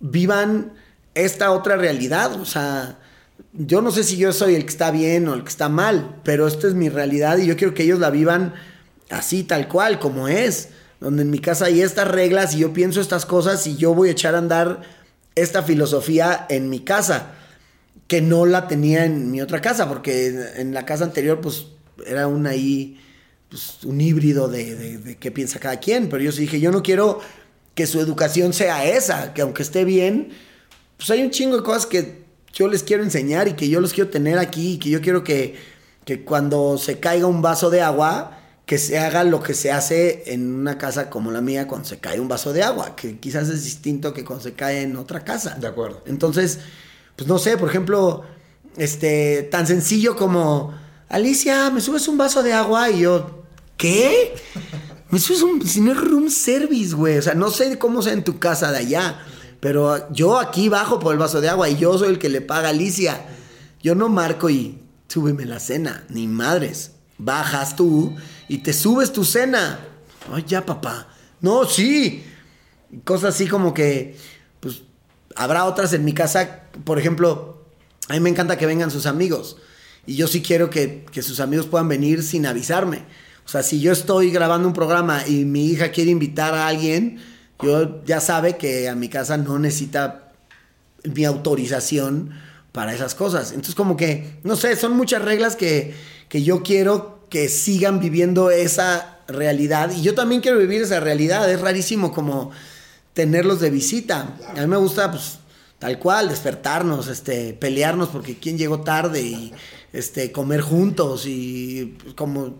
vivan 0.00 0.72
esta 1.14 1.50
otra 1.50 1.76
realidad. 1.76 2.40
O 2.40 2.44
sea, 2.44 2.98
yo 3.52 3.82
no 3.82 3.90
sé 3.90 4.04
si 4.04 4.16
yo 4.16 4.32
soy 4.32 4.54
el 4.54 4.64
que 4.64 4.70
está 4.70 4.90
bien 4.90 5.28
o 5.28 5.34
el 5.34 5.42
que 5.42 5.48
está 5.48 5.68
mal, 5.68 6.20
pero 6.24 6.46
esta 6.46 6.66
es 6.66 6.74
mi 6.74 6.88
realidad 6.88 7.38
y 7.38 7.46
yo 7.46 7.56
quiero 7.56 7.74
que 7.74 7.84
ellos 7.84 8.00
la 8.00 8.10
vivan 8.10 8.54
así, 9.10 9.44
tal 9.44 9.68
cual, 9.68 9.98
como 9.98 10.28
es. 10.28 10.70
Donde 11.00 11.22
en 11.22 11.30
mi 11.30 11.38
casa 11.38 11.66
hay 11.66 11.82
estas 11.82 12.08
reglas 12.08 12.54
y 12.54 12.58
yo 12.58 12.72
pienso 12.72 13.00
estas 13.00 13.26
cosas 13.26 13.66
y 13.66 13.76
yo 13.76 13.94
voy 13.94 14.08
a 14.08 14.12
echar 14.12 14.34
a 14.34 14.38
andar 14.38 14.82
esta 15.34 15.62
filosofía 15.62 16.46
en 16.48 16.70
mi 16.70 16.80
casa, 16.80 17.32
que 18.08 18.20
no 18.22 18.46
la 18.46 18.68
tenía 18.68 19.04
en 19.04 19.30
mi 19.30 19.40
otra 19.42 19.60
casa, 19.60 19.88
porque 19.88 20.52
en, 20.56 20.72
la 20.72 20.86
casa 20.86 21.04
anterior, 21.04 21.40
pues, 21.40 21.66
era 22.06 22.26
un 22.26 22.46
ahí, 22.46 23.00
pues, 23.48 23.84
un 23.84 24.00
híbrido 24.00 24.48
de, 24.48 24.74
de, 24.76 24.98
de 24.98 25.16
qué 25.16 25.30
piensa 25.30 25.58
cada 25.58 25.78
quien. 25.78 26.08
Pero 26.08 26.22
yo 26.22 26.32
sí 26.32 26.42
dije, 26.42 26.60
yo 26.60 26.70
no 26.70 26.82
quiero 26.82 27.20
que 27.74 27.86
su 27.86 28.00
educación 28.00 28.52
sea 28.52 28.84
esa, 28.84 29.34
que 29.34 29.42
aunque 29.42 29.62
esté 29.62 29.84
bien, 29.84 30.30
pues 30.96 31.10
hay 31.10 31.22
un 31.22 31.30
chingo 31.30 31.56
de 31.56 31.62
cosas 31.62 31.86
que 31.86 32.23
yo 32.54 32.68
les 32.68 32.82
quiero 32.82 33.02
enseñar 33.02 33.48
y 33.48 33.54
que 33.54 33.68
yo 33.68 33.80
los 33.80 33.92
quiero 33.92 34.10
tener 34.10 34.38
aquí 34.38 34.74
y 34.74 34.78
que 34.78 34.88
yo 34.88 35.00
quiero 35.00 35.24
que, 35.24 35.56
que 36.04 36.24
cuando 36.24 36.78
se 36.78 37.00
caiga 37.00 37.26
un 37.26 37.42
vaso 37.42 37.68
de 37.68 37.82
agua, 37.82 38.38
que 38.64 38.78
se 38.78 38.98
haga 38.98 39.24
lo 39.24 39.42
que 39.42 39.54
se 39.54 39.72
hace 39.72 40.22
en 40.32 40.54
una 40.54 40.78
casa 40.78 41.10
como 41.10 41.30
la 41.30 41.40
mía 41.40 41.66
cuando 41.66 41.86
se 41.86 41.98
cae 41.98 42.20
un 42.20 42.28
vaso 42.28 42.52
de 42.52 42.62
agua, 42.62 42.96
que 42.96 43.18
quizás 43.18 43.48
es 43.48 43.64
distinto 43.64 44.14
que 44.14 44.24
cuando 44.24 44.44
se 44.44 44.54
cae 44.54 44.82
en 44.82 44.96
otra 44.96 45.24
casa. 45.24 45.56
De 45.60 45.66
acuerdo. 45.66 46.02
Entonces, 46.06 46.60
pues 47.16 47.28
no 47.28 47.38
sé, 47.38 47.58
por 47.58 47.68
ejemplo, 47.68 48.22
este, 48.76 49.42
tan 49.50 49.66
sencillo 49.66 50.16
como, 50.16 50.72
Alicia, 51.08 51.70
¿me 51.70 51.80
subes 51.80 52.08
un 52.08 52.16
vaso 52.16 52.42
de 52.42 52.52
agua? 52.52 52.88
Y 52.90 53.00
yo, 53.00 53.44
¿qué? 53.76 54.34
Me 55.10 55.18
subes 55.18 55.42
un, 55.42 55.66
si 55.66 55.80
no 55.80 55.92
es 55.92 56.00
room 56.00 56.30
service, 56.30 56.94
güey. 56.94 57.18
O 57.18 57.22
sea, 57.22 57.34
no 57.34 57.50
sé 57.50 57.78
cómo 57.78 58.00
sea 58.00 58.12
en 58.12 58.24
tu 58.24 58.38
casa 58.38 58.72
de 58.72 58.78
allá, 58.78 59.20
pero 59.64 60.12
yo 60.12 60.38
aquí 60.38 60.68
bajo 60.68 61.00
por 61.00 61.14
el 61.14 61.18
vaso 61.18 61.40
de 61.40 61.48
agua 61.48 61.70
y 61.70 61.78
yo 61.78 61.96
soy 61.96 62.10
el 62.10 62.18
que 62.18 62.28
le 62.28 62.42
paga 62.42 62.68
a 62.68 62.70
Alicia. 62.72 63.24
Yo 63.82 63.94
no 63.94 64.10
marco 64.10 64.50
y 64.50 64.78
súbeme 65.08 65.46
la 65.46 65.58
cena, 65.58 66.04
ni 66.10 66.28
madres. 66.28 66.90
Bajas 67.16 67.74
tú 67.74 68.14
y 68.46 68.58
te 68.58 68.74
subes 68.74 69.10
tu 69.10 69.24
cena. 69.24 69.80
Ay, 70.30 70.44
ya, 70.46 70.66
papá. 70.66 71.08
No, 71.40 71.64
sí. 71.64 72.24
Cosas 73.04 73.34
así 73.34 73.46
como 73.46 73.72
que, 73.72 74.18
pues, 74.60 74.82
habrá 75.34 75.64
otras 75.64 75.94
en 75.94 76.04
mi 76.04 76.12
casa, 76.12 76.64
por 76.84 76.98
ejemplo, 76.98 77.64
a 78.10 78.12
mí 78.12 78.20
me 78.20 78.28
encanta 78.28 78.58
que 78.58 78.66
vengan 78.66 78.90
sus 78.90 79.06
amigos. 79.06 79.56
Y 80.04 80.16
yo 80.16 80.26
sí 80.26 80.42
quiero 80.42 80.68
que, 80.68 81.06
que 81.10 81.22
sus 81.22 81.40
amigos 81.40 81.68
puedan 81.68 81.88
venir 81.88 82.22
sin 82.22 82.44
avisarme. 82.44 83.06
O 83.46 83.48
sea, 83.48 83.62
si 83.62 83.80
yo 83.80 83.92
estoy 83.92 84.30
grabando 84.30 84.68
un 84.68 84.74
programa 84.74 85.26
y 85.26 85.46
mi 85.46 85.68
hija 85.68 85.90
quiere 85.90 86.10
invitar 86.10 86.52
a 86.52 86.66
alguien, 86.66 87.18
yo 87.62 88.04
ya 88.04 88.20
sabe 88.20 88.56
que 88.56 88.88
a 88.88 88.94
mi 88.94 89.08
casa 89.08 89.36
no 89.36 89.58
necesita 89.58 90.32
mi 91.04 91.24
autorización 91.24 92.30
para 92.72 92.94
esas 92.94 93.14
cosas. 93.14 93.50
Entonces, 93.50 93.74
como 93.74 93.96
que, 93.96 94.38
no 94.42 94.56
sé, 94.56 94.74
son 94.76 94.96
muchas 94.96 95.22
reglas 95.22 95.56
que, 95.56 95.94
que 96.28 96.42
yo 96.42 96.62
quiero 96.62 97.26
que 97.30 97.48
sigan 97.48 98.00
viviendo 98.00 98.50
esa 98.50 99.18
realidad. 99.28 99.92
Y 99.96 100.02
yo 100.02 100.14
también 100.14 100.40
quiero 100.40 100.58
vivir 100.58 100.82
esa 100.82 101.00
realidad. 101.00 101.50
Es 101.50 101.60
rarísimo 101.60 102.12
como 102.12 102.50
tenerlos 103.12 103.60
de 103.60 103.70
visita. 103.70 104.36
A 104.56 104.60
mí 104.60 104.66
me 104.66 104.76
gusta, 104.76 105.10
pues, 105.10 105.38
tal 105.78 105.98
cual, 105.98 106.28
despertarnos, 106.28 107.08
este, 107.08 107.54
pelearnos 107.54 108.08
porque 108.08 108.38
quién 108.38 108.58
llegó 108.58 108.80
tarde 108.80 109.20
y 109.20 109.52
este, 109.92 110.32
comer 110.32 110.60
juntos 110.60 111.26
y 111.26 111.96
pues, 112.02 112.14
como 112.14 112.56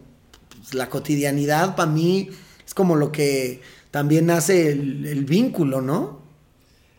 pues, 0.59 0.75
la 0.75 0.89
cotidianidad 0.89 1.75
para 1.75 1.91
mí 1.91 2.31
es 2.67 2.75
como 2.75 2.97
lo 2.97 3.11
que 3.13 3.63
también 3.95 4.29
hace 4.33 4.73
el, 4.73 5.07
el 5.07 5.25
vínculo, 5.25 5.81
¿no? 5.81 6.21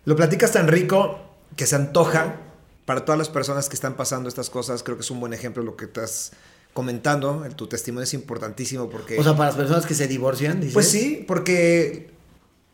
Lo 0.05 0.15
platicas 0.15 0.53
tan 0.53 0.69
rico 0.69 1.19
que 1.57 1.65
se 1.65 1.75
antoja 1.75 2.37
para 2.85 3.03
todas 3.03 3.19
las 3.19 3.27
personas 3.27 3.67
que 3.67 3.75
están 3.75 3.95
pasando 3.95 4.29
estas 4.29 4.49
cosas. 4.49 4.81
Creo 4.81 4.95
que 4.95 5.01
es 5.03 5.11
un 5.11 5.19
buen 5.19 5.33
ejemplo 5.33 5.61
lo 5.61 5.75
que 5.75 5.83
estás 5.85 6.31
comentando. 6.73 7.43
El- 7.43 7.53
Tu 7.53 7.67
testimonio 7.67 8.05
es 8.05 8.13
importantísimo 8.13 8.89
porque... 8.89 9.19
O 9.19 9.23
sea, 9.23 9.33
para 9.35 9.47
las 9.49 9.57
personas 9.57 9.85
que 9.85 9.93
se 9.93 10.07
divorcian, 10.07 10.61
dices. 10.61 10.73
pues 10.73 10.87
sí, 10.89 11.25
porque 11.27 12.11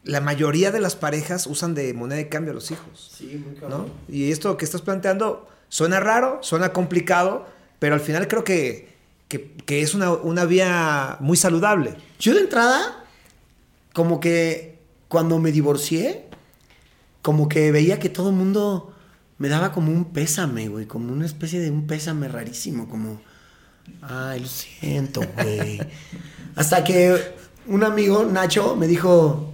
la 0.03 0.21
mayoría 0.21 0.69
de 0.71 0.81
las 0.81 0.95
parejas 0.95 1.47
usan 1.47 1.73
de 1.73 1.91
moneda 1.95 2.17
de 2.17 2.29
cambio 2.29 2.51
a 2.51 2.53
los 2.53 2.69
hijos. 2.69 3.11
Sí, 3.17 3.43
muy 3.43 3.57
¿no? 3.71 3.87
Y 4.07 4.31
esto 4.31 4.55
que 4.55 4.65
estás 4.65 4.83
planteando 4.83 5.47
suena 5.67 5.99
raro, 5.99 6.37
suena 6.43 6.73
complicado, 6.73 7.47
pero 7.79 7.95
al 7.95 8.01
final 8.01 8.27
creo 8.27 8.43
que, 8.43 8.87
que, 9.29 9.55
que 9.65 9.81
es 9.81 9.95
una, 9.95 10.11
una 10.13 10.45
vía 10.45 11.17
muy 11.21 11.37
saludable. 11.37 11.95
Yo 12.19 12.35
de 12.35 12.41
entrada, 12.41 13.00
como 13.93 14.19
que 14.19 14.79
cuando 15.07 15.39
me 15.39 15.51
divorcié, 15.51 16.25
como 17.21 17.47
que 17.49 17.71
veía 17.71 17.99
que 17.99 18.09
todo 18.09 18.29
el 18.29 18.35
mundo 18.35 18.93
me 19.37 19.49
daba 19.49 19.71
como 19.71 19.91
un 19.91 20.05
pésame, 20.05 20.67
güey, 20.67 20.85
como 20.85 21.11
una 21.11 21.25
especie 21.25 21.59
de 21.59 21.71
un 21.71 21.87
pésame 21.87 22.27
rarísimo, 22.27 22.87
como, 22.87 23.21
ay, 24.01 24.39
lo 24.39 24.47
siento, 24.47 25.21
güey. 25.35 25.81
Hasta 26.55 26.83
que 26.83 27.19
un 27.67 27.83
amigo, 27.83 28.23
Nacho, 28.23 28.75
me 28.75 28.87
dijo, 28.87 29.53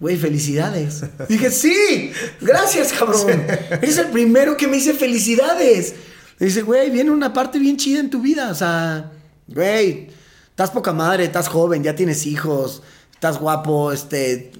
güey, 0.00 0.16
felicidades. 0.16 1.04
Dije, 1.28 1.50
sí, 1.50 2.12
gracias, 2.40 2.92
cabrón. 2.92 3.44
Eres 3.70 3.98
el 3.98 4.08
primero 4.08 4.56
que 4.56 4.66
me 4.66 4.76
dice 4.76 4.94
felicidades. 4.94 5.94
Me 6.38 6.46
dice, 6.46 6.62
güey, 6.62 6.90
viene 6.90 7.10
una 7.10 7.32
parte 7.32 7.58
bien 7.58 7.76
chida 7.76 8.00
en 8.00 8.10
tu 8.10 8.20
vida, 8.20 8.50
o 8.50 8.54
sea, 8.54 9.12
güey, 9.46 10.08
estás 10.50 10.70
poca 10.70 10.92
madre, 10.92 11.24
estás 11.24 11.48
joven, 11.48 11.82
ya 11.82 11.94
tienes 11.94 12.26
hijos, 12.26 12.82
estás 13.24 13.40
guapo, 13.40 13.90
este, 13.90 14.52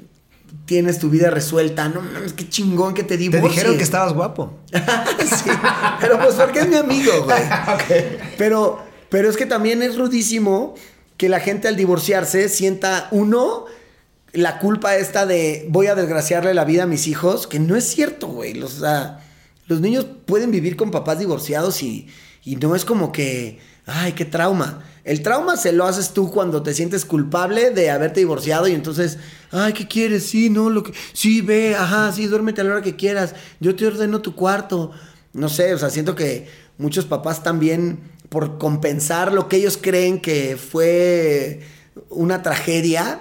tienes 0.65 0.99
tu 0.99 1.11
vida 1.11 1.29
resuelta. 1.29 1.87
No 1.91 2.01
mames, 2.01 2.33
qué 2.33 2.49
chingón 2.49 2.95
que 2.95 3.03
te 3.03 3.09
Te 3.11 3.19
divorcies. 3.19 3.53
dijeron 3.53 3.77
que 3.77 3.83
estabas 3.83 4.15
guapo. 4.15 4.59
sí, 4.73 5.51
pero 6.01 6.19
pues 6.19 6.35
porque 6.35 6.61
es 6.61 6.69
mi 6.69 6.77
amigo, 6.77 7.13
güey. 7.25 7.43
Pero, 8.39 8.83
pero 9.11 9.29
es 9.29 9.37
que 9.37 9.45
también 9.45 9.83
es 9.83 9.99
rudísimo 9.99 10.75
que 11.19 11.29
la 11.29 11.41
gente 11.41 11.69
al 11.69 11.77
divorciarse 11.77 12.49
sienta, 12.49 13.09
uno, 13.11 13.67
la 14.33 14.59
culpa 14.59 14.97
esta 14.97 15.27
de 15.27 15.67
voy 15.69 15.89
a 15.89 15.95
desgraciarle 15.95 16.55
la 16.55 16.65
vida 16.65 16.85
a 16.85 16.87
mis 16.87 17.07
hijos, 17.07 17.47
que 17.47 17.59
no 17.59 17.77
es 17.77 17.85
cierto, 17.85 18.29
güey. 18.29 18.59
O 18.63 18.69
sea, 18.69 19.21
los 19.67 19.83
niños 19.83 20.07
pueden 20.25 20.51
vivir 20.51 20.77
con 20.77 20.91
papás 20.91 21.19
divorciados 21.19 21.83
y, 21.83 22.09
y 22.45 22.57
no 22.57 22.75
es 22.75 22.87
como 22.87 23.13
que, 23.13 23.59
ay, 23.85 24.13
qué 24.13 24.25
trauma. 24.25 24.83
El 25.05 25.23
trauma 25.23 25.59
se 25.59 25.73
lo 25.73 25.85
haces 25.85 26.11
tú 26.15 26.31
cuando 26.31 26.63
te 26.63 26.73
sientes 26.73 27.05
culpable 27.05 27.71
de 27.71 27.91
haberte 27.91 28.21
divorciado 28.21 28.67
y 28.69 28.73
entonces, 28.73 29.19
ay, 29.51 29.75
¿qué 29.75 29.87
quieres? 29.87 30.25
Sí, 30.25 30.49
no, 30.49 30.71
lo 30.71 30.83
que, 30.83 30.93
sí, 31.13 31.43
ve, 31.43 31.75
ajá, 31.75 32.11
sí, 32.11 32.27
duérmete 32.27 32.63
a 32.63 32.65
la 32.65 32.73
hora 32.73 32.83
que 32.83 32.97
quieras. 32.97 33.35
Yo 33.61 33.77
te 33.77 33.87
ordeno 33.87 34.23
tu 34.23 34.35
cuarto. 34.35 34.93
No 35.35 35.51
sé, 35.51 35.75
o 35.75 35.79
sea, 35.79 35.91
siento 35.91 36.15
que 36.15 36.49
muchos 36.79 37.05
papás 37.05 37.43
también, 37.43 38.01
por 38.31 38.57
compensar 38.57 39.33
lo 39.33 39.49
que 39.49 39.57
ellos 39.57 39.79
creen 39.81 40.21
que 40.21 40.57
fue 40.57 41.61
una 42.09 42.43
tragedia, 42.43 43.21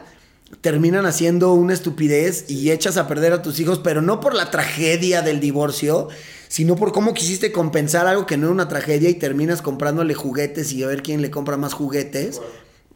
terminan 0.61 1.05
haciendo 1.05 1.53
una 1.53 1.73
estupidez 1.73 2.45
y 2.49 2.71
echas 2.71 2.95
a 2.95 3.07
perder 3.07 3.33
a 3.33 3.41
tus 3.41 3.59
hijos, 3.59 3.79
pero 3.83 4.01
no 4.01 4.21
por 4.21 4.35
la 4.35 4.51
tragedia 4.51 5.21
del 5.21 5.41
divorcio, 5.41 6.07
sino 6.53 6.75
por 6.75 6.91
cómo 6.91 7.15
quisiste 7.15 7.51
compensar 7.51 8.05
algo 8.05 8.27
que 8.27 8.37
no 8.37 8.45
era 8.45 8.53
una 8.53 8.67
tragedia 8.67 9.09
y 9.09 9.15
terminas 9.15 9.63
comprándole 9.63 10.13
juguetes 10.13 10.71
y 10.71 10.83
a 10.83 10.87
ver 10.87 11.01
quién 11.01 11.23
le 11.23 11.31
compra 11.31 11.57
más 11.57 11.73
juguetes. 11.73 12.41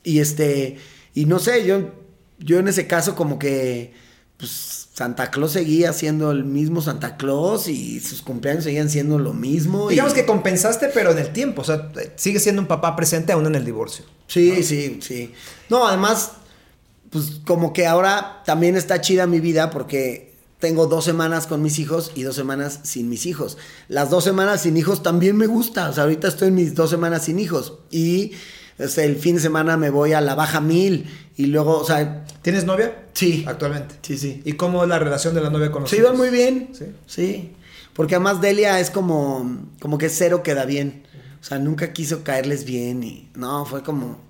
Y 0.03 0.19
este, 0.19 0.77
y 1.15 1.25
no 1.25 1.39
sé, 1.39 1.65
yo, 1.65 1.89
yo 2.37 2.59
en 2.59 2.67
ese 2.67 2.85
caso 2.85 3.15
como 3.15 3.39
que, 3.39 3.93
pues 4.37 4.89
Santa 4.93 5.31
Claus 5.31 5.53
seguía 5.53 5.91
siendo 5.91 6.29
el 6.29 6.43
mismo 6.43 6.83
Santa 6.83 7.17
Claus 7.17 7.67
y 7.67 7.99
sus 7.99 8.21
cumpleaños 8.21 8.63
seguían 8.63 8.91
siendo 8.91 9.17
lo 9.17 9.33
mismo. 9.33 9.89
Digamos 9.89 10.11
y... 10.11 10.17
que 10.17 10.25
compensaste, 10.27 10.89
pero 10.93 11.09
en 11.09 11.17
el 11.17 11.33
tiempo, 11.33 11.63
o 11.63 11.65
sea, 11.65 11.91
sigue 12.15 12.39
siendo 12.39 12.61
un 12.61 12.67
papá 12.67 12.95
presente 12.95 13.33
aún 13.33 13.47
en 13.47 13.55
el 13.55 13.65
divorcio. 13.65 14.05
Sí, 14.27 14.61
sí, 14.61 14.99
sí. 15.01 15.33
No, 15.67 15.87
además 15.87 16.33
pues 17.09 17.41
como 17.43 17.73
que 17.73 17.87
ahora 17.87 18.43
también 18.45 18.75
está 18.75 19.01
chida 19.01 19.25
mi 19.25 19.39
vida 19.39 19.71
porque 19.71 20.36
tengo 20.59 20.87
dos 20.87 21.05
semanas 21.05 21.45
con 21.45 21.61
mis 21.61 21.77
hijos 21.79 22.11
y 22.15 22.23
dos 22.23 22.35
semanas 22.35 22.79
sin 22.83 23.09
mis 23.09 23.25
hijos. 23.25 23.57
Las 23.87 24.09
dos 24.09 24.23
semanas 24.23 24.61
sin 24.61 24.75
hijos 24.77 25.03
también 25.03 25.37
me 25.37 25.47
gusta. 25.47 25.89
O 25.89 25.93
sea, 25.93 26.03
ahorita 26.03 26.27
estoy 26.27 26.47
en 26.49 26.55
mis 26.55 26.73
dos 26.73 26.89
semanas 26.89 27.25
sin 27.25 27.39
hijos. 27.39 27.79
Y 27.91 28.31
el 28.77 29.15
fin 29.17 29.35
de 29.35 29.41
semana 29.41 29.77
me 29.77 29.89
voy 29.89 30.13
a 30.13 30.21
la 30.21 30.35
baja 30.35 30.59
mil. 30.59 31.05
Y 31.35 31.47
luego, 31.47 31.77
o 31.79 31.85
sea. 31.85 32.25
¿Tienes 32.41 32.65
novia? 32.65 33.05
Sí. 33.13 33.45
Actualmente. 33.47 33.95
Sí, 34.01 34.17
sí. 34.17 34.41
¿Y 34.45 34.53
cómo 34.53 34.83
es 34.83 34.89
la 34.89 34.99
relación 34.99 35.35
de 35.35 35.41
la 35.41 35.49
novia 35.49 35.71
con 35.71 35.81
los 35.83 35.89
Se 35.89 35.97
hijos? 35.97 36.07
iban 36.09 36.17
muy 36.17 36.29
bien. 36.29 36.69
Sí. 36.73 36.85
Sí. 37.05 37.53
Porque 37.93 38.15
además 38.15 38.41
Delia 38.41 38.79
es 38.79 38.89
como. 38.89 39.67
como 39.79 39.97
que 39.97 40.09
cero 40.09 40.41
queda 40.43 40.65
bien. 40.65 41.03
O 41.39 41.43
sea, 41.43 41.59
nunca 41.59 41.93
quiso 41.93 42.23
caerles 42.23 42.65
bien. 42.65 43.03
Y. 43.03 43.29
No, 43.35 43.65
fue 43.65 43.83
como. 43.83 44.21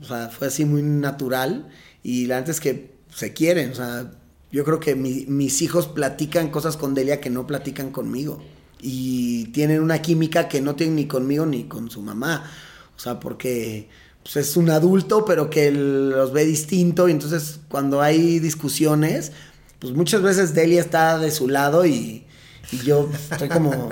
O 0.00 0.04
sea, 0.04 0.28
fue 0.28 0.48
así 0.48 0.66
muy 0.66 0.82
natural. 0.82 1.70
Y 2.02 2.30
antes 2.30 2.56
es 2.56 2.60
que 2.60 2.94
se 3.14 3.32
quieren, 3.32 3.70
o 3.70 3.74
sea, 3.74 4.10
yo 4.54 4.62
creo 4.62 4.78
que 4.78 4.94
mi, 4.94 5.26
mis 5.26 5.62
hijos 5.62 5.88
platican 5.88 6.48
cosas 6.48 6.76
con 6.76 6.94
Delia 6.94 7.20
que 7.20 7.28
no 7.28 7.44
platican 7.44 7.90
conmigo. 7.90 8.40
Y 8.80 9.46
tienen 9.46 9.82
una 9.82 10.00
química 10.00 10.46
que 10.46 10.60
no 10.60 10.76
tienen 10.76 10.94
ni 10.94 11.08
conmigo 11.08 11.44
ni 11.44 11.64
con 11.64 11.90
su 11.90 12.02
mamá. 12.02 12.48
O 12.96 13.00
sea, 13.00 13.18
porque 13.18 13.88
pues, 14.22 14.36
es 14.36 14.56
un 14.56 14.70
adulto, 14.70 15.24
pero 15.24 15.50
que 15.50 15.72
los 15.72 16.32
ve 16.32 16.44
distinto. 16.44 17.08
Y 17.08 17.10
entonces, 17.10 17.58
cuando 17.66 18.00
hay 18.00 18.38
discusiones, 18.38 19.32
pues 19.80 19.92
muchas 19.92 20.22
veces 20.22 20.54
Delia 20.54 20.80
está 20.80 21.18
de 21.18 21.32
su 21.32 21.48
lado 21.48 21.84
y, 21.84 22.24
y 22.70 22.76
yo 22.84 23.10
estoy 23.32 23.48
como, 23.48 23.90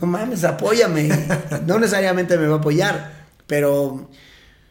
no 0.00 0.06
mames, 0.08 0.42
apóyame. 0.42 1.10
No 1.64 1.78
necesariamente 1.78 2.36
me 2.38 2.48
va 2.48 2.56
a 2.56 2.58
apoyar, 2.58 3.28
pero 3.46 4.10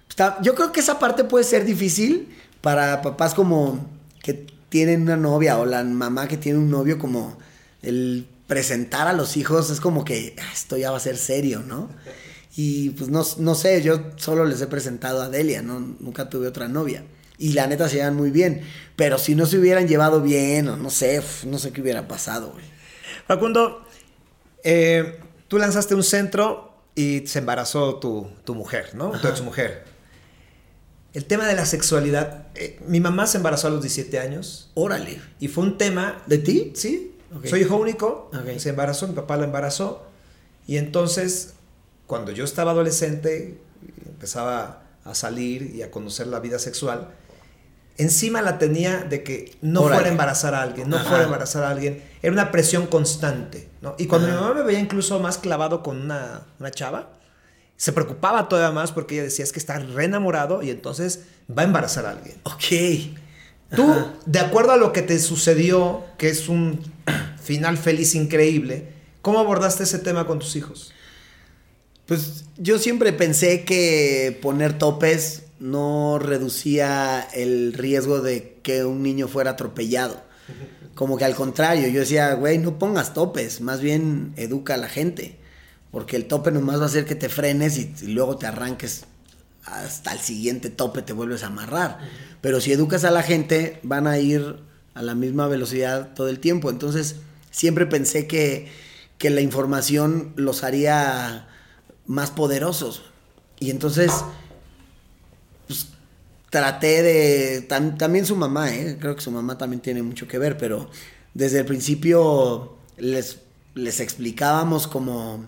está, 0.09 0.41
yo 0.41 0.55
creo 0.55 0.73
que 0.73 0.82
esa 0.82 0.99
parte 0.99 1.23
puede 1.23 1.45
ser 1.45 1.63
difícil 1.63 2.36
para 2.59 3.01
papás 3.01 3.34
como 3.34 3.79
que 4.21 4.59
tienen 4.72 5.01
una 5.01 5.17
novia 5.17 5.59
o 5.59 5.65
la 5.65 5.84
mamá 5.84 6.30
que 6.30 6.38
tiene 6.38 6.57
un 6.57 6.72
novio, 6.72 6.97
como 6.97 7.38
el 7.82 8.26
presentar 8.47 9.07
a 9.07 9.13
los 9.13 9.36
hijos 9.36 9.69
es 9.69 9.82
como 9.82 10.05
que 10.05 10.34
ah, 10.39 10.49
esto 10.53 10.78
ya 10.78 10.91
va 10.91 10.97
a 10.97 11.01
ser 11.01 11.17
serio, 11.17 11.61
¿no? 11.61 11.89
Y 12.55 12.91
pues 12.91 13.09
no, 13.09 13.26
no 13.38 13.55
sé, 13.55 13.82
yo 13.82 14.11
solo 14.15 14.45
les 14.45 14.61
he 14.61 14.67
presentado 14.67 15.22
a 15.22 15.30
Delia, 15.30 15.61
¿no? 15.61 15.80
Nunca 15.99 16.30
tuve 16.30 16.47
otra 16.47 16.69
novia. 16.69 17.03
Y 17.38 17.51
la 17.51 17.67
neta 17.67 17.89
se 17.89 17.97
llevan 17.97 18.15
muy 18.15 18.32
bien. 18.32 18.61
Pero 18.95 19.17
si 19.17 19.36
no 19.36 19.45
se 19.45 19.57
hubieran 19.57 19.89
llevado 19.89 20.22
bien, 20.22 20.69
o 20.69 20.78
no 20.78 20.89
sé, 20.89 21.22
no 21.45 21.59
sé 21.59 21.72
qué 21.72 21.82
hubiera 21.82 22.07
pasado, 22.07 22.51
güey. 22.51 22.63
Facundo, 23.28 23.86
eh, 24.63 25.19
tú 25.49 25.57
lanzaste 25.57 25.95
un 25.95 26.03
centro 26.03 26.74
y 26.95 27.28
se 27.28 27.39
embarazó 27.39 27.95
tu, 27.95 28.30
tu 28.45 28.55
mujer, 28.55 28.95
¿no? 28.95 29.13
Ajá. 29.13 29.22
Tu 29.22 29.28
exmujer. 29.28 29.91
El 31.14 31.26
tema 31.26 31.45
de 31.47 31.55
la 31.55 31.66
sexualidad. 31.66 32.47
eh, 32.55 32.80
mi 32.88 32.99
mamá 32.99 33.28
se 33.28 33.38
embarazó 33.38 33.68
a 33.68 33.70
los 33.72 33.82
17 33.82 34.20
años 34.20 34.70
Órale. 34.76 35.20
y 35.39 35.47
fue 35.49 35.64
un 35.64 35.78
tema. 35.78 36.22
¿De 36.28 36.38
ti? 36.38 36.72
Sí, 36.76 37.16
Ok. 37.36 37.47
soy 37.47 37.62
hijo 37.62 37.76
único. 37.78 38.30
Se 38.57 38.70
embarazó, 38.70 39.07
mi 39.07 39.14
papá 39.16 39.38
la 39.38 39.45
embarazó. 39.45 40.03
Y 40.68 40.78
entonces, 40.78 41.53
cuando 42.07 42.32
yo 42.32 42.43
estaba 42.45 42.72
adolescente, 42.72 43.59
empezaba 44.05 44.84
a 45.03 45.16
salir 45.16 45.74
y 45.76 45.82
a 45.82 45.91
conocer 45.91 46.28
la 46.28 46.39
vida 46.39 46.59
sexual, 46.59 47.09
encima 47.97 48.41
la 48.41 48.57
tenía 48.57 48.99
de 48.99 49.24
que 49.24 49.57
no 49.62 49.82
Órale. 49.82 49.95
fuera 49.95 50.09
a 50.09 50.12
embarazar 50.12 50.53
a 50.55 50.62
alguien, 50.62 50.89
no 50.89 50.95
Ajá. 50.97 51.05
fuera 51.09 51.24
a 51.24 51.26
embarazar 51.26 51.64
a 51.64 51.70
alguien. 51.72 52.03
Era 52.22 52.32
una 52.32 52.51
presión 52.51 52.88
constante, 52.88 53.68
¿no? 53.82 53.95
Y 53.97 54.05
cuando 54.07 54.28
Ajá. 54.28 54.36
mi 54.38 54.41
mamá 54.41 54.53
me 54.55 54.64
veía 54.64 54.80
incluso 54.80 55.20
más 55.20 55.38
clavado 55.38 55.84
con 55.84 55.99
una, 56.01 56.41
una 56.59 56.72
chava, 56.72 57.09
se 57.82 57.93
preocupaba 57.93 58.47
todavía 58.47 58.71
más 58.71 58.91
porque 58.91 59.15
ella 59.15 59.23
decía, 59.23 59.43
es 59.43 59.51
que 59.51 59.57
está 59.57 59.79
re 59.79 60.05
enamorado 60.05 60.61
y 60.61 60.69
entonces 60.69 61.21
va 61.49 61.63
a 61.63 61.65
embarazar 61.65 62.05
a 62.05 62.11
alguien. 62.11 62.36
Ok. 62.43 63.15
Tú, 63.75 63.89
Ajá. 63.89 64.13
de 64.27 64.38
acuerdo 64.38 64.73
a 64.73 64.77
lo 64.77 64.93
que 64.93 65.01
te 65.01 65.17
sucedió, 65.17 66.03
que 66.19 66.29
es 66.29 66.47
un 66.47 66.79
final 67.41 67.79
feliz 67.79 68.13
increíble, 68.13 68.89
¿cómo 69.23 69.39
abordaste 69.39 69.82
ese 69.82 69.97
tema 69.97 70.27
con 70.27 70.38
tus 70.38 70.55
hijos? 70.55 70.93
Pues 72.05 72.45
yo 72.55 72.77
siempre 72.77 73.13
pensé 73.13 73.63
que 73.63 74.38
poner 74.43 74.77
topes 74.77 75.45
no 75.59 76.19
reducía 76.19 77.27
el 77.34 77.73
riesgo 77.73 78.21
de 78.21 78.59
que 78.61 78.86
un 78.86 79.01
niño 79.01 79.27
fuera 79.27 79.51
atropellado. 79.51 80.21
Como 80.93 81.17
que 81.17 81.25
al 81.25 81.34
contrario, 81.34 81.88
yo 81.88 82.01
decía, 82.01 82.32
güey, 82.36 82.59
no 82.59 82.77
pongas 82.77 83.15
topes, 83.15 83.59
más 83.59 83.82
bien 83.82 84.34
educa 84.38 84.75
a 84.75 84.77
la 84.77 84.88
gente. 84.88 85.41
Porque 85.92 86.16
el 86.16 86.26
tope 86.26 86.52
nomás 86.52 86.80
va 86.80 86.84
a 86.84 86.88
hacer 86.88 87.06
que 87.06 87.16
te 87.16 87.30
frenes 87.30 87.78
y, 87.78 87.94
luego 88.08 88.38
te 88.38 88.48
arranques 88.48 89.04
hasta 89.66 90.14
el 90.14 90.20
siguiente 90.20 90.70
tope, 90.70 91.02
te 91.02 91.14
vuelves 91.14 91.44
a 91.44 91.48
amarrar. 91.48 92.00
Pero 92.39 92.62
si 92.62 92.72
educas 92.72 93.04
a 93.04 93.12
la 93.12 93.24
gente, 93.24 93.80
van 93.84 94.08
a 94.08 94.18
ir 94.18 94.58
a 94.94 95.02
la 95.02 95.16
misma 95.16 95.48
velocidad 95.48 96.14
todo 96.16 96.30
el 96.30 96.39
tiempo. 96.39 96.70
Entonces, 96.70 97.18
siempre 97.52 97.86
pensé 97.86 98.26
que, 98.26 98.72
que 99.18 99.30
la 99.30 99.42
información 99.42 100.34
los 100.36 100.64
haría 100.64 101.48
más 102.06 102.32
poderosos. 102.32 103.04
Y 103.60 103.70
entonces, 103.70 104.12
pues, 105.68 105.89
traté 106.50 107.04
de... 107.04 107.68
tam- 107.68 107.98
también 107.98 108.26
su 108.26 108.36
mamá, 108.36 108.74
¿eh? 108.74 108.98
creo 109.00 109.16
que 109.16 109.22
su 109.22 109.32
mamá 109.32 109.58
también 109.58 109.82
tiene 109.82 110.02
mucho 110.02 110.28
que 110.28 110.39
ver, 110.39 110.58
pero 110.58 110.89
desde 111.34 111.60
el 111.60 111.66
principio 111.66 112.78
les, 112.98 113.39
les 113.76 114.00
explicábamos 114.00 114.88
como 114.88 115.46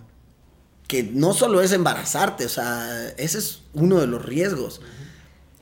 que 0.88 1.02
no 1.02 1.32
solo 1.32 1.60
es 1.62 1.72
embarazarte, 1.72 2.44
o 2.44 2.48
sea, 2.48 3.08
ese 3.16 3.38
es 3.38 3.62
uno 3.72 4.00
de 4.00 4.06
los 4.06 4.24
riesgos. 4.24 4.80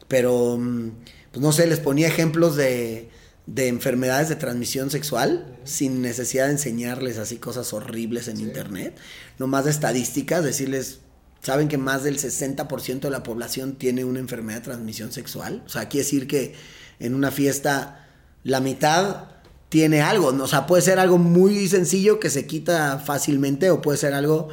Pero, 0.08 0.56
mm, 0.58 0.90
pues 1.30 1.42
no 1.42 1.52
sé, 1.52 1.66
les 1.66 1.80
ponía 1.80 2.08
ejemplos 2.08 2.56
de, 2.56 3.08
de 3.46 3.68
enfermedades 3.68 4.28
de 4.28 4.36
transmisión 4.36 4.90
sexual 4.90 5.46
sin 5.64 6.02
necesidad 6.02 6.46
de 6.46 6.52
enseñarles 6.52 7.18
así 7.18 7.36
cosas 7.36 7.72
horribles 7.72 8.28
en 8.28 8.40
internet. 8.40 8.96
Nomás 9.38 9.64
de 9.64 9.70
estadísticas, 9.70 10.44
decirles, 10.44 11.00
¿saben 11.40 11.68
que 11.68 11.78
más 11.78 12.04
del 12.04 12.18
60% 12.18 13.00
de 13.00 13.10
la 13.10 13.22
población 13.22 13.74
tiene 13.74 14.04
una 14.04 14.20
enfermedad 14.20 14.58
de 14.58 14.64
transmisión 14.64 15.12
sexual? 15.12 15.62
O 15.66 15.68
sea, 15.68 15.88
quiere 15.88 16.04
decir 16.04 16.26
que 16.26 16.54
en 17.00 17.14
una 17.14 17.30
fiesta 17.30 18.08
la 18.44 18.60
mitad 18.60 19.28
tiene 19.68 20.02
algo, 20.02 20.28
o 20.28 20.46
sea, 20.46 20.66
puede 20.66 20.82
ser 20.82 20.98
algo 20.98 21.16
muy 21.16 21.66
sencillo 21.66 22.20
que 22.20 22.28
se 22.28 22.46
quita 22.46 22.98
fácilmente 22.98 23.70
o 23.70 23.80
puede 23.80 23.96
ser 23.96 24.12
algo 24.12 24.50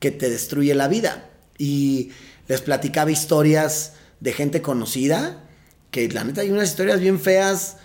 que 0.00 0.10
te 0.10 0.28
destruye 0.28 0.74
la 0.74 0.88
vida. 0.88 1.30
Y 1.56 2.10
les 2.48 2.60
platicaba 2.62 3.12
historias 3.12 3.92
de 4.18 4.32
gente 4.32 4.60
conocida, 4.60 5.44
que 5.92 6.08
la 6.08 6.24
neta 6.24 6.40
hay 6.40 6.50
unas 6.50 6.70
historias 6.70 7.00
bien 7.00 7.20
feas 7.20 7.76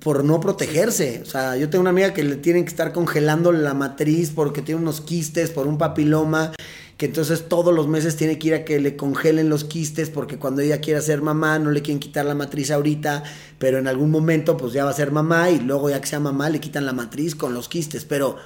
por 0.00 0.24
no 0.24 0.40
protegerse. 0.40 1.20
O 1.22 1.26
sea, 1.26 1.56
yo 1.56 1.70
tengo 1.70 1.82
una 1.82 1.90
amiga 1.90 2.12
que 2.12 2.22
le 2.22 2.36
tienen 2.36 2.64
que 2.64 2.70
estar 2.70 2.92
congelando 2.92 3.52
la 3.52 3.74
matriz 3.74 4.30
porque 4.34 4.62
tiene 4.62 4.80
unos 4.80 5.00
quistes 5.00 5.50
por 5.50 5.66
un 5.66 5.78
papiloma, 5.78 6.52
que 6.96 7.06
entonces 7.06 7.48
todos 7.48 7.74
los 7.74 7.88
meses 7.88 8.16
tiene 8.16 8.38
que 8.38 8.48
ir 8.48 8.54
a 8.54 8.64
que 8.64 8.80
le 8.80 8.96
congelen 8.96 9.48
los 9.48 9.64
quistes 9.64 10.10
porque 10.10 10.38
cuando 10.38 10.62
ella 10.62 10.80
quiera 10.80 11.00
ser 11.00 11.20
mamá 11.20 11.58
no 11.58 11.70
le 11.70 11.82
quieren 11.82 12.00
quitar 12.00 12.24
la 12.24 12.34
matriz 12.34 12.70
ahorita, 12.70 13.22
pero 13.58 13.78
en 13.78 13.86
algún 13.86 14.10
momento 14.10 14.56
pues 14.56 14.72
ya 14.72 14.84
va 14.84 14.90
a 14.90 14.94
ser 14.94 15.12
mamá 15.12 15.50
y 15.50 15.60
luego 15.60 15.90
ya 15.90 16.00
que 16.00 16.06
sea 16.06 16.20
mamá 16.20 16.48
le 16.48 16.60
quitan 16.60 16.86
la 16.86 16.92
matriz 16.92 17.34
con 17.34 17.54
los 17.54 17.68
quistes, 17.68 18.04
pero 18.04 18.36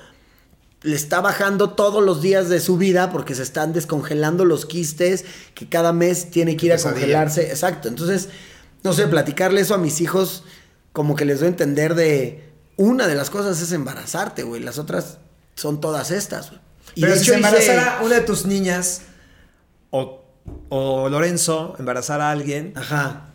le 0.83 0.97
está 0.97 1.21
bajando 1.21 1.71
todos 1.71 2.03
los 2.03 2.23
días 2.23 2.49
de 2.49 2.59
su 2.61 2.77
vida 2.79 3.11
porque 3.13 3.35
se 3.35 3.43
están 3.43 3.73
descongelando 3.73 4.45
los 4.45 4.65
quistes 4.67 5.25
que 5.55 5.69
cada 5.69 5.93
mes 5.93 6.31
tiene 6.31 6.57
que 6.57 6.67
ir 6.67 6.73
a 6.73 6.79
congelarse. 6.79 7.51
Exacto. 7.51 7.89
Entonces, 7.89 8.29
no 8.83 8.93
sé, 8.95 9.07
platicarle 9.07 9.61
eso 9.61 9.75
a 9.75 9.79
mis 9.79 10.01
hijos 10.01 10.45
como 10.93 11.17
que 11.17 11.25
les 11.27 11.41
doy 11.41 11.47
a 11.47 11.51
entender 11.51 11.95
de 11.95 12.49
una 12.77 13.07
de 13.07 13.15
las 13.15 13.29
cosas 13.29 13.61
es 13.61 13.73
embarazarte, 13.73 14.43
güey. 14.43 14.63
Las 14.63 14.79
otras 14.79 15.19
son 15.55 15.81
todas 15.83 16.11
estas, 16.11 16.49
güey. 16.51 16.61
Y 16.95 17.03
Pero 17.03 17.13
de 17.13 17.19
si 17.19 17.25
hecho 17.25 17.35
se 17.35 17.39
hice- 17.41 17.47
embarazara 17.49 18.01
una 18.03 18.15
de 18.17 18.21
tus 18.23 18.47
niñas 18.47 19.03
o, 19.91 20.25
o 20.71 21.09
Lorenzo 21.11 21.77
embarazara 21.79 22.29
a 22.29 22.33
alguien, 22.33 22.73
Ajá. 22.75 23.29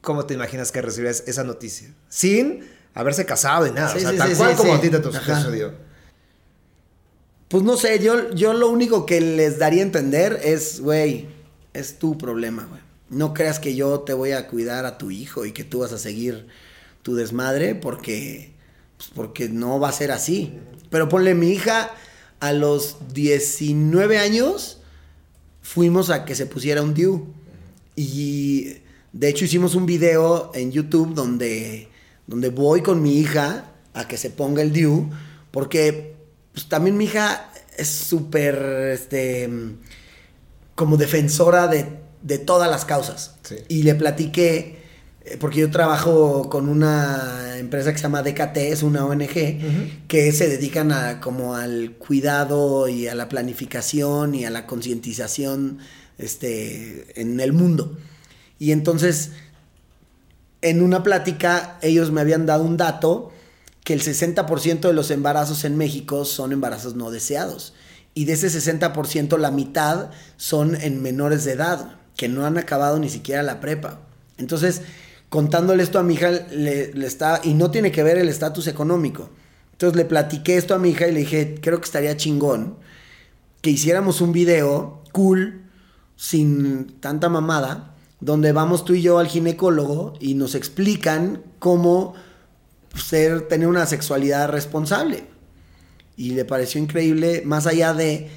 ¿cómo 0.00 0.26
te 0.26 0.34
imaginas 0.34 0.72
que 0.72 0.82
recibirías 0.82 1.22
esa 1.26 1.44
noticia? 1.44 1.94
Sin 2.08 2.68
haberse 2.94 3.24
casado 3.24 3.66
y 3.66 3.70
nada. 3.70 3.90
Sí, 3.92 3.98
o 3.98 4.00
sea, 4.00 4.10
sí, 4.10 4.16
tal 4.18 4.30
sí, 4.30 4.34
cual 4.36 4.56
como 4.56 4.74
a 4.74 4.80
ti 4.80 4.90
te 4.90 5.00
sucedió. 5.02 5.89
Pues 7.50 7.64
no 7.64 7.76
sé, 7.76 7.98
yo, 7.98 8.32
yo 8.32 8.52
lo 8.52 8.68
único 8.68 9.04
que 9.06 9.20
les 9.20 9.58
daría 9.58 9.80
a 9.80 9.86
entender 9.86 10.38
es, 10.44 10.80
güey, 10.80 11.26
es 11.72 11.98
tu 11.98 12.16
problema, 12.16 12.64
güey. 12.66 12.80
No 13.08 13.34
creas 13.34 13.58
que 13.58 13.74
yo 13.74 13.98
te 14.02 14.12
voy 14.12 14.30
a 14.30 14.46
cuidar 14.46 14.86
a 14.86 14.98
tu 14.98 15.10
hijo 15.10 15.44
y 15.44 15.50
que 15.50 15.64
tú 15.64 15.80
vas 15.80 15.92
a 15.92 15.98
seguir 15.98 16.46
tu 17.02 17.16
desmadre 17.16 17.74
porque, 17.74 18.52
pues, 18.96 19.10
porque 19.12 19.48
no 19.48 19.80
va 19.80 19.88
a 19.88 19.92
ser 19.92 20.12
así. 20.12 20.60
Pero 20.90 21.08
ponle, 21.08 21.34
mi 21.34 21.50
hija 21.50 21.90
a 22.38 22.52
los 22.52 22.98
19 23.14 24.16
años 24.16 24.78
fuimos 25.60 26.10
a 26.10 26.24
que 26.24 26.36
se 26.36 26.46
pusiera 26.46 26.82
un 26.82 26.94
DIU. 26.94 27.34
Y 27.96 28.76
de 29.12 29.28
hecho 29.28 29.44
hicimos 29.44 29.74
un 29.74 29.86
video 29.86 30.52
en 30.54 30.70
YouTube 30.70 31.14
donde, 31.14 31.88
donde 32.28 32.50
voy 32.50 32.82
con 32.82 33.02
mi 33.02 33.18
hija 33.18 33.72
a 33.92 34.06
que 34.06 34.16
se 34.16 34.30
ponga 34.30 34.62
el 34.62 34.72
DIU. 34.72 35.10
Porque 35.50 36.19
pues, 36.60 36.68
también 36.68 36.96
mi 36.96 37.04
hija 37.04 37.50
es 37.76 37.88
súper, 37.88 38.54
este, 38.92 39.48
como 40.74 40.96
defensora 40.96 41.68
de, 41.68 41.86
de 42.22 42.38
todas 42.38 42.70
las 42.70 42.84
causas. 42.84 43.36
Sí. 43.42 43.56
Y 43.68 43.82
le 43.82 43.94
platiqué, 43.94 44.78
eh, 45.24 45.36
porque 45.40 45.60
yo 45.60 45.70
trabajo 45.70 46.50
con 46.50 46.68
una 46.68 47.56
empresa 47.58 47.92
que 47.92 47.98
se 47.98 48.02
llama 48.02 48.22
DKT, 48.22 48.56
es 48.58 48.82
una 48.82 49.06
ONG, 49.06 50.06
que 50.06 50.32
se 50.32 50.48
dedican 50.48 50.92
a 50.92 51.20
como 51.20 51.54
al 51.54 51.92
cuidado 51.92 52.88
y 52.88 53.08
a 53.08 53.14
la 53.14 53.28
planificación 53.28 54.34
y 54.34 54.44
a 54.44 54.50
la 54.50 54.66
concientización 54.66 55.78
este, 56.18 57.20
en 57.20 57.40
el 57.40 57.54
mundo. 57.54 57.96
Y 58.58 58.72
entonces, 58.72 59.30
en 60.60 60.82
una 60.82 61.02
plática, 61.02 61.78
ellos 61.80 62.10
me 62.10 62.20
habían 62.20 62.44
dado 62.44 62.64
un 62.64 62.76
dato 62.76 63.32
que 63.90 63.94
el 63.94 64.02
60% 64.02 64.82
de 64.82 64.92
los 64.92 65.10
embarazos 65.10 65.64
en 65.64 65.76
México 65.76 66.24
son 66.24 66.52
embarazos 66.52 66.94
no 66.94 67.10
deseados. 67.10 67.74
Y 68.14 68.24
de 68.24 68.34
ese 68.34 68.46
60%, 68.46 69.36
la 69.36 69.50
mitad 69.50 70.10
son 70.36 70.76
en 70.76 71.02
menores 71.02 71.44
de 71.44 71.54
edad, 71.54 71.96
que 72.16 72.28
no 72.28 72.46
han 72.46 72.56
acabado 72.56 73.00
ni 73.00 73.08
siquiera 73.08 73.42
la 73.42 73.58
prepa. 73.58 73.98
Entonces, 74.38 74.82
contándole 75.28 75.82
esto 75.82 75.98
a 75.98 76.04
mi 76.04 76.14
hija, 76.14 76.30
le, 76.30 76.94
le 76.94 77.04
está, 77.04 77.40
y 77.42 77.54
no 77.54 77.72
tiene 77.72 77.90
que 77.90 78.04
ver 78.04 78.16
el 78.16 78.28
estatus 78.28 78.68
económico. 78.68 79.28
Entonces 79.72 79.96
le 79.96 80.04
platiqué 80.04 80.56
esto 80.56 80.76
a 80.76 80.78
mi 80.78 80.90
hija 80.90 81.08
y 81.08 81.12
le 81.12 81.18
dije, 81.18 81.58
creo 81.60 81.80
que 81.80 81.86
estaría 81.86 82.16
chingón 82.16 82.76
que 83.60 83.70
hiciéramos 83.70 84.20
un 84.20 84.30
video 84.30 85.02
cool, 85.10 85.62
sin 86.14 87.00
tanta 87.00 87.28
mamada, 87.28 87.96
donde 88.20 88.52
vamos 88.52 88.84
tú 88.84 88.94
y 88.94 89.02
yo 89.02 89.18
al 89.18 89.26
ginecólogo 89.26 90.14
y 90.20 90.34
nos 90.34 90.54
explican 90.54 91.42
cómo 91.58 92.14
ser, 92.94 93.48
tener 93.48 93.68
una 93.68 93.86
sexualidad 93.86 94.48
responsable. 94.48 95.24
Y 96.16 96.32
le 96.32 96.44
pareció 96.44 96.80
increíble, 96.80 97.42
más 97.44 97.66
allá 97.66 97.94
de 97.94 98.30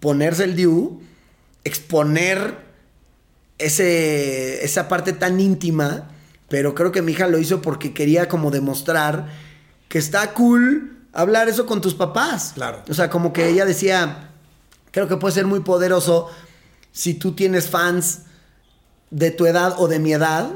ponerse 0.00 0.44
el 0.44 0.56
DIU, 0.56 1.00
exponer 1.64 2.68
ese, 3.58 4.64
esa 4.64 4.88
parte 4.88 5.12
tan 5.12 5.40
íntima, 5.40 6.10
pero 6.48 6.74
creo 6.74 6.92
que 6.92 7.02
mi 7.02 7.12
hija 7.12 7.26
lo 7.26 7.38
hizo 7.38 7.60
porque 7.60 7.92
quería 7.92 8.28
como 8.28 8.50
demostrar 8.50 9.28
que 9.88 9.98
está 9.98 10.32
cool 10.34 10.98
hablar 11.12 11.48
eso 11.48 11.66
con 11.66 11.80
tus 11.80 11.94
papás. 11.94 12.52
Claro. 12.54 12.82
O 12.88 12.94
sea, 12.94 13.10
como 13.10 13.32
que 13.32 13.48
ella 13.48 13.64
decía, 13.64 14.30
creo 14.90 15.08
que 15.08 15.16
puede 15.16 15.34
ser 15.34 15.46
muy 15.46 15.60
poderoso 15.60 16.30
si 16.92 17.14
tú 17.14 17.32
tienes 17.32 17.68
fans 17.68 18.22
de 19.10 19.30
tu 19.30 19.46
edad 19.46 19.74
o 19.78 19.88
de 19.88 19.98
mi 19.98 20.12
edad 20.12 20.50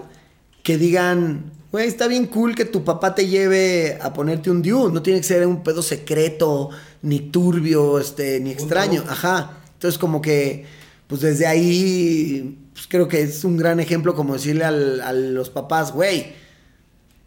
que 0.63 0.79
digan, 0.79 1.53
güey, 1.73 1.89
está 1.89 2.07
bien 2.07 2.27
cool 2.27 2.55
que 2.55 2.65
tu 2.67 2.85
papá 2.85 3.15
te 3.15 3.27
lleve 3.27 3.99
a 4.01 4.13
ponerte 4.13 4.51
un 4.51 4.63
DIU, 4.63 4.91
no 4.91 5.03
tiene 5.03 5.21
que 5.21 5.27
ser 5.27 5.47
un 5.47 5.63
pedo 5.65 5.83
secreto, 5.83 6.69
ni 7.03 7.19
turbio, 7.19 7.99
este, 7.99 8.39
ni 8.41 8.51
extraño, 8.51 9.05
ajá. 9.09 9.59
Entonces 9.75 9.99
como 9.99 10.21
que, 10.23 10.67
pues 11.07 11.23
desde 11.23 11.47
ahí, 11.47 12.59
pues 12.75 12.87
creo 12.87 13.09
que 13.09 13.23
es 13.23 13.43
un 13.45 13.57
gran 13.57 13.81
ejemplo 13.81 14.15
como 14.15 14.35
decirle 14.35 14.65
al- 14.65 15.01
a 15.01 15.13
los 15.13 15.51
papás, 15.51 15.93
güey, 15.93 16.35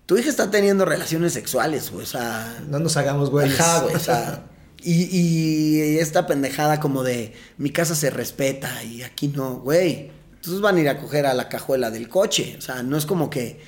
tu 0.05 0.17
hija 0.17 0.29
está 0.29 0.51
teniendo 0.51 0.85
relaciones 0.85 1.33
sexuales, 1.33 1.89
güey, 1.91 2.03
o 2.03 2.07
sea, 2.07 2.63
No 2.69 2.79
nos 2.79 2.95
hagamos 2.97 3.31
güeyes. 3.31 3.59
Ajá, 3.59 3.81
güey, 3.81 3.95
o 3.95 3.99
sea. 3.99 4.45
Y, 4.87 5.05
y 5.17 5.97
esta 5.97 6.27
pendejada 6.27 6.79
como 6.79 7.01
de 7.01 7.33
mi 7.57 7.71
casa 7.71 7.95
se 7.95 8.11
respeta 8.11 8.83
y 8.83 9.01
aquí 9.01 9.29
no, 9.29 9.55
güey. 9.55 10.11
Entonces 10.35 10.61
van 10.61 10.75
a 10.77 10.79
ir 10.81 10.89
a 10.89 10.99
coger 10.99 11.25
a 11.25 11.33
la 11.33 11.49
cajuela 11.49 11.89
del 11.89 12.07
coche. 12.07 12.53
O 12.59 12.61
sea, 12.61 12.83
no 12.83 12.95
es 12.95 13.07
como 13.07 13.31
que. 13.31 13.59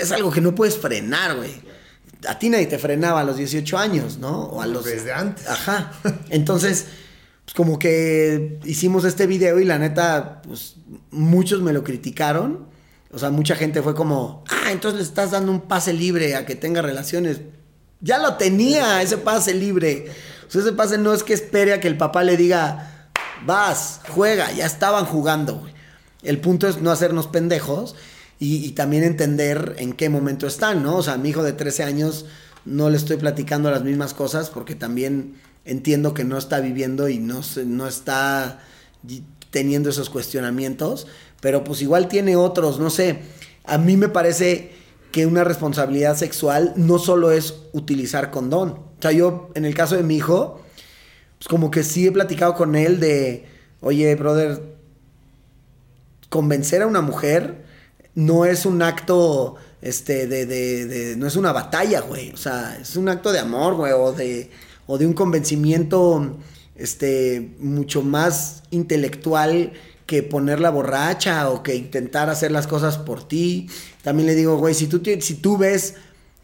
Es 0.00 0.12
algo 0.12 0.30
que 0.30 0.40
no 0.40 0.54
puedes 0.54 0.76
frenar, 0.78 1.36
güey. 1.36 1.52
A 2.28 2.38
ti 2.38 2.50
nadie 2.50 2.66
te 2.66 2.78
frenaba 2.78 3.20
a 3.20 3.24
los 3.24 3.36
18 3.36 3.78
años, 3.78 4.18
¿no? 4.18 4.44
O 4.44 4.60
a 4.60 4.66
los. 4.66 4.84
Desde 4.84 5.12
antes. 5.12 5.46
Ajá. 5.48 5.92
Entonces, 6.30 6.86
pues 7.44 7.54
como 7.54 7.78
que 7.78 8.60
hicimos 8.64 9.04
este 9.04 9.26
video 9.26 9.58
y 9.58 9.64
la 9.64 9.78
neta, 9.78 10.42
pues 10.42 10.76
muchos 11.10 11.62
me 11.62 11.72
lo 11.72 11.82
criticaron. 11.82 12.68
O 13.12 13.18
sea, 13.18 13.30
mucha 13.30 13.56
gente 13.56 13.82
fue 13.82 13.94
como, 13.94 14.44
ah, 14.48 14.70
entonces 14.70 15.00
le 15.00 15.04
estás 15.04 15.32
dando 15.32 15.50
un 15.50 15.62
pase 15.62 15.92
libre 15.92 16.36
a 16.36 16.46
que 16.46 16.54
tenga 16.54 16.80
relaciones. 16.80 17.40
Ya 18.00 18.18
lo 18.18 18.34
tenía, 18.34 19.02
ese 19.02 19.18
pase 19.18 19.52
libre. 19.52 20.06
O 20.46 20.50
sea, 20.50 20.60
ese 20.60 20.72
pase 20.72 20.96
no 20.96 21.12
es 21.12 21.24
que 21.24 21.34
espere 21.34 21.72
a 21.72 21.80
que 21.80 21.88
el 21.88 21.96
papá 21.96 22.22
le 22.22 22.36
diga, 22.36 23.10
vas, 23.44 24.00
juega, 24.10 24.52
ya 24.52 24.64
estaban 24.64 25.06
jugando, 25.06 25.56
güey. 25.56 25.74
El 26.22 26.40
punto 26.40 26.68
es 26.68 26.80
no 26.80 26.90
hacernos 26.90 27.26
pendejos 27.26 27.96
y, 28.42 28.70
también 28.70 29.04
entender 29.04 29.74
en 29.78 29.92
qué 29.92 30.08
momento 30.08 30.46
están, 30.46 30.82
¿no? 30.82 30.96
O 30.96 31.02
sea, 31.02 31.14
a 31.14 31.18
mi 31.18 31.28
hijo 31.28 31.42
de 31.42 31.52
13 31.52 31.84
años 31.84 32.24
no 32.64 32.88
le 32.88 32.96
estoy 32.96 33.18
platicando 33.18 33.70
las 33.70 33.84
mismas 33.84 34.14
cosas 34.14 34.48
porque 34.48 34.74
también 34.74 35.34
entiendo 35.66 36.14
que 36.14 36.24
no 36.24 36.38
está 36.38 36.60
viviendo 36.60 37.10
y 37.10 37.18
no, 37.18 37.42
no 37.66 37.86
está 37.86 38.60
teniendo 39.50 39.90
esos 39.90 40.08
cuestionamientos, 40.08 41.06
pero 41.42 41.64
pues 41.64 41.82
igual 41.82 42.08
tiene 42.08 42.36
otros, 42.36 42.80
no 42.80 42.88
sé. 42.88 43.20
A 43.64 43.76
mí 43.76 43.98
me 43.98 44.08
parece 44.08 44.72
que 45.12 45.26
una 45.26 45.44
responsabilidad 45.44 46.16
sexual 46.16 46.72
no 46.76 46.98
solo 46.98 47.32
es 47.32 47.56
utilizar 47.72 48.30
condón. 48.30 48.70
O 48.70 49.02
sea, 49.02 49.12
yo 49.12 49.50
en 49.54 49.66
el 49.66 49.74
caso 49.74 49.96
de 49.96 50.02
mi 50.02 50.16
hijo, 50.16 50.62
pues 51.38 51.46
como 51.48 51.70
que 51.70 51.82
sí 51.82 52.06
he 52.06 52.12
platicado 52.12 52.54
con 52.54 52.74
él 52.74 53.00
de, 53.00 53.44
oye, 53.80 54.14
brother, 54.14 54.62
convencer 56.30 56.80
a 56.80 56.86
una 56.86 57.02
mujer 57.02 57.68
no 58.14 58.44
es 58.44 58.66
un 58.66 58.82
acto, 58.82 59.56
este, 59.82 60.26
de, 60.26 60.46
de, 60.46 60.86
de- 60.86 61.16
no 61.16 61.26
es 61.26 61.36
una 61.36 61.52
batalla, 61.52 62.00
güey. 62.00 62.32
O 62.32 62.36
sea, 62.36 62.76
es 62.80 62.96
un 62.96 63.08
acto 63.08 63.32
de 63.32 63.38
amor, 63.38 63.74
güey, 63.76 63.92
o 63.92 64.12
de, 64.12 64.50
o 64.86 64.98
de 64.98 65.06
un 65.06 65.12
convencimiento, 65.14 66.36
este, 66.76 67.54
mucho 67.60 68.02
más 68.02 68.62
intelectual 68.70 69.72
que 70.06 70.22
ponerla 70.24 70.70
borracha 70.70 71.48
o 71.50 71.62
que 71.62 71.76
intentar 71.76 72.30
hacer 72.30 72.50
las 72.50 72.66
cosas 72.66 72.98
por 72.98 73.26
ti. 73.28 73.68
También 74.02 74.26
le 74.26 74.34
digo, 74.34 74.56
güey, 74.58 74.74
si 74.74 74.86
tú, 74.88 75.00
si 75.20 75.34
tú 75.34 75.56
ves 75.56 75.94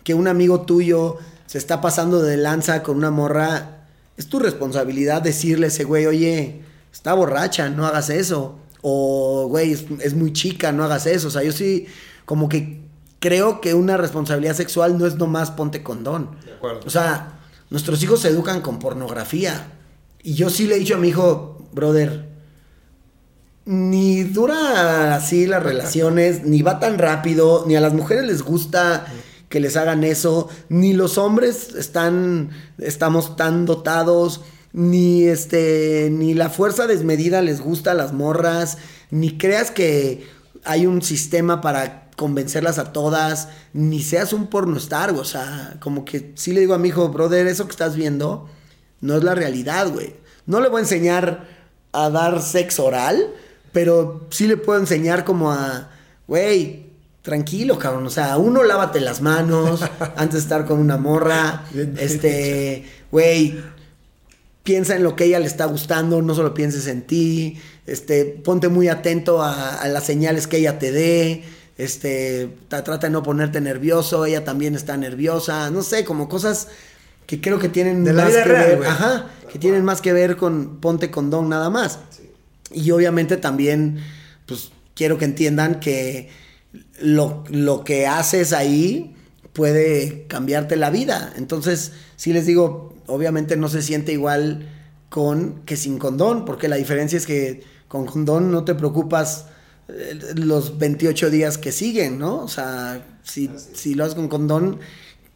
que 0.05 0.14
un 0.14 0.29
amigo 0.29 0.61
tuyo 0.62 1.17
se 1.47 1.59
está 1.59 1.81
pasando 1.81 2.23
de 2.23 2.37
lanza 2.37 2.83
con 2.85 2.97
una 2.97 3.11
morra, 3.11 3.87
es 4.17 4.29
tu 4.29 4.39
responsabilidad 4.39 5.21
decirle 5.23 5.67
a 5.67 5.69
ese 5.69 5.85
güey, 5.85 6.07
oye, 6.07 6.61
está 6.93 7.12
borracha, 7.14 7.69
no 7.69 7.87
hagas 7.87 8.09
eso. 8.11 8.57
O, 8.89 9.49
güey, 9.49 9.72
es, 9.72 9.84
es 10.01 10.14
muy 10.14 10.32
chica, 10.32 10.70
no 10.70 10.84
hagas 10.84 11.07
eso. 11.07 11.26
O 11.26 11.30
sea, 11.32 11.43
yo 11.43 11.51
sí, 11.51 11.89
como 12.24 12.49
que 12.49 12.82
creo 13.18 13.61
que 13.61 13.74
una 13.74 13.97
responsabilidad 13.97 14.55
sexual 14.55 14.97
no 14.97 15.07
es 15.07 15.16
nomás 15.16 15.51
ponte 15.51 15.82
condón. 15.82 16.37
De 16.45 16.53
acuerdo. 16.53 16.82
O 16.87 16.91
sea, 16.91 17.41
nuestros 17.68 18.01
hijos 18.05 18.20
se 18.20 18.28
educan 18.28 18.61
con 18.61 18.78
pornografía. 18.78 19.72
Y 20.22 20.34
yo 20.34 20.51
sí 20.51 20.68
le 20.68 20.76
he 20.76 20.78
dicho 20.78 20.95
a 20.95 20.99
mi 20.99 21.09
hijo, 21.09 21.66
brother, 21.72 22.28
ni 23.64 24.22
dura 24.22 25.16
así 25.16 25.49
las 25.49 25.62
relaciones, 25.64 26.45
ni 26.45 26.62
va 26.62 26.78
tan 26.78 26.97
rápido, 26.97 27.64
ni 27.66 27.74
a 27.74 27.80
las 27.80 27.93
mujeres 27.93 28.24
les 28.24 28.43
gusta 28.43 29.05
que 29.49 29.59
les 29.59 29.76
hagan 29.76 30.05
eso, 30.05 30.49
ni 30.68 30.93
los 30.93 31.18
hombres 31.18 31.74
están, 31.74 32.51
estamos 32.78 33.37
tan 33.37 33.66
dotados, 33.66 34.43
ni 34.73 35.25
este, 35.25 36.09
ni 36.11 36.35
la 36.35 36.51
fuerza 36.51 36.87
desmedida 36.87 37.43
les 37.43 37.61
gusta 37.61 37.93
a 37.93 37.95
las 37.95 38.12
morras, 38.12 38.79
ni 39.11 39.39
creas 39.39 39.71
que 39.71 40.27
hay 40.64 40.87
un 40.87 41.03
sistema 41.03 41.61
para 41.61 42.11
convencerlas 42.17 42.79
a 42.79 42.93
todas, 42.93 43.49
ni 43.73 44.03
seas 44.03 44.33
un 44.33 44.49
pornostar, 44.49 45.11
o 45.11 45.25
sea, 45.25 45.77
como 45.81 46.05
que 46.05 46.33
sí 46.35 46.53
le 46.53 46.61
digo 46.61 46.75
a 46.75 46.79
mi 46.79 46.89
hijo, 46.89 47.09
brother, 47.09 47.47
eso 47.47 47.67
que 47.67 47.73
estás 47.73 47.95
viendo 47.95 48.49
no 49.01 49.17
es 49.17 49.25
la 49.25 49.35
realidad, 49.35 49.89
güey. 49.93 50.14
No 50.47 50.61
le 50.61 50.69
voy 50.69 50.79
a 50.79 50.83
enseñar 50.83 51.47
a 51.93 52.11
dar 52.11 52.41
sexo 52.43 52.87
oral, 52.87 53.35
pero 53.73 54.27
sí 54.31 54.47
le 54.47 54.57
puedo 54.57 54.81
enseñar 54.81 55.25
como 55.25 55.53
a, 55.53 55.91
güey, 56.27 56.87
tranquilo, 57.23 57.79
cabrón. 57.79 58.07
O 58.07 58.11
sea, 58.11 58.39
uno 58.39 58.62
lávate 58.62 59.01
las 59.01 59.21
manos 59.21 59.81
antes 60.17 60.33
de 60.33 60.39
estar 60.39 60.64
con 60.64 60.79
una 60.79 60.97
morra. 60.97 61.64
este, 61.99 62.85
güey, 63.11 63.61
piensa 64.67 64.97
en 64.97 65.05
lo 65.05 65.17
que 65.17 65.25
a 65.25 65.27
ella 65.29 65.39
le 65.39 65.47
está 65.47 65.64
gustando, 65.64 66.21
no 66.21 66.35
solo 66.35 66.53
pienses 66.53 66.89
en 66.89 67.03
ti. 67.03 67.59
Este, 67.87 68.25
ponte 68.25 68.69
muy 68.69 68.89
atento 68.89 69.41
a, 69.41 69.87
las 69.87 70.05
señales 70.05 70.47
que 70.47 70.59
ella 70.59 70.79
te 70.79 70.93
dé. 70.93 71.45
Este, 71.79 72.51
trata 72.69 72.99
de 72.99 73.11
no 73.11 73.23
ponerte 73.23 73.61
nervioso, 73.61 74.27
ella 74.27 74.45
también 74.45 74.75
está 74.75 74.97
nerviosa. 74.97 75.71
No 75.71 75.83
sé, 75.83 76.05
como 76.05 76.29
cosas 76.29 76.69
que 77.27 77.41
creo 77.41 77.61
que 77.61 77.69
tienen 77.69 78.03
más 78.14 78.35
que 78.35 78.49
ver. 78.49 78.85
Ajá, 78.85 79.31
que 79.51 79.59
tienen 79.59 79.85
más 79.85 80.03
que 80.03 80.12
ver 80.12 80.37
con 80.37 80.81
ponte 80.81 81.11
condón 81.11 81.49
nada 81.49 81.71
más. 81.71 82.01
Y 82.73 82.91
obviamente 82.91 83.37
también, 83.37 84.01
pues 84.47 84.73
quiero 84.95 85.17
que 85.17 85.27
entiendan 85.27 85.79
que 85.79 86.29
lo, 87.01 87.45
lo 87.51 87.85
que 87.85 88.09
haces 88.09 88.53
ahí 88.53 89.14
puede 89.53 90.27
cambiarte 90.27 90.75
la 90.75 90.91
vida. 90.91 91.33
Entonces, 91.37 91.93
si 92.17 92.33
les 92.33 92.47
digo, 92.47 92.95
obviamente 93.07 93.57
no 93.57 93.68
se 93.68 93.82
siente 93.82 94.12
igual 94.12 94.68
con 95.09 95.62
que 95.64 95.76
sin 95.76 95.98
condón, 95.98 96.44
porque 96.44 96.68
la 96.68 96.76
diferencia 96.76 97.16
es 97.16 97.26
que 97.26 97.62
con 97.88 98.07
condón 98.07 98.50
no 98.50 98.64
te 98.64 98.74
preocupas 98.74 99.46
eh, 99.88 100.18
los 100.34 100.78
28 100.78 101.30
días 101.30 101.59
que 101.59 101.72
siguen, 101.72 102.18
¿no? 102.18 102.38
O 102.38 102.48
sea, 102.48 103.04
si, 103.22 103.50
si 103.74 103.94
lo 103.94 104.04
haces 104.04 104.16
con 104.16 104.28
condón, 104.28 104.80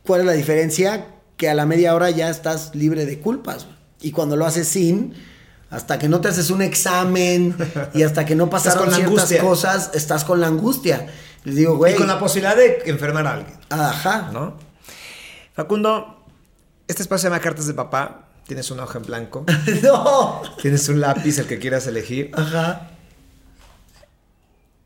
¿cuál 0.04 0.20
es 0.20 0.26
la 0.26 0.32
diferencia? 0.32 1.06
Que 1.36 1.48
a 1.48 1.54
la 1.54 1.66
media 1.66 1.94
hora 1.94 2.10
ya 2.10 2.30
estás 2.30 2.74
libre 2.74 3.06
de 3.06 3.20
culpas. 3.20 3.66
Y 4.00 4.10
cuando 4.10 4.36
lo 4.36 4.46
haces 4.46 4.66
sin, 4.66 5.14
hasta 5.70 5.98
que 5.98 6.08
no 6.08 6.20
te 6.20 6.28
haces 6.28 6.50
un 6.50 6.62
examen 6.62 7.56
y 7.94 8.02
hasta 8.02 8.26
que 8.26 8.34
no 8.34 8.50
pasaron 8.50 8.92
ciertas 8.92 9.32
cosas, 9.34 9.90
estás 9.94 10.24
con 10.24 10.40
la 10.40 10.48
angustia. 10.48 11.06
Les 11.44 11.56
digo, 11.56 11.76
güey. 11.76 11.94
Y 11.94 11.96
con 11.96 12.08
la 12.08 12.18
posibilidad 12.18 12.56
de 12.56 12.82
enfermar 12.86 13.26
a 13.26 13.34
alguien. 13.34 13.58
Ajá. 13.70 14.30
¿No? 14.32 14.54
Facundo, 15.54 16.19
este 16.91 17.03
espacio 17.03 17.22
se 17.22 17.26
llama 17.28 17.41
Cartas 17.41 17.68
de 17.68 17.74
Papá. 17.74 18.28
Tienes 18.49 18.68
una 18.72 18.82
hoja 18.82 18.99
en 18.99 19.05
blanco. 19.05 19.47
no. 19.82 20.43
Tienes 20.61 20.88
un 20.88 21.01
lápiz, 21.01 21.38
el 21.38 21.47
que 21.47 21.61
quieras 21.61 21.86
elegir. 21.86 22.32
Ajá. 22.34 22.91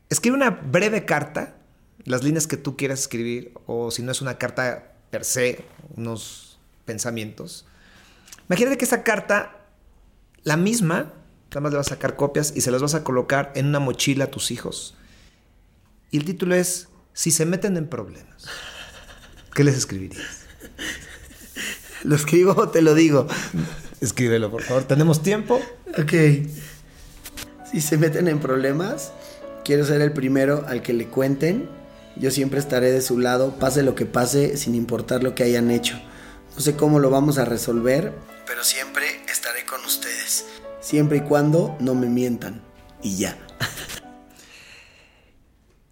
Escribe 0.07 0.35
una 0.35 0.51
breve 0.51 1.03
carta, 1.03 1.55
las 2.03 2.23
líneas 2.23 2.45
que 2.45 2.57
tú 2.57 2.77
quieras 2.77 2.99
escribir, 2.99 3.53
o 3.65 3.89
si 3.89 4.03
no 4.03 4.11
es 4.11 4.21
una 4.21 4.37
carta 4.37 4.93
per 5.09 5.25
se, 5.25 5.65
unos 5.95 6.59
pensamientos. 6.85 7.65
Imagínate 8.49 8.77
que 8.77 8.85
esa 8.85 9.01
carta, 9.01 9.65
la 10.43 10.57
misma, 10.57 11.11
nada 11.49 11.61
más 11.61 11.71
le 11.71 11.77
vas 11.77 11.87
a 11.87 11.95
sacar 11.95 12.15
copias 12.15 12.53
y 12.55 12.61
se 12.61 12.69
las 12.69 12.83
vas 12.83 12.93
a 12.93 13.03
colocar 13.03 13.51
en 13.55 13.65
una 13.65 13.79
mochila 13.79 14.25
a 14.25 14.31
tus 14.31 14.51
hijos. 14.51 14.95
Y 16.11 16.17
el 16.17 16.25
título 16.25 16.53
es 16.53 16.87
Si 17.13 17.31
se 17.31 17.47
meten 17.47 17.77
en 17.77 17.87
problemas. 17.87 18.45
¿Qué 19.55 19.63
les 19.63 19.75
escribirías? 19.75 20.45
¿Lo 22.07 22.15
escribo 22.15 22.53
o 22.55 22.69
te 22.69 22.81
lo 22.81 22.93
digo? 22.93 23.27
Escríbelo, 23.99 24.51
por 24.51 24.61
favor. 24.61 24.83
¿Tenemos 24.83 25.23
tiempo? 25.23 25.59
Ok. 25.97 26.13
Si 27.71 27.81
se 27.81 27.97
meten 27.97 28.27
en 28.27 28.39
problemas, 28.39 29.11
quiero 29.63 29.85
ser 29.85 30.01
el 30.01 30.13
primero 30.13 30.63
al 30.67 30.81
que 30.81 30.93
le 30.93 31.07
cuenten. 31.07 31.67
Yo 32.15 32.31
siempre 32.31 32.59
estaré 32.59 32.91
de 32.91 33.01
su 33.01 33.19
lado, 33.19 33.57
pase 33.59 33.83
lo 33.83 33.95
que 33.95 34.05
pase, 34.05 34.55
sin 34.55 34.75
importar 34.75 35.23
lo 35.23 35.35
que 35.35 35.43
hayan 35.43 35.71
hecho. 35.71 35.99
No 36.55 36.61
sé 36.61 36.75
cómo 36.75 36.99
lo 36.99 37.09
vamos 37.09 37.37
a 37.37 37.45
resolver, 37.45 38.13
pero 38.47 38.63
siempre 38.63 39.05
estaré 39.29 39.65
con 39.65 39.83
ustedes. 39.83 40.45
Siempre 40.79 41.17
y 41.17 41.21
cuando 41.21 41.75
no 41.79 41.95
me 41.95 42.07
mientan. 42.07 42.61
Y 43.01 43.17
ya. 43.17 43.37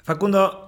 Facundo, 0.04 0.63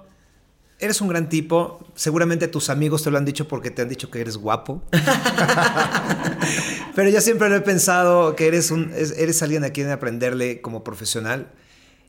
eres 0.78 1.00
un 1.00 1.08
gran 1.08 1.28
tipo. 1.28 1.80
Seguramente 1.94 2.48
tus 2.48 2.70
amigos 2.70 3.02
te 3.02 3.10
lo 3.10 3.18
han 3.18 3.24
dicho 3.24 3.48
porque 3.48 3.70
te 3.70 3.82
han 3.82 3.88
dicho 3.88 4.10
que 4.10 4.20
eres 4.20 4.36
guapo. 4.36 4.82
Pero 6.94 7.10
yo 7.10 7.20
siempre 7.20 7.48
lo 7.48 7.56
he 7.56 7.60
pensado 7.60 8.36
que 8.36 8.46
eres, 8.46 8.70
un, 8.70 8.92
eres 8.94 9.42
alguien 9.42 9.64
a 9.64 9.70
quien 9.70 9.90
aprenderle 9.90 10.60
como 10.60 10.84
profesional. 10.84 11.52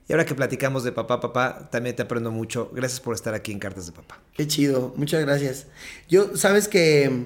Y 0.08 0.14
ahora 0.14 0.26
que 0.26 0.36
platicamos 0.36 0.86
de 0.86 0.94
papá, 0.94 1.20
papá, 1.20 1.70
también 1.70 1.96
te 1.96 2.02
aprendo 2.02 2.32
mucho. 2.32 2.72
Gracias 2.74 3.02
por 3.02 3.14
estar 3.14 3.34
aquí 3.34 3.52
en 3.52 3.60
Cartas 3.60 3.88
de 3.88 3.92
Papá. 3.92 4.20
Qué 4.34 4.48
chido, 4.48 4.94
muchas 4.96 5.22
gracias. 5.22 5.68
Yo, 6.08 6.38
sabes 6.38 6.70
que 6.70 7.26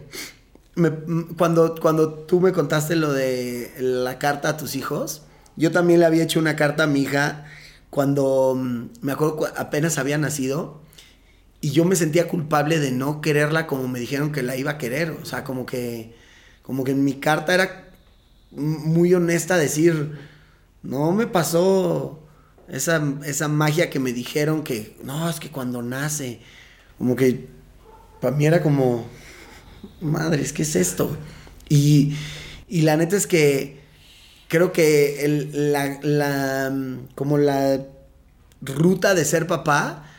cuando, 1.37 1.75
cuando 1.79 2.13
tú 2.13 2.39
me 2.39 2.51
contaste 2.51 2.95
lo 2.95 3.13
de 3.13 3.71
la 3.77 4.17
carta 4.17 4.49
a 4.49 4.57
tus 4.57 4.75
hijos, 4.75 5.21
yo 5.55 5.71
también 5.71 5.99
le 5.99 6.07
había 6.07 6.23
hecho 6.23 6.39
una 6.39 6.55
carta 6.55 6.83
a 6.83 6.87
mi 6.87 7.01
hija 7.01 7.45
cuando 7.91 8.55
mm, 8.57 8.85
me 9.01 9.11
acuerdo 9.11 9.47
apenas 9.57 9.99
había 9.99 10.17
nacido 10.17 10.80
y 11.61 11.71
yo 11.71 11.85
me 11.85 11.95
sentía 11.95 12.27
culpable 12.27 12.79
de 12.79 12.91
no 12.91 13.21
quererla 13.21 13.67
como 13.67 13.87
me 13.87 13.99
dijeron 13.99 14.31
que 14.31 14.43
la 14.43 14.57
iba 14.57 14.71
a 14.71 14.77
querer, 14.77 15.11
o 15.11 15.25
sea, 15.25 15.43
como 15.43 15.65
que 15.65 16.15
como 16.63 16.83
que 16.83 16.91
en 16.91 17.03
mi 17.03 17.13
carta 17.15 17.53
era 17.53 17.89
muy 18.51 19.13
honesta 19.13 19.57
decir, 19.57 20.17
no 20.83 21.11
me 21.11 21.27
pasó 21.27 22.23
esa, 22.67 23.01
esa 23.25 23.47
magia 23.47 23.89
que 23.89 23.99
me 23.99 24.13
dijeron 24.13 24.63
que, 24.63 24.97
no, 25.03 25.29
es 25.29 25.39
que 25.39 25.49
cuando 25.51 25.81
nace, 25.81 26.39
como 26.97 27.15
que 27.15 27.47
para 28.19 28.35
mí 28.35 28.45
era 28.45 28.61
como, 28.61 29.05
madre, 29.99 30.43
¿qué 30.53 30.61
es 30.61 30.75
esto? 30.75 31.17
Y, 31.67 32.15
y 32.67 32.81
la 32.83 32.97
neta 32.97 33.15
es 33.15 33.27
que 33.27 33.81
creo 34.47 34.71
que 34.71 35.25
el, 35.25 35.71
la, 35.71 36.71
como 37.15 37.37
la 37.37 37.85
ruta 38.61 39.15
de 39.15 39.25
ser 39.25 39.47
papá 39.47 40.10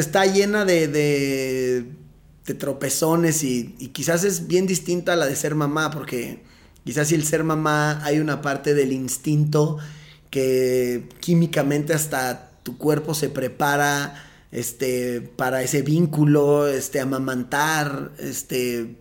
está 0.00 0.26
llena 0.26 0.64
de, 0.64 0.88
de, 0.88 2.54
tropezones 2.54 3.42
y, 3.42 3.74
quizás 3.92 4.24
es 4.24 4.46
bien 4.46 4.66
distinta 4.66 5.14
a 5.14 5.16
la 5.16 5.26
de 5.26 5.36
ser 5.36 5.54
mamá, 5.54 5.90
porque 5.90 6.42
quizás 6.84 7.08
si 7.08 7.14
el 7.14 7.24
ser 7.24 7.44
mamá 7.44 8.04
hay 8.04 8.20
una 8.20 8.42
parte 8.42 8.74
del 8.74 8.92
instinto 8.92 9.78
que 10.30 11.08
químicamente 11.20 11.92
hasta 11.92 12.50
tu 12.62 12.78
cuerpo 12.78 13.14
se 13.14 13.28
prepara 13.28 14.24
este, 14.52 15.20
para 15.20 15.62
ese 15.62 15.82
vínculo, 15.82 16.66
este, 16.68 17.00
amamantar, 17.00 18.12
este, 18.18 18.96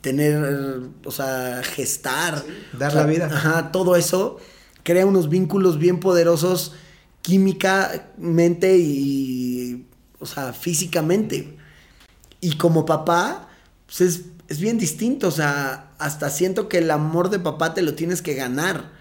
tener, 0.00 0.80
o 1.04 1.10
sea, 1.10 1.62
gestar. 1.62 2.44
dar 2.78 2.94
la 2.94 3.04
vida. 3.04 3.26
Ajá, 3.26 3.72
todo 3.72 3.96
eso 3.96 4.38
crea 4.82 5.06
unos 5.06 5.28
vínculos 5.28 5.78
bien 5.78 6.00
poderosos 6.00 6.72
químicamente 7.22 8.76
y, 8.78 9.86
o 10.20 10.26
sea, 10.26 10.52
físicamente. 10.52 11.56
Y 12.40 12.56
como 12.56 12.86
papá, 12.86 13.48
pues 13.86 14.00
es, 14.00 14.22
es 14.48 14.60
bien 14.60 14.78
distinto, 14.78 15.28
o 15.28 15.32
sea, 15.32 15.90
hasta 15.98 16.30
siento 16.30 16.68
que 16.68 16.78
el 16.78 16.90
amor 16.90 17.30
de 17.30 17.38
papá 17.38 17.74
te 17.74 17.82
lo 17.82 17.94
tienes 17.94 18.22
que 18.22 18.34
ganar. 18.34 18.92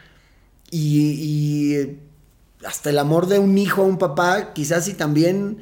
Y, 0.72 1.12
y 1.12 2.00
hasta 2.66 2.90
el 2.90 3.00
amor 3.00 3.28
de 3.28 3.40
un 3.40 3.58
hijo 3.58 3.82
a 3.82 3.86
un 3.86 3.98
papá, 3.98 4.54
quizás 4.54 4.86
si 4.86 4.94
también 4.94 5.60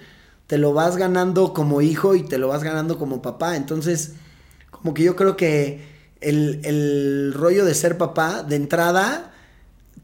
te 0.48 0.58
lo 0.58 0.74
vas 0.74 0.98
ganando 0.98 1.54
como 1.54 1.82
hijo 1.82 2.16
y 2.16 2.24
te 2.24 2.38
lo 2.38 2.48
vas 2.48 2.64
ganando 2.64 2.98
como 2.98 3.22
papá. 3.22 3.56
Entonces, 3.56 4.14
como 4.72 4.94
que 4.94 5.04
yo 5.04 5.16
creo 5.16 5.36
que 5.38 5.82
el, 6.22 7.34
rollo 7.34 7.66
de 7.66 7.76
ser 7.76 7.98
papá, 7.98 8.44
de 8.44 8.56
entrada, 8.56 9.34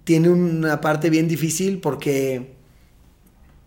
tiene 0.03 0.29
una 0.29 0.81
parte 0.81 1.09
bien 1.09 1.27
difícil 1.27 1.79
porque, 1.79 2.52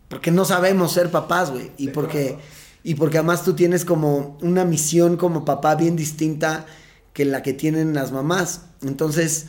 porque 0.09 0.31
no 0.31 0.45
sabemos 0.45 0.93
ser 0.93 1.11
papás, 1.11 1.51
güey. 1.51 1.73
Y, 1.77 1.89
porque, 1.89 2.39
y 2.83 2.95
porque 2.95 3.19
además 3.19 3.45
tú 3.45 3.55
tienes 3.55 3.85
como 3.85 4.39
una 4.41 4.65
misión 4.65 5.17
como 5.17 5.45
papá 5.45 5.75
bien 5.75 5.97
distinta 5.97 6.67
que 7.13 7.25
la 7.25 7.43
que 7.43 7.53
tienen 7.53 7.95
las 7.95 8.13
mamás. 8.13 8.63
Entonces, 8.83 9.47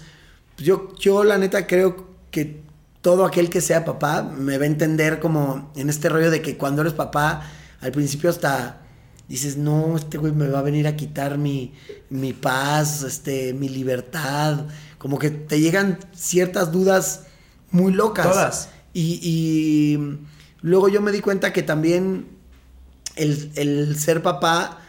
yo, 0.58 0.96
yo 0.96 1.24
la 1.24 1.38
neta 1.38 1.68
creo 1.68 2.08
que 2.32 2.62
todo 3.02 3.26
aquel 3.26 3.50
que 3.50 3.62
sea 3.62 3.86
papá 3.86 4.24
me 4.24 4.58
va 4.58 4.64
a 4.64 4.68
entender 4.68 5.20
como 5.20 5.72
en 5.76 5.90
este 5.90 6.10
rollo 6.10 6.32
de 6.32 6.42
que 6.42 6.58
cuando 6.58 6.82
eres 6.82 6.94
papá, 6.94 7.50
al 7.82 7.92
principio 7.92 8.30
hasta 8.30 8.82
dices, 9.28 9.58
no, 9.58 9.96
este 9.98 10.18
güey 10.18 10.32
me 10.32 10.48
va 10.48 10.60
a 10.60 10.62
venir 10.64 10.88
a 10.88 10.96
quitar 10.96 11.38
mi, 11.38 11.74
mi 12.10 12.34
paz, 12.34 13.04
este, 13.04 13.54
mi 13.54 13.70
libertad. 13.70 14.66
Como 14.98 15.20
que 15.20 15.30
te 15.30 15.60
llegan 15.60 16.00
ciertas 16.14 16.72
dudas 16.72 17.24
muy 17.72 17.94
locas. 17.94 18.28
Todas. 18.28 18.70
Y, 18.94 20.00
luego 20.62 20.90
yo 20.90 21.02
me 21.02 21.12
di 21.12 21.22
cuenta 21.22 21.54
que 21.54 21.64
también 21.64 22.28
el, 23.16 23.98
ser 23.98 24.22
papá 24.22 24.82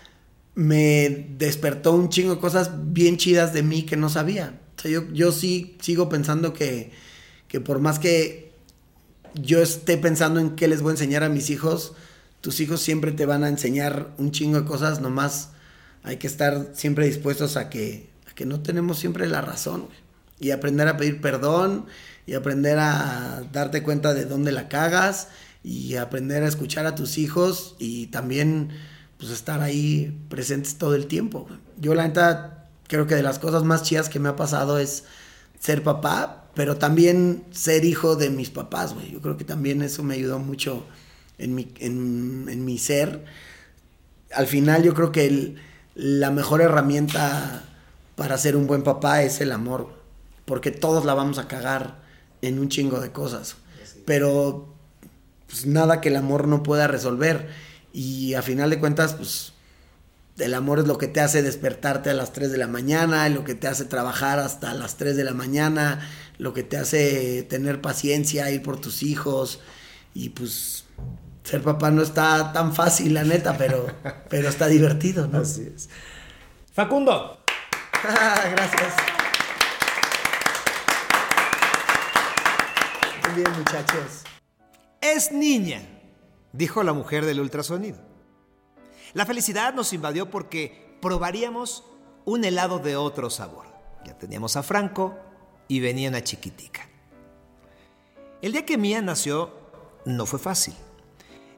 me 0.55 1.27
despertó 1.39 1.93
un 1.93 2.09
chingo 2.09 2.35
de 2.35 2.41
cosas 2.41 2.71
bien 2.93 3.17
chidas 3.17 3.53
de 3.53 3.63
mí 3.63 3.83
que 3.83 3.97
no 3.97 4.09
sabía. 4.09 4.61
O 4.77 4.81
sea, 4.81 4.91
yo, 4.91 5.11
yo 5.13 5.33
sí 5.33 5.77
sigo 5.81 6.09
pensando 6.09 6.53
que, 6.53 6.93
que 7.49 7.61
por 7.61 7.81
más 7.81 7.99
que 7.99 8.53
yo 9.35 9.63
esté 9.63 9.97
pensando 9.97 10.41
en 10.41 10.57
qué 10.57 10.69
les 10.69 10.83
voy 10.83 10.91
a 10.91 10.95
enseñar 10.95 11.23
a 11.23 11.29
mis 11.29 11.51
hijos, 11.51 11.95
tus 12.41 12.61
hijos 12.61 12.81
siempre 12.81 13.13
te 13.13 13.27
van 13.27 13.45
a 13.45 13.49
enseñar 13.49 14.13
un 14.19 14.31
chingo 14.31 14.61
de 14.61 14.67
cosas, 14.67 15.01
nomás 15.01 15.51
hay 16.03 16.17
que 16.17 16.27
estar 16.27 16.71
siempre 16.75 17.07
dispuestos 17.07 17.57
a 17.57 17.69
que, 17.69 18.09
que 18.35 18.47
no 18.47 18.61
tenemos 18.61 18.99
siempre 18.99 19.29
la 19.29 19.41
razón. 19.41 19.89
Y 20.41 20.53
aprender 20.53 20.87
a 20.87 20.97
pedir 20.97 21.21
perdón 21.21 21.87
y 22.25 22.35
aprender 22.35 22.79
a 22.79 23.43
darte 23.53 23.83
cuenta 23.83 24.15
de 24.15 24.25
dónde 24.25 24.53
la 24.53 24.69
cagas 24.69 25.29
y 25.63 25.97
aprender 25.97 26.43
a 26.43 26.49
escuchar 26.49 26.87
a 26.87 26.95
tus 26.95 27.19
hijos 27.19 27.77
y 27.79 28.07
también 28.07 28.71
pues 29.19 29.31
estar 29.33 29.61
ahí 29.61 30.17
presentes 30.29 30.77
todo 30.77 30.95
el 30.95 31.07
tiempo. 31.07 31.49
Yo 31.77 31.95
la 31.95 32.07
neta 32.07 32.69
creo 32.87 33.07
que 33.07 33.15
de 33.15 33.23
las 33.23 33.39
cosas 33.39 33.65
más 33.65 33.83
chidas 33.83 34.09
que 34.09 34.19
me 34.19 34.29
ha 34.29 34.37
pasado 34.37 34.79
es 34.79 35.05
ser 35.59 35.83
papá, 35.83 36.45
pero 36.55 36.77
también 36.77 37.45
ser 37.51 37.85
hijo 37.85 38.17
de 38.17 38.31
mis 38.31 38.51
papás, 38.51 38.95
güey. 38.95 39.11
Yo 39.13 39.21
creo 39.21 39.37
que 39.37 39.45
también 39.45 39.83
eso 39.83 40.03
me 40.03 40.15
ayudó 40.15 40.39
mucho 40.39 40.85
en 41.39 41.55
mi, 41.55 41.73
en, 41.79 42.65
mi 42.65 42.79
ser. 42.79 43.25
Al 44.33 44.47
final 44.47 44.83
yo 44.83 44.95
creo 44.95 45.13
que 45.13 45.57
la 45.95 46.31
mejor 46.31 46.61
herramienta 46.61 47.65
para 48.17 48.39
ser 48.39 48.57
un 48.57 48.67
buen 48.67 48.83
papá 48.83 49.23
es 49.23 49.41
el 49.41 49.53
amor, 49.53 49.89
porque 50.45 50.71
todos 50.71 51.05
la 51.05 51.15
vamos 51.15 51.39
a 51.39 51.49
cagar 51.49 52.03
en 52.43 52.59
un 52.59 52.69
chingo 52.69 53.01
de 53.01 53.13
cosas, 53.13 53.57
pero 54.05 54.68
pues, 55.49 55.67
nada 55.67 56.01
que 56.01 56.11
el 56.11 56.17
amor 56.17 56.47
no 56.47 56.63
pueda 56.63 56.87
resolver. 56.87 57.49
Y 57.93 58.35
a 58.35 58.43
final 58.43 58.71
de 58.71 58.79
cuentas, 58.79 59.15
pues 59.15 59.53
el 60.39 60.55
amor 60.55 60.79
es 60.79 60.87
lo 60.87 60.99
que 60.99 61.09
te 61.09 61.21
hace 61.21 61.43
despertarte 61.43 62.11
a 62.11 62.15
las 62.15 62.33
3 62.33 62.53
de 62.53 62.59
la 62.59 62.69
mañana, 62.69 63.29
lo 63.29 63.45
que 63.45 63.55
te 63.55 63.67
hace 63.67 63.85
trabajar 63.85 64.39
hasta 64.39 64.73
las 64.75 64.97
3 64.97 65.17
de 65.17 65.25
la 65.25 65.35
mañana, 65.35 66.09
lo 66.39 66.55
que 66.55 66.63
te 66.63 66.77
hace 66.77 67.43
tener 67.43 67.81
paciencia, 67.81 68.51
ir 68.51 68.63
por 68.63 68.81
tus 68.81 69.03
hijos. 69.03 69.61
Y 70.15 70.31
pues 70.31 70.85
ser 71.43 71.63
papá 71.63 71.91
no 71.91 72.03
está 72.03 72.53
tan 72.53 72.75
fácil, 72.75 73.15
la 73.15 73.25
neta, 73.25 73.57
pero, 73.57 73.87
pero 74.29 74.49
está 74.49 74.67
divertido, 74.67 75.27
¿no? 75.27 75.41
Así 75.41 75.71
es. 75.75 75.89
Facundo. 76.73 77.43
Gracias. 78.03 78.95
Muy 83.25 83.43
bien, 83.43 83.53
muchachos. 83.59 84.28
Es 85.01 85.33
niña, 85.33 85.83
dijo 86.53 86.83
la 86.83 86.93
mujer 86.93 87.25
del 87.25 87.41
ultrasonido. 87.41 87.99
La 89.15 89.27
felicidad 89.27 89.75
nos 89.75 89.93
invadió 89.93 90.31
porque 90.31 90.97
probaríamos 91.01 91.85
un 92.25 92.45
helado 92.45 92.79
de 92.79 92.97
otro 92.97 93.31
sabor. 93.31 93.67
Ya 94.05 94.19
teníamos 94.19 94.57
a 94.57 94.63
Franco 94.63 95.17
y 95.69 95.81
venía 95.81 96.09
una 96.09 96.23
chiquitica. 96.23 96.89
El 98.43 98.53
día 98.53 98.67
que 98.67 98.79
Mía 98.79 99.01
nació 99.01 99.53
no 100.05 100.27
fue 100.27 100.39
fácil. 100.39 100.75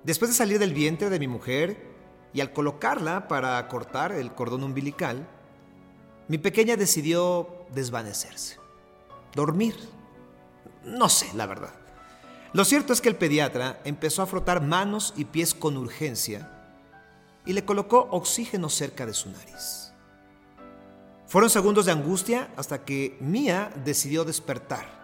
Después 0.04 0.30
de 0.30 0.36
salir 0.36 0.58
del 0.58 0.74
vientre 0.74 1.10
de 1.10 1.18
mi 1.18 1.28
mujer 1.28 1.90
y 2.32 2.40
al 2.40 2.52
colocarla 2.52 3.26
para 3.28 3.66
cortar 3.68 4.12
el 4.12 4.34
cordón 4.34 4.64
umbilical, 4.64 5.28
mi 6.28 6.38
pequeña 6.38 6.76
decidió 6.76 7.66
desvanecerse, 7.72 8.58
dormir. 9.34 9.74
No 10.84 11.08
sé, 11.08 11.26
la 11.34 11.46
verdad. 11.46 11.79
Lo 12.52 12.64
cierto 12.64 12.92
es 12.92 13.00
que 13.00 13.08
el 13.08 13.16
pediatra 13.16 13.80
empezó 13.84 14.22
a 14.22 14.26
frotar 14.26 14.60
manos 14.60 15.14
y 15.16 15.24
pies 15.24 15.54
con 15.54 15.76
urgencia 15.76 16.50
y 17.46 17.52
le 17.52 17.64
colocó 17.64 18.08
oxígeno 18.10 18.68
cerca 18.68 19.06
de 19.06 19.14
su 19.14 19.30
nariz. 19.30 19.92
Fueron 21.26 21.48
segundos 21.48 21.86
de 21.86 21.92
angustia 21.92 22.50
hasta 22.56 22.84
que 22.84 23.16
Mía 23.20 23.72
decidió 23.84 24.24
despertar. 24.24 24.98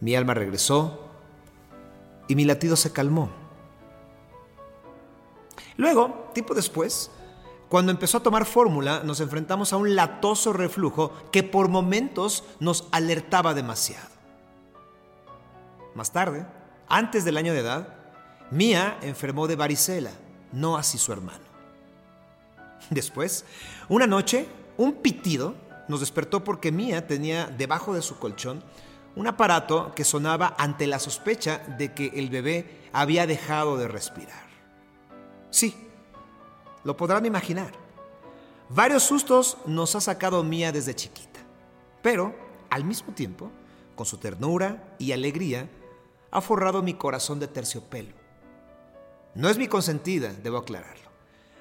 Mi 0.00 0.16
alma 0.16 0.32
regresó 0.32 1.10
y 2.26 2.34
mi 2.34 2.46
latido 2.46 2.74
se 2.74 2.90
calmó. 2.90 3.30
Luego, 5.76 6.30
tiempo 6.32 6.54
después, 6.54 7.10
cuando 7.68 7.92
empezó 7.92 8.16
a 8.16 8.22
tomar 8.22 8.46
fórmula, 8.46 9.02
nos 9.04 9.20
enfrentamos 9.20 9.74
a 9.74 9.76
un 9.76 9.94
latoso 9.94 10.54
reflujo 10.54 11.12
que 11.30 11.42
por 11.42 11.68
momentos 11.68 12.44
nos 12.60 12.88
alertaba 12.92 13.52
demasiado. 13.52 14.17
Más 15.98 16.12
tarde, 16.12 16.46
antes 16.86 17.24
del 17.24 17.36
año 17.36 17.52
de 17.52 17.58
edad, 17.58 17.88
Mía 18.52 18.98
enfermó 19.02 19.48
de 19.48 19.56
varicela, 19.56 20.12
no 20.52 20.76
así 20.76 20.96
su 20.96 21.12
hermano. 21.12 21.42
Después, 22.88 23.44
una 23.88 24.06
noche, 24.06 24.46
un 24.76 24.92
pitido 24.92 25.56
nos 25.88 25.98
despertó 25.98 26.44
porque 26.44 26.70
Mía 26.70 27.08
tenía 27.08 27.46
debajo 27.46 27.94
de 27.94 28.02
su 28.02 28.16
colchón 28.20 28.62
un 29.16 29.26
aparato 29.26 29.92
que 29.96 30.04
sonaba 30.04 30.54
ante 30.56 30.86
la 30.86 31.00
sospecha 31.00 31.58
de 31.78 31.92
que 31.92 32.12
el 32.14 32.30
bebé 32.30 32.88
había 32.92 33.26
dejado 33.26 33.76
de 33.76 33.88
respirar. 33.88 34.46
Sí, 35.50 35.74
lo 36.84 36.96
podrán 36.96 37.26
imaginar. 37.26 37.72
Varios 38.68 39.02
sustos 39.02 39.58
nos 39.66 39.96
ha 39.96 40.00
sacado 40.00 40.44
Mía 40.44 40.70
desde 40.70 40.94
chiquita, 40.94 41.40
pero 42.02 42.36
al 42.70 42.84
mismo 42.84 43.12
tiempo, 43.14 43.50
con 43.96 44.06
su 44.06 44.18
ternura 44.18 44.94
y 45.00 45.10
alegría, 45.10 45.68
ha 46.30 46.40
forrado 46.40 46.82
mi 46.82 46.94
corazón 46.94 47.40
de 47.40 47.48
terciopelo. 47.48 48.14
No 49.34 49.48
es 49.48 49.58
mi 49.58 49.68
consentida, 49.68 50.32
debo 50.32 50.58
aclararlo. 50.58 51.08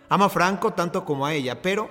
Amo 0.10 0.26
a 0.26 0.30
Franco 0.30 0.74
tanto 0.74 1.06
como 1.06 1.26
a 1.26 1.34
ella, 1.34 1.62
pero 1.62 1.90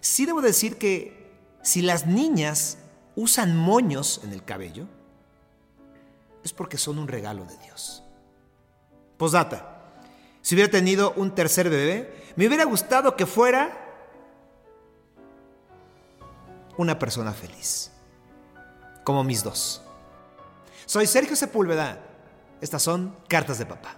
sí 0.00 0.26
debo 0.26 0.40
decir 0.40 0.78
que 0.78 1.32
si 1.62 1.82
las 1.82 2.06
niñas 2.06 2.78
usan 3.14 3.56
moños 3.56 4.20
en 4.22 4.32
el 4.32 4.44
cabello, 4.44 4.86
es 6.44 6.52
porque 6.52 6.78
son 6.78 6.98
un 6.98 7.08
regalo 7.08 7.44
de 7.44 7.56
Dios. 7.58 8.02
Posdata. 9.16 9.72
Si 10.42 10.54
hubiera 10.54 10.70
tenido 10.70 11.12
un 11.16 11.34
tercer 11.34 11.68
bebé, 11.68 12.32
me 12.36 12.46
hubiera 12.46 12.64
gustado 12.64 13.16
que 13.16 13.26
fuera 13.26 13.86
una 16.76 16.98
persona 16.98 17.32
feliz, 17.32 17.90
como 19.02 19.24
mis 19.24 19.42
dos. 19.42 19.82
Soy 20.86 21.08
Sergio 21.08 21.34
Sepúlveda 21.34 21.98
estas 22.60 22.80
son 22.80 23.12
cartas 23.28 23.58
de 23.58 23.66
papá. 23.66 23.96